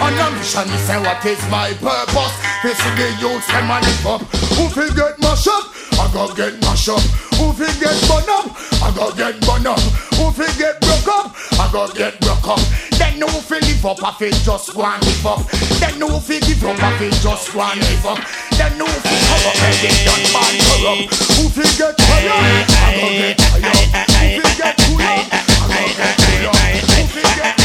[0.00, 3.78] On a mission, me say what is my purpose We see the youths, them a
[3.78, 4.20] live up
[4.58, 5.70] Who fi get mash up?
[5.94, 7.00] I go get mash up
[7.38, 8.50] Who fi get burn up?
[8.82, 9.78] I go get burn up
[10.18, 11.30] Who fi get broke up?
[11.60, 12.60] I go get broke up
[12.98, 14.02] Then who fi live up?
[14.02, 15.46] I fi just and live up
[15.78, 16.82] Then who fi give up?
[16.82, 18.18] I fi just and live up
[18.58, 21.06] Then who fi come up and get done bad corrupt?
[21.38, 22.34] Who fi get higher?
[22.34, 23.78] I go get higher
[24.18, 25.22] Who fi get cooler?
[25.54, 27.63] I go get cooler Who fi get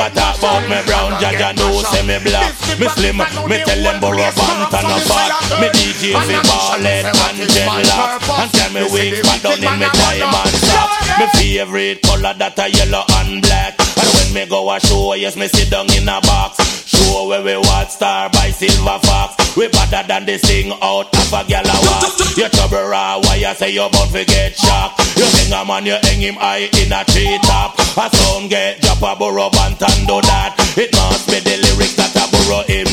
[0.00, 2.56] Never talk about me brown, Jaja know say me black.
[2.80, 8.40] Me slim, me tell them Burro Banton a fat Me DJ fi ballin' and dreadlocks
[8.40, 10.88] And tell me weak but down in me time and stop
[11.18, 13.76] Me favorite color that a yellow and black.
[13.78, 16.79] And when me go a show, yes me sit down in a box
[17.10, 19.56] Show where we watch star by Silver Fox.
[19.56, 22.06] We better than this thing out of a gal a walk
[22.38, 25.02] You trouble raw, why you say you bound fi get shocked?
[25.18, 28.80] You hang a man, you hang him high in a tree top A sound get
[28.80, 29.74] drop a burrow and
[30.06, 30.54] do that.
[30.78, 32.86] It must be the lyrics that a burrow him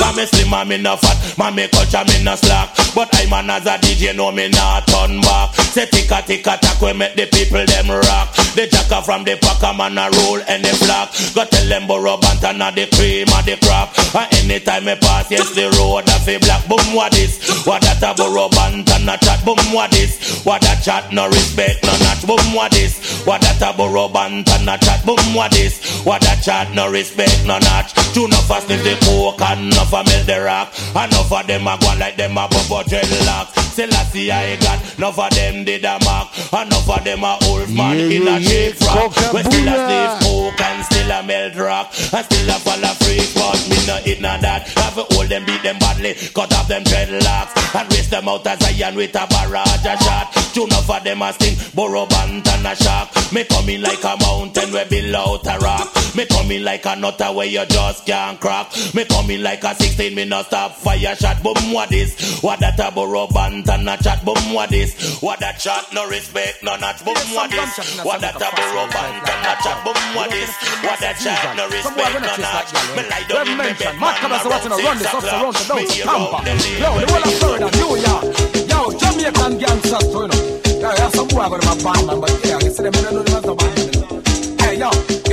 [0.00, 2.74] Cause me slim and me no fat, man me culture me no slack.
[2.94, 5.54] But I man as a DJ know me not turn back.
[5.76, 8.34] Say ticka ticka tack we make the people them rock.
[8.56, 12.58] The jacker from the packer man a roll any block Go tell them Burro Banton
[12.58, 16.38] a the cream of the crop And anytime me pass yes the road a fi
[16.38, 20.60] black Boom what this, what that a Burro Banton a chat Boom what this, what
[20.62, 24.76] that chat no respect no notch Boom what this, what that a Burro Banton a
[24.78, 28.82] chat Boom what this, what that chat no respect no notch Two no fast sniff
[28.82, 30.72] the coke and enough a melt the rock.
[30.90, 35.30] Enough of them a go like them a bubble dreadlocks Selassie I got enough of
[35.30, 36.28] them did a mark.
[36.52, 40.60] Enough of them a old man in a shape rock We still a slave coke
[40.60, 41.86] and still a melt rock.
[42.12, 44.68] And still a fall a free but me no it no that.
[44.78, 47.52] Have to hold them beat them badly Cut off them dreadlocks.
[47.74, 50.30] And race them out as Zion with a barrage a shot.
[50.54, 53.10] Two enough of them a sting Burro Banton a shock.
[53.32, 55.90] Me coming like a mountain where below a rock.
[56.14, 58.70] Me coming like a nutter where you just can't crack.
[58.94, 61.42] Me coming like a 16 me no stop fire shot.
[61.42, 62.40] Boom what this?
[62.42, 64.24] What that a Burro Banton a chat?
[64.24, 65.20] Boom what this?
[65.20, 65.92] What that shot?
[65.92, 67.04] No respect no notch.
[67.04, 68.04] Boom what this?
[68.04, 69.78] What that a burrow band and a chat?
[69.84, 70.50] Boom what this?
[70.84, 71.56] What that shot?
[71.56, 72.70] No respect no notch.
[72.96, 75.24] Me lie down in me bed Mad Cabas a watching run a run this o'clock
[75.24, 76.36] around the down hear Tampa.
[76.36, 78.24] out the lane Yo, the whole of Florida, New York.
[78.68, 80.40] Yo, Jamaican gangsters you know.
[80.80, 83.02] Yeah, yeah, some boy got them a band man, but yeah, you see them, you
[83.02, 84.60] know them as a band.
[84.60, 84.90] Hey, yo,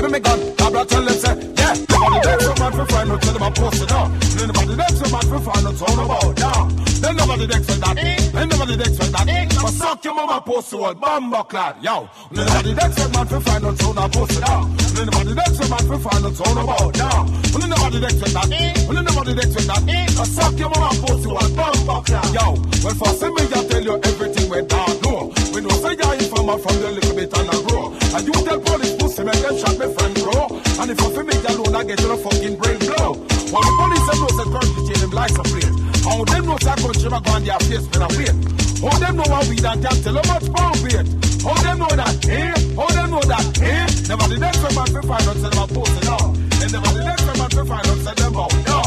[0.08, 0.56] give me gun.
[0.56, 3.52] Cabra tell them say, yeah, nobody next to man for find out till them a
[3.52, 3.90] post it.
[4.38, 6.76] Then nobody next to man for find out all about down.
[7.02, 7.95] Then nobody next to that.
[8.34, 9.26] Then nobody next to that.
[9.61, 11.84] But suck your mama post to old bamba clad.
[11.84, 14.95] Yo, nobody next to man for find out all about it.
[14.95, 17.42] Then nobody next to man for find out all about down.
[17.52, 18.48] Then nobody next to that.
[18.50, 19.82] Then nobody next to that.
[20.18, 22.34] But suck your mama post to old bamba clad.
[22.34, 25.02] Yo, well for see me, I tell you everything went down.
[25.03, 27.94] No, we know say you're informer from the little bit and I grow.
[28.16, 28.97] And you tell police
[29.35, 30.47] them shot me friend bro.
[30.80, 33.19] And if I feel me alone, I get you a fucking brain blow.
[33.51, 35.73] While the police them know say currently chain them license plate.
[36.03, 38.35] How them know say country go on their face for a wait.
[38.80, 41.07] How them know how we done can tell how much pound weight.
[41.43, 42.53] How them know that, eh?
[42.75, 43.85] How them know that, eh?
[44.07, 46.33] Never the next man fi find out say them a post it out.
[46.59, 48.53] Then never the next man fi find out say them out.
[48.67, 48.86] No.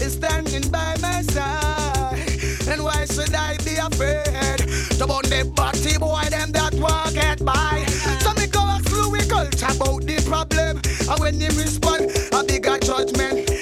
[0.00, 2.18] is standing by my side.
[2.68, 4.58] And why should I be afraid?
[4.98, 7.84] The body boy, them that walk get by.
[8.20, 10.80] So me go ask Louie Culture about the problem.
[11.08, 13.55] And when him respond, a bigger judgment.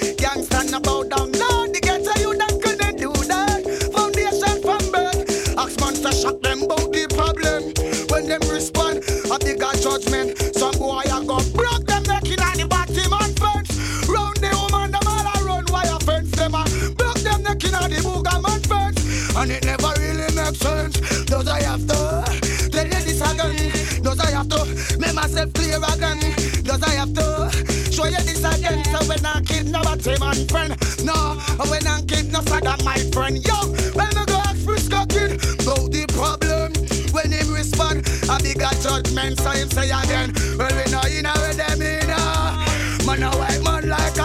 [19.37, 21.25] And it never really makes sense.
[21.25, 24.03] Does I have to tell you this again?
[24.03, 26.21] Does I have to make myself clear again?
[26.63, 27.51] Does I have to
[27.93, 28.85] show you this again?
[28.85, 31.39] So when I kidnap a team and friend, no,
[31.69, 33.55] when I kidnap father, my friend, yo,
[33.95, 36.73] when I go ask Frisco kid about the problem,
[37.13, 41.23] when him respond, I a bigger judgment, so him say again, well we know you
[41.23, 44.24] know where them in, uh, man a white man like a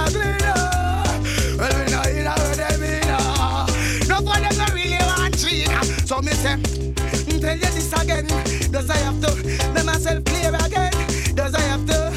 [7.50, 8.28] tell you this again,
[8.72, 9.32] does I have to
[9.74, 10.92] make myself clear again,
[11.34, 12.14] does I have to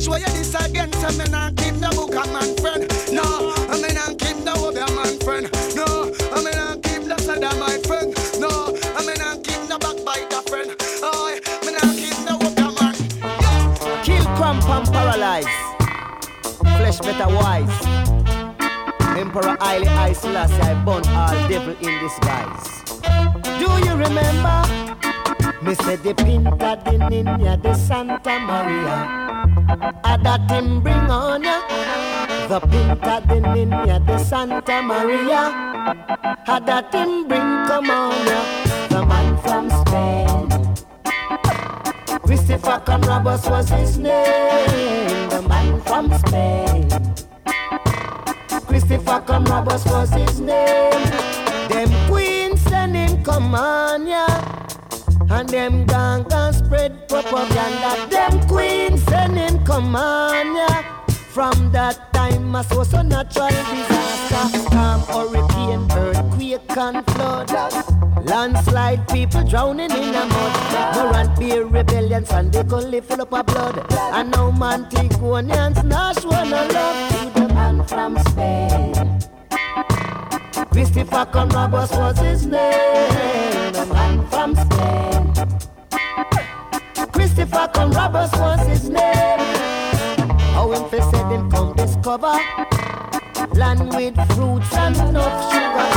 [0.00, 3.80] show you this again, so me not keep no book a man friend, no, I
[3.82, 7.78] me not keep no other man friend, no, I me not keep no sada my
[7.88, 10.70] friend, no, I me not keep no backbiter friend,
[11.02, 12.94] oh, I me not keep no other man.
[14.04, 15.54] Kill, cramp, and paralyze.
[16.78, 17.76] Flesh better wise.
[19.18, 22.85] Emperor Haile Selassie, I burn all devil in disguise.
[23.58, 24.56] Do you remember?
[25.62, 28.96] Me said the Pinta de Nina de Santa Maria.
[30.04, 31.60] I that him bring on ya.
[32.48, 35.50] The Pinta de Nina de Santa Maria.
[36.46, 38.40] I that him bring come on ya.
[38.88, 40.66] The man from Spain.
[42.20, 45.28] Christopher Columbus was his name.
[45.30, 46.88] The man from Spain.
[48.66, 51.25] Christopher Columbus was his name.
[53.36, 54.26] Come on ya.
[55.28, 58.08] And them gang can spread propaganda.
[58.08, 60.82] Them queens send him come on ya.
[61.34, 64.58] From that time, I saw so natural disaster.
[64.64, 67.52] Storm, hurricane, earthquake, and flood.
[68.24, 70.96] Landslide, people drowning in the mud.
[70.96, 73.84] Morant Bay rebellions, and they could live full up of blood.
[73.92, 79.15] And now Mantigonians, Nash wanna love to the man from Spain.
[80.76, 85.32] Christopher Columbus was his name, the man from Spain.
[87.12, 89.38] Christopher Columbus was his name.
[90.52, 92.38] How him fi said him come discover
[93.54, 95.88] land with fruits and enough sugar.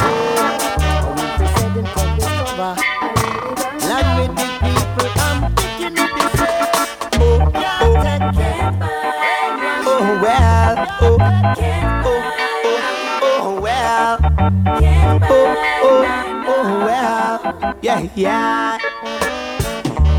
[0.80, 2.72] How him fi said him come discover
[3.86, 5.10] land with big people.
[5.28, 6.56] I'm picking it this way.
[7.20, 8.00] Oh, oh,
[9.88, 11.99] oh, well, oh,
[14.40, 18.78] oh, oh, oh, well, yeah, yeah.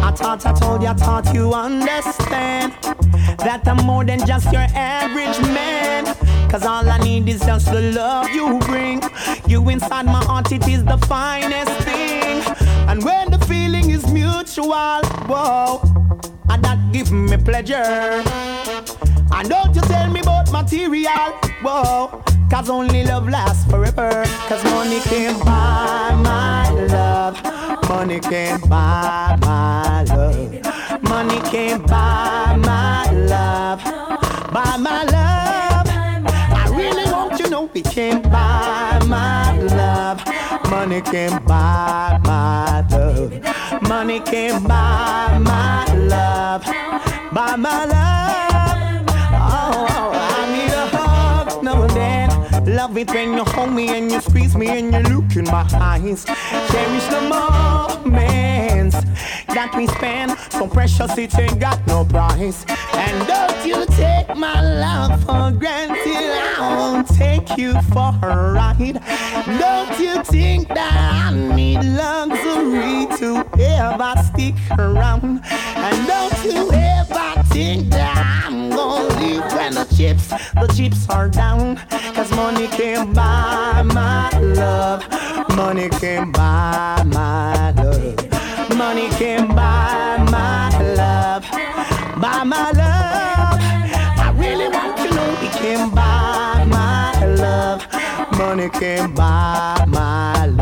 [0.02, 2.72] I thought I told you, I thought you understand
[3.38, 6.04] that I'm more than just your average man.
[6.50, 9.00] Cause all I need is just the love you bring.
[9.46, 12.42] You inside my heart, it is the finest thing.
[12.88, 13.89] And when the feeling
[14.40, 15.82] mutual, whoa,
[16.48, 18.24] and that give me pleasure.
[19.36, 22.22] And don't you tell me about material, whoa.
[22.50, 24.24] Cause only love lasts forever.
[24.48, 27.36] Cause money can't buy my love.
[27.88, 31.02] Money can't buy my love.
[31.02, 33.84] Money can't buy my love.
[34.54, 35.86] Buy my love.
[36.60, 40.24] I really want you know it can't buy my love.
[40.70, 43.59] Money can't buy my love.
[43.82, 46.64] Money can't buy my love.
[47.32, 49.06] Buy my love.
[49.32, 52.74] Oh, oh, I need a hug now and then.
[52.74, 55.66] Love it when you hold me and you squeeze me and you look in my
[55.72, 56.24] eyes.
[56.24, 58.49] Cherish the moments
[59.48, 60.38] that we spend.
[60.50, 62.64] So precious it ain't got no price.
[62.94, 65.98] And don't you take my love for granted.
[66.58, 69.00] I won't take you for a ride.
[69.58, 75.40] Don't you think that I need luxury to ever stick around?
[75.44, 81.28] And don't you ever think that I'm gonna leave when the chips, the chips are
[81.28, 81.76] down?
[82.14, 85.04] Cause money can't buy my love.
[85.56, 88.29] Money can't buy my love.
[88.76, 91.42] Money can't buy my love.
[92.20, 93.58] Buy my love.
[94.24, 97.86] I really want to know it can buy my love.
[98.38, 100.59] Money can buy my love.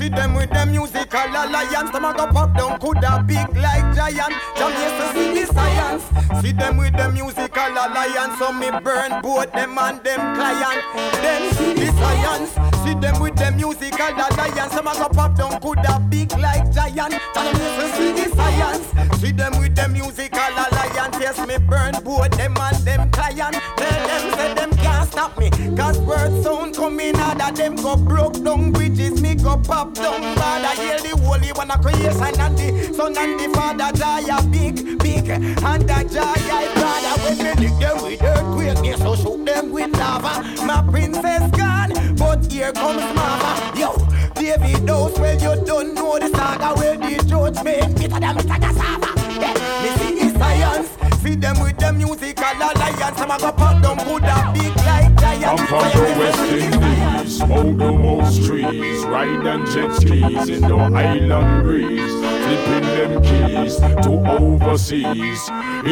[0.00, 1.90] See them with them musical alliance.
[1.90, 4.32] Them a go pop down, coulda big like giant.
[4.56, 6.04] Jam yes to see the science.
[6.40, 8.38] See them with them musical alliance.
[8.38, 10.80] So me burn both them and them client.
[11.20, 12.50] Then see the science.
[12.82, 14.74] See them with them musical alliance.
[14.74, 17.12] Them a go pop down, coulda big like giant.
[17.34, 19.20] Jam yes to see the science.
[19.20, 21.16] See them with them musical alliance.
[21.20, 23.54] Yes, me burn both them and them client.
[23.76, 25.50] Tell them say them can't stop me.
[25.76, 29.20] Cause word sound coming out that them go broke down bridges.
[29.20, 30.64] Me go pop bad.
[30.64, 33.90] I hear the holy one of creation and the son and the father.
[33.96, 35.28] Jaya big, big.
[35.28, 37.14] And the Jaya brother.
[37.22, 40.64] When me lick them with earthquake, me so shoot them with lava.
[40.64, 42.16] My princess gone.
[42.16, 43.72] But here comes Mama.
[43.76, 43.96] Yo,
[44.34, 48.60] David knows well you don't know the saga where the judgment Peter than Mr.
[48.60, 49.10] Cassava.
[49.40, 50.88] Yeah, me see science.
[51.20, 53.20] See them with the musical alliance.
[53.20, 55.46] I'm a go pop them Buddha big like giant.
[55.46, 60.76] I'm from the West Indies, smoke the most trees, ride and jet skis in the
[60.76, 65.42] island breeze, flipping them keys to overseas.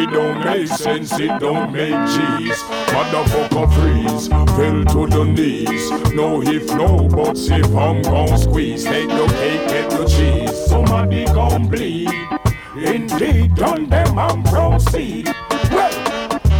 [0.00, 2.58] It don't make sense, it don't make G's.
[2.94, 5.90] Motherfucker freeze, fell to the knees.
[6.14, 8.84] No if, no buts if I'm gon' squeeze.
[8.84, 10.56] Take the cake, get the cheese.
[10.68, 11.26] Somebody
[11.68, 12.47] bleed.
[12.84, 15.34] Indeed, done them and proceed.
[15.70, 16.07] Well,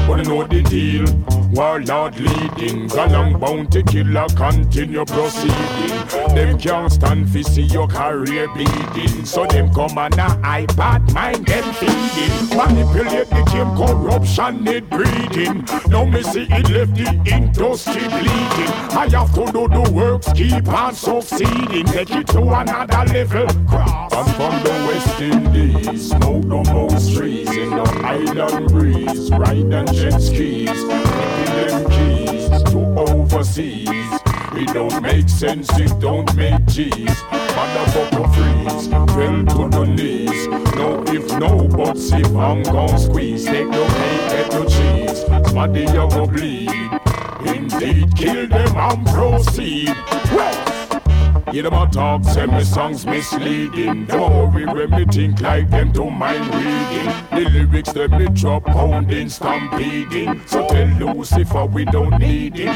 [0.09, 1.05] wanna know the deal?
[1.53, 6.35] Warlord leading, Galang bounty killer continue proceeding.
[6.35, 10.29] Them can't stand fi see your career bleeding, so them come on a
[10.65, 12.57] iPad mind them feeding.
[12.57, 15.65] Manipulate the game, corruption need breeding.
[15.89, 18.73] Now me see it left the industry bleeding.
[18.93, 23.49] I have to do the works, keep on succeeding, take it to another level.
[24.11, 29.89] I'm from the West Indies, smoke the most trees in the island breeze, ride and
[29.99, 33.89] jet skis, them keys to overseas.
[34.53, 37.17] It don't make sense, it don't make G's.
[37.57, 40.47] Motherfucker freeze, fell to the knees.
[40.77, 43.45] No if, no buts if I'm gon' squeeze.
[43.45, 45.51] Take no cake, get no cheese.
[45.51, 46.71] Smarty you go bleed.
[47.45, 49.95] Indeed, kill them and proceed.
[50.33, 50.78] Well,
[51.53, 54.07] Hear them a talk, say me songs misleading.
[54.07, 57.13] Them a worry when me think like them to mind reading.
[57.31, 60.43] The lyrics them me drop pounding, stampeding.
[60.47, 62.75] So tell Lucifer we don't need him.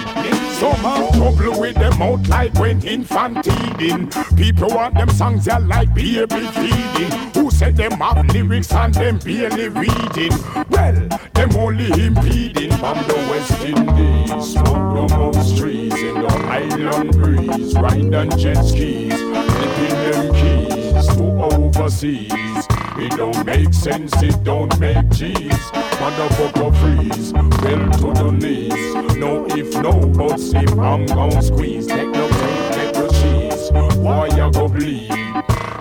[0.55, 4.09] Some have trouble with them out like when infant teething.
[4.37, 7.11] People want them songs that like baby feeding.
[7.35, 10.33] Who said them have lyrics and them barely reading?
[10.71, 14.53] Well, them only impeding from the West Indies.
[14.53, 17.75] Smoke the most trees in the island breeze.
[17.75, 22.67] Ride and jet skis, flipping them keys to overseas.
[22.97, 25.71] It don't make sense, it don't make G's.
[26.01, 29.17] Motherfucker freeze, fell to the knees.
[29.17, 31.87] No if, no buts if I'm gon' squeeze.
[31.87, 33.71] Take no take, take the cheese.
[33.99, 35.11] Why you go bleed?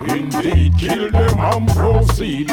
[0.07, 2.49] Indeed, kill them and proceed.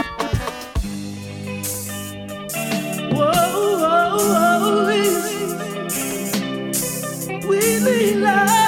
[3.12, 4.86] Whoa, whoa, whoa.
[7.48, 8.67] We need love.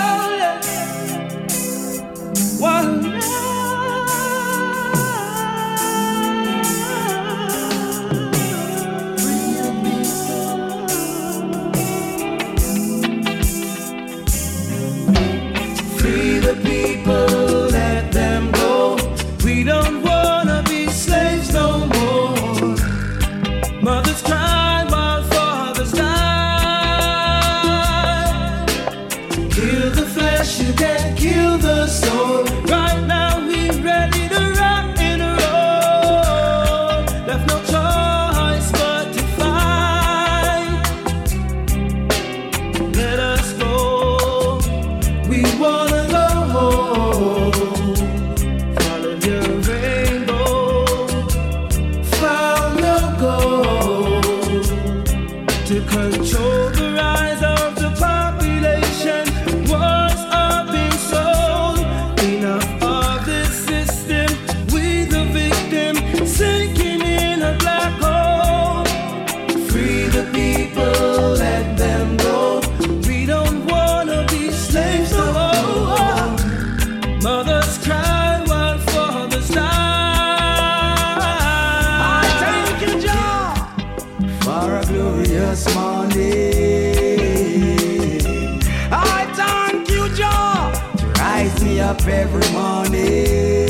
[92.01, 93.69] up every morning.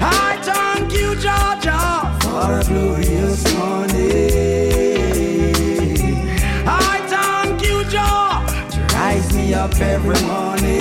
[0.00, 3.96] I thank you, Jah, for a glorious morning.
[6.66, 10.76] I thank you, Jah, to rise me up every morning.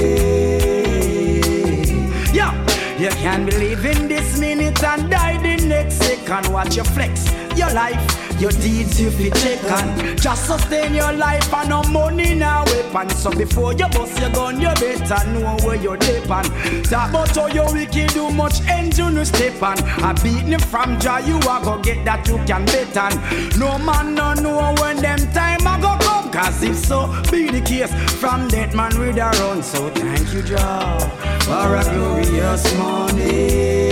[2.34, 2.54] Yeah,
[2.98, 6.52] you can be living this minute and die the next second.
[6.52, 7.32] watch your flex.
[7.56, 10.18] Your life, your deeds you fi check on.
[10.18, 13.10] Just sustain your life and no money now weapon.
[13.10, 16.86] So before you bust your gun, you better know where you're depend.
[16.86, 19.78] Talk about how you wicked do much engine you step on.
[20.04, 23.14] I beat me from jaw, you a go get that you can bet on.
[23.60, 26.32] No man no know when them time I go come.
[26.32, 29.64] Cause if so be the case, from that man with a run.
[29.64, 31.00] So thank you, Jah,
[31.46, 33.85] for a glorious morning.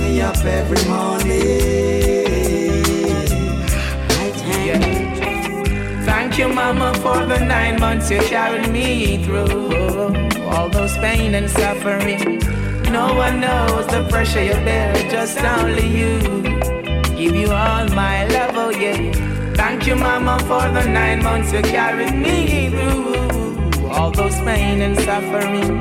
[0.00, 1.90] Me up every morning.
[4.66, 4.78] You.
[6.04, 10.14] Thank you, Mama, for the nine months you carried me through.
[10.48, 12.38] All those pain and suffering.
[12.90, 16.42] No one knows the pressure you bear, just only you.
[17.16, 19.12] Give you all my love, oh yeah.
[19.54, 23.88] Thank you, Mama, for the nine months you carried me through.
[23.90, 25.80] All those pain and suffering.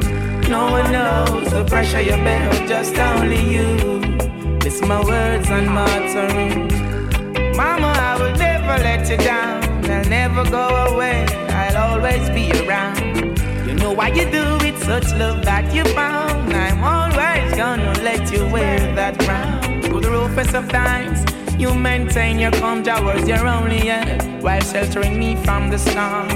[0.50, 3.99] No one knows the pressure you bear, just only you.
[4.88, 6.68] My words and my uttering.
[7.56, 9.64] Mama, I will never let you down.
[9.86, 11.26] I'll never go away.
[11.50, 13.38] I'll always be around.
[13.68, 16.54] You know why you do it, such love that you found.
[16.54, 19.82] I'm always gonna let you wear that crown.
[19.84, 21.24] Through the roughest of times,
[21.60, 26.30] you maintain your calm towards your only end while sheltering me from the storm.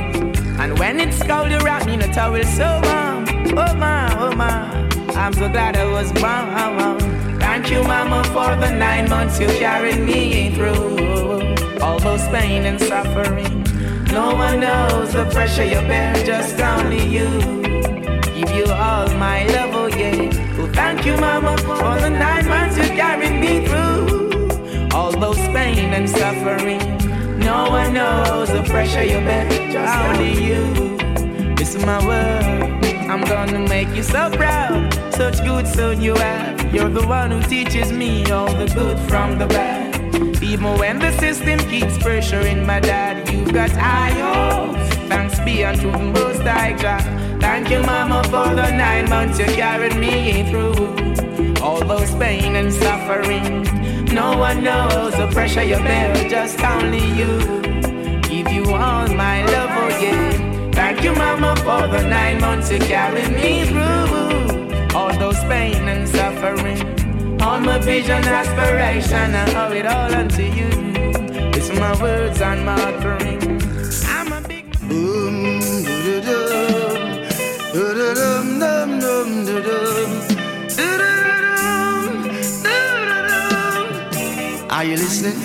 [0.60, 3.26] And when it's cold, you wrap me in a towel so warm.
[3.58, 7.13] Oh my, oh my, I'm so glad I was born.
[7.54, 11.56] Thank you, Mama, for the nine months you carried me through.
[11.84, 13.64] All those pain and suffering.
[14.12, 17.30] No one knows the pressure you bear, just only you.
[18.34, 20.32] Give you all my love, oh yeah.
[20.58, 24.90] Oh, thank you, Mama, for the nine months you carried me through.
[24.92, 26.82] All those pain and suffering.
[27.38, 31.56] No one knows the pressure you bear, just only you.
[31.56, 32.84] This is my word.
[33.12, 34.92] I'm gonna make you so proud.
[35.14, 36.53] Such good son you have.
[36.74, 39.94] You're the one who teaches me all the good from the bad.
[40.42, 44.96] Even when the system keeps pressuring my dad, you've got hopes.
[45.08, 47.04] Thanks be unto the most high God.
[47.40, 51.62] Thank you, Mama, for the nine months you carried me through.
[51.62, 53.66] All those pain and suffering.
[54.06, 57.38] No one knows the pressure you bear, just only you.
[58.22, 60.72] Give you all my love, oh yeah.
[60.72, 64.23] Thank you, Mama, for the nine months you carried me through.
[65.24, 66.82] Those pain and suffering.
[67.42, 70.68] All my vision, aspiration, I owe it all unto you.
[71.56, 73.40] It's my words and my offering.
[74.16, 75.62] I'm a big Boom.
[84.76, 85.40] Are you listening?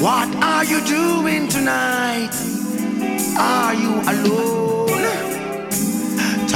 [0.00, 2.32] What are you doing tonight?
[3.36, 4.75] Are you alone?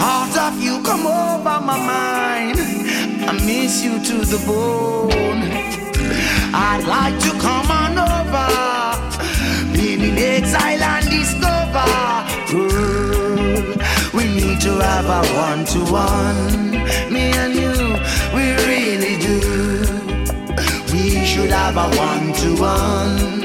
[0.00, 2.58] Thought of you come over my mind.
[3.28, 5.42] I miss you to the bone.
[6.54, 8.48] I'd like to come on over.
[9.74, 11.84] Been in exile and discover.
[12.50, 13.76] Girl,
[14.14, 16.70] we need to have a one to one.
[17.12, 17.76] Me and you,
[18.34, 19.38] we really do.
[20.94, 23.44] We should have a one to one.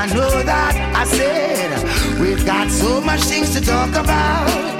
[0.00, 4.75] I know that I said we've got so much things to talk about.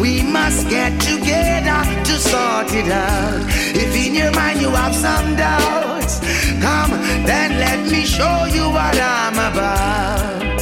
[0.00, 3.44] We must get together to sort it out.
[3.76, 6.20] If in your mind you have some doubts,
[6.64, 6.92] come
[7.26, 10.60] then let me show you what I'm about.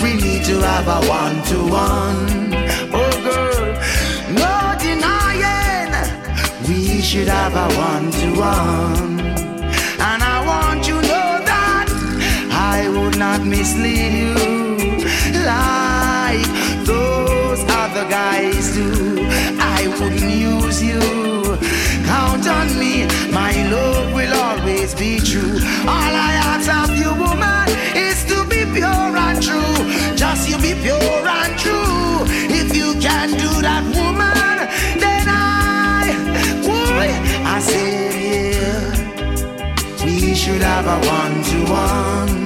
[0.00, 2.54] We need to have a one to one.
[2.94, 3.66] Oh girl,
[4.42, 5.92] no denying.
[6.68, 9.20] We should have a one to one.
[10.08, 11.88] And I want you to know that
[12.52, 14.34] I would not mislead you
[15.44, 18.88] like those other guys do.
[19.76, 21.00] I wouldn't use you.
[22.10, 25.58] Count on me, my love will always be true.
[25.94, 29.76] All I ask of you, woman, is to be pure and true.
[30.16, 32.24] Just you be pure and true.
[32.60, 34.56] If you can do that, woman,
[35.04, 36.04] then I,
[36.68, 37.08] boy,
[37.54, 40.04] I said, yeah.
[40.04, 42.37] We should have a one to one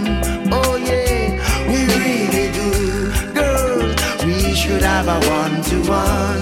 [5.20, 6.41] one to one.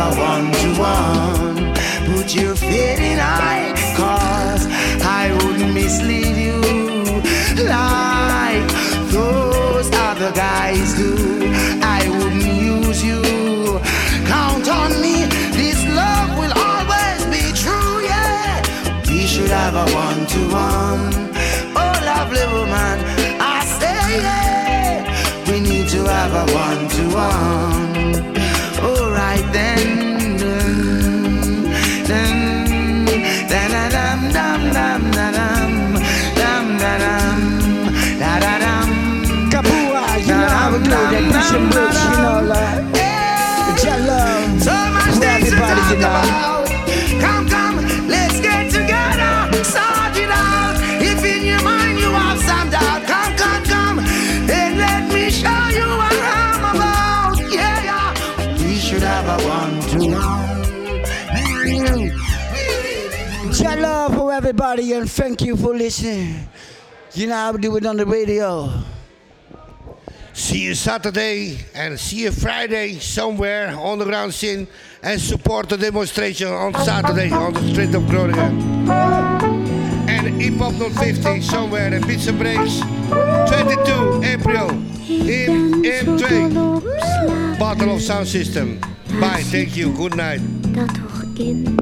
[0.00, 1.74] A one to one.
[2.10, 4.64] Put your faith in I, cause
[5.20, 6.60] I wouldn't mislead you
[7.68, 8.68] like
[9.12, 11.12] those other guys do.
[11.82, 13.20] I wouldn't use you.
[14.26, 15.16] Count on me.
[15.60, 18.62] This love will always be true, yeah.
[19.08, 21.04] We should have a one to one.
[21.80, 22.69] Oh, lovely woman,
[64.60, 66.46] everybody and thank you for listening.
[67.14, 68.70] You know how we do it on the radio.
[70.34, 74.68] See you Saturday and see you Friday somewhere on the ground scene
[75.02, 78.90] and support the demonstration on Saturday on the street of Groningen.
[80.10, 82.80] And Hip Hop 050 somewhere in Pizza Breaks
[83.48, 84.70] 22 April
[85.08, 88.78] in M2 Battle of Sound System.
[89.20, 90.40] Bye, thank you, good night.
[90.74, 91.78] dat toch in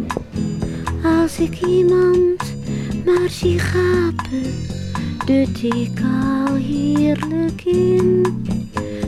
[1.05, 2.58] Als ik iemand
[3.05, 4.77] maar zie gapen
[5.63, 8.27] ik al heerlijk in.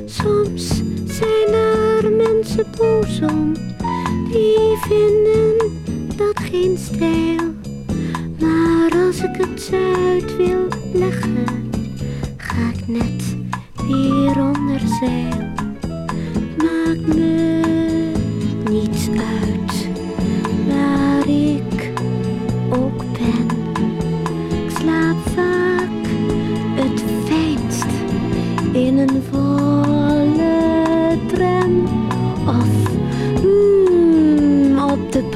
[0.06, 0.66] Soms
[1.06, 3.52] zijn er mensen boos om
[4.32, 5.56] Die vinden
[6.16, 7.54] dat geen stijl.
[8.38, 11.46] Maar als ik het uit wil leggen
[12.36, 13.36] Ga ik net
[13.86, 15.52] weer onder zeil.
[16.56, 17.60] Maakt me
[18.70, 19.69] niets uit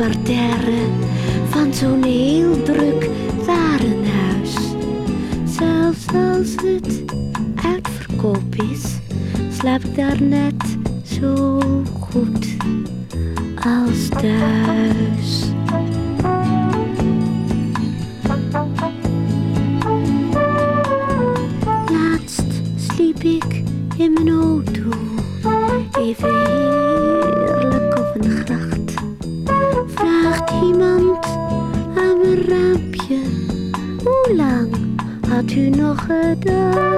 [0.05, 0.87] parterre
[1.49, 3.09] van zo'n heel druk
[3.47, 4.55] warenhuis.
[5.45, 7.03] Zelfs als het
[7.65, 8.83] uitverkoop is,
[9.59, 11.61] slaap ik daar net zo
[12.01, 12.57] goed
[13.55, 15.45] als thuis.
[21.93, 23.63] Laatst sliep ik
[23.97, 24.91] in mijn auto,
[25.99, 26.54] even
[35.45, 36.94] had u nog?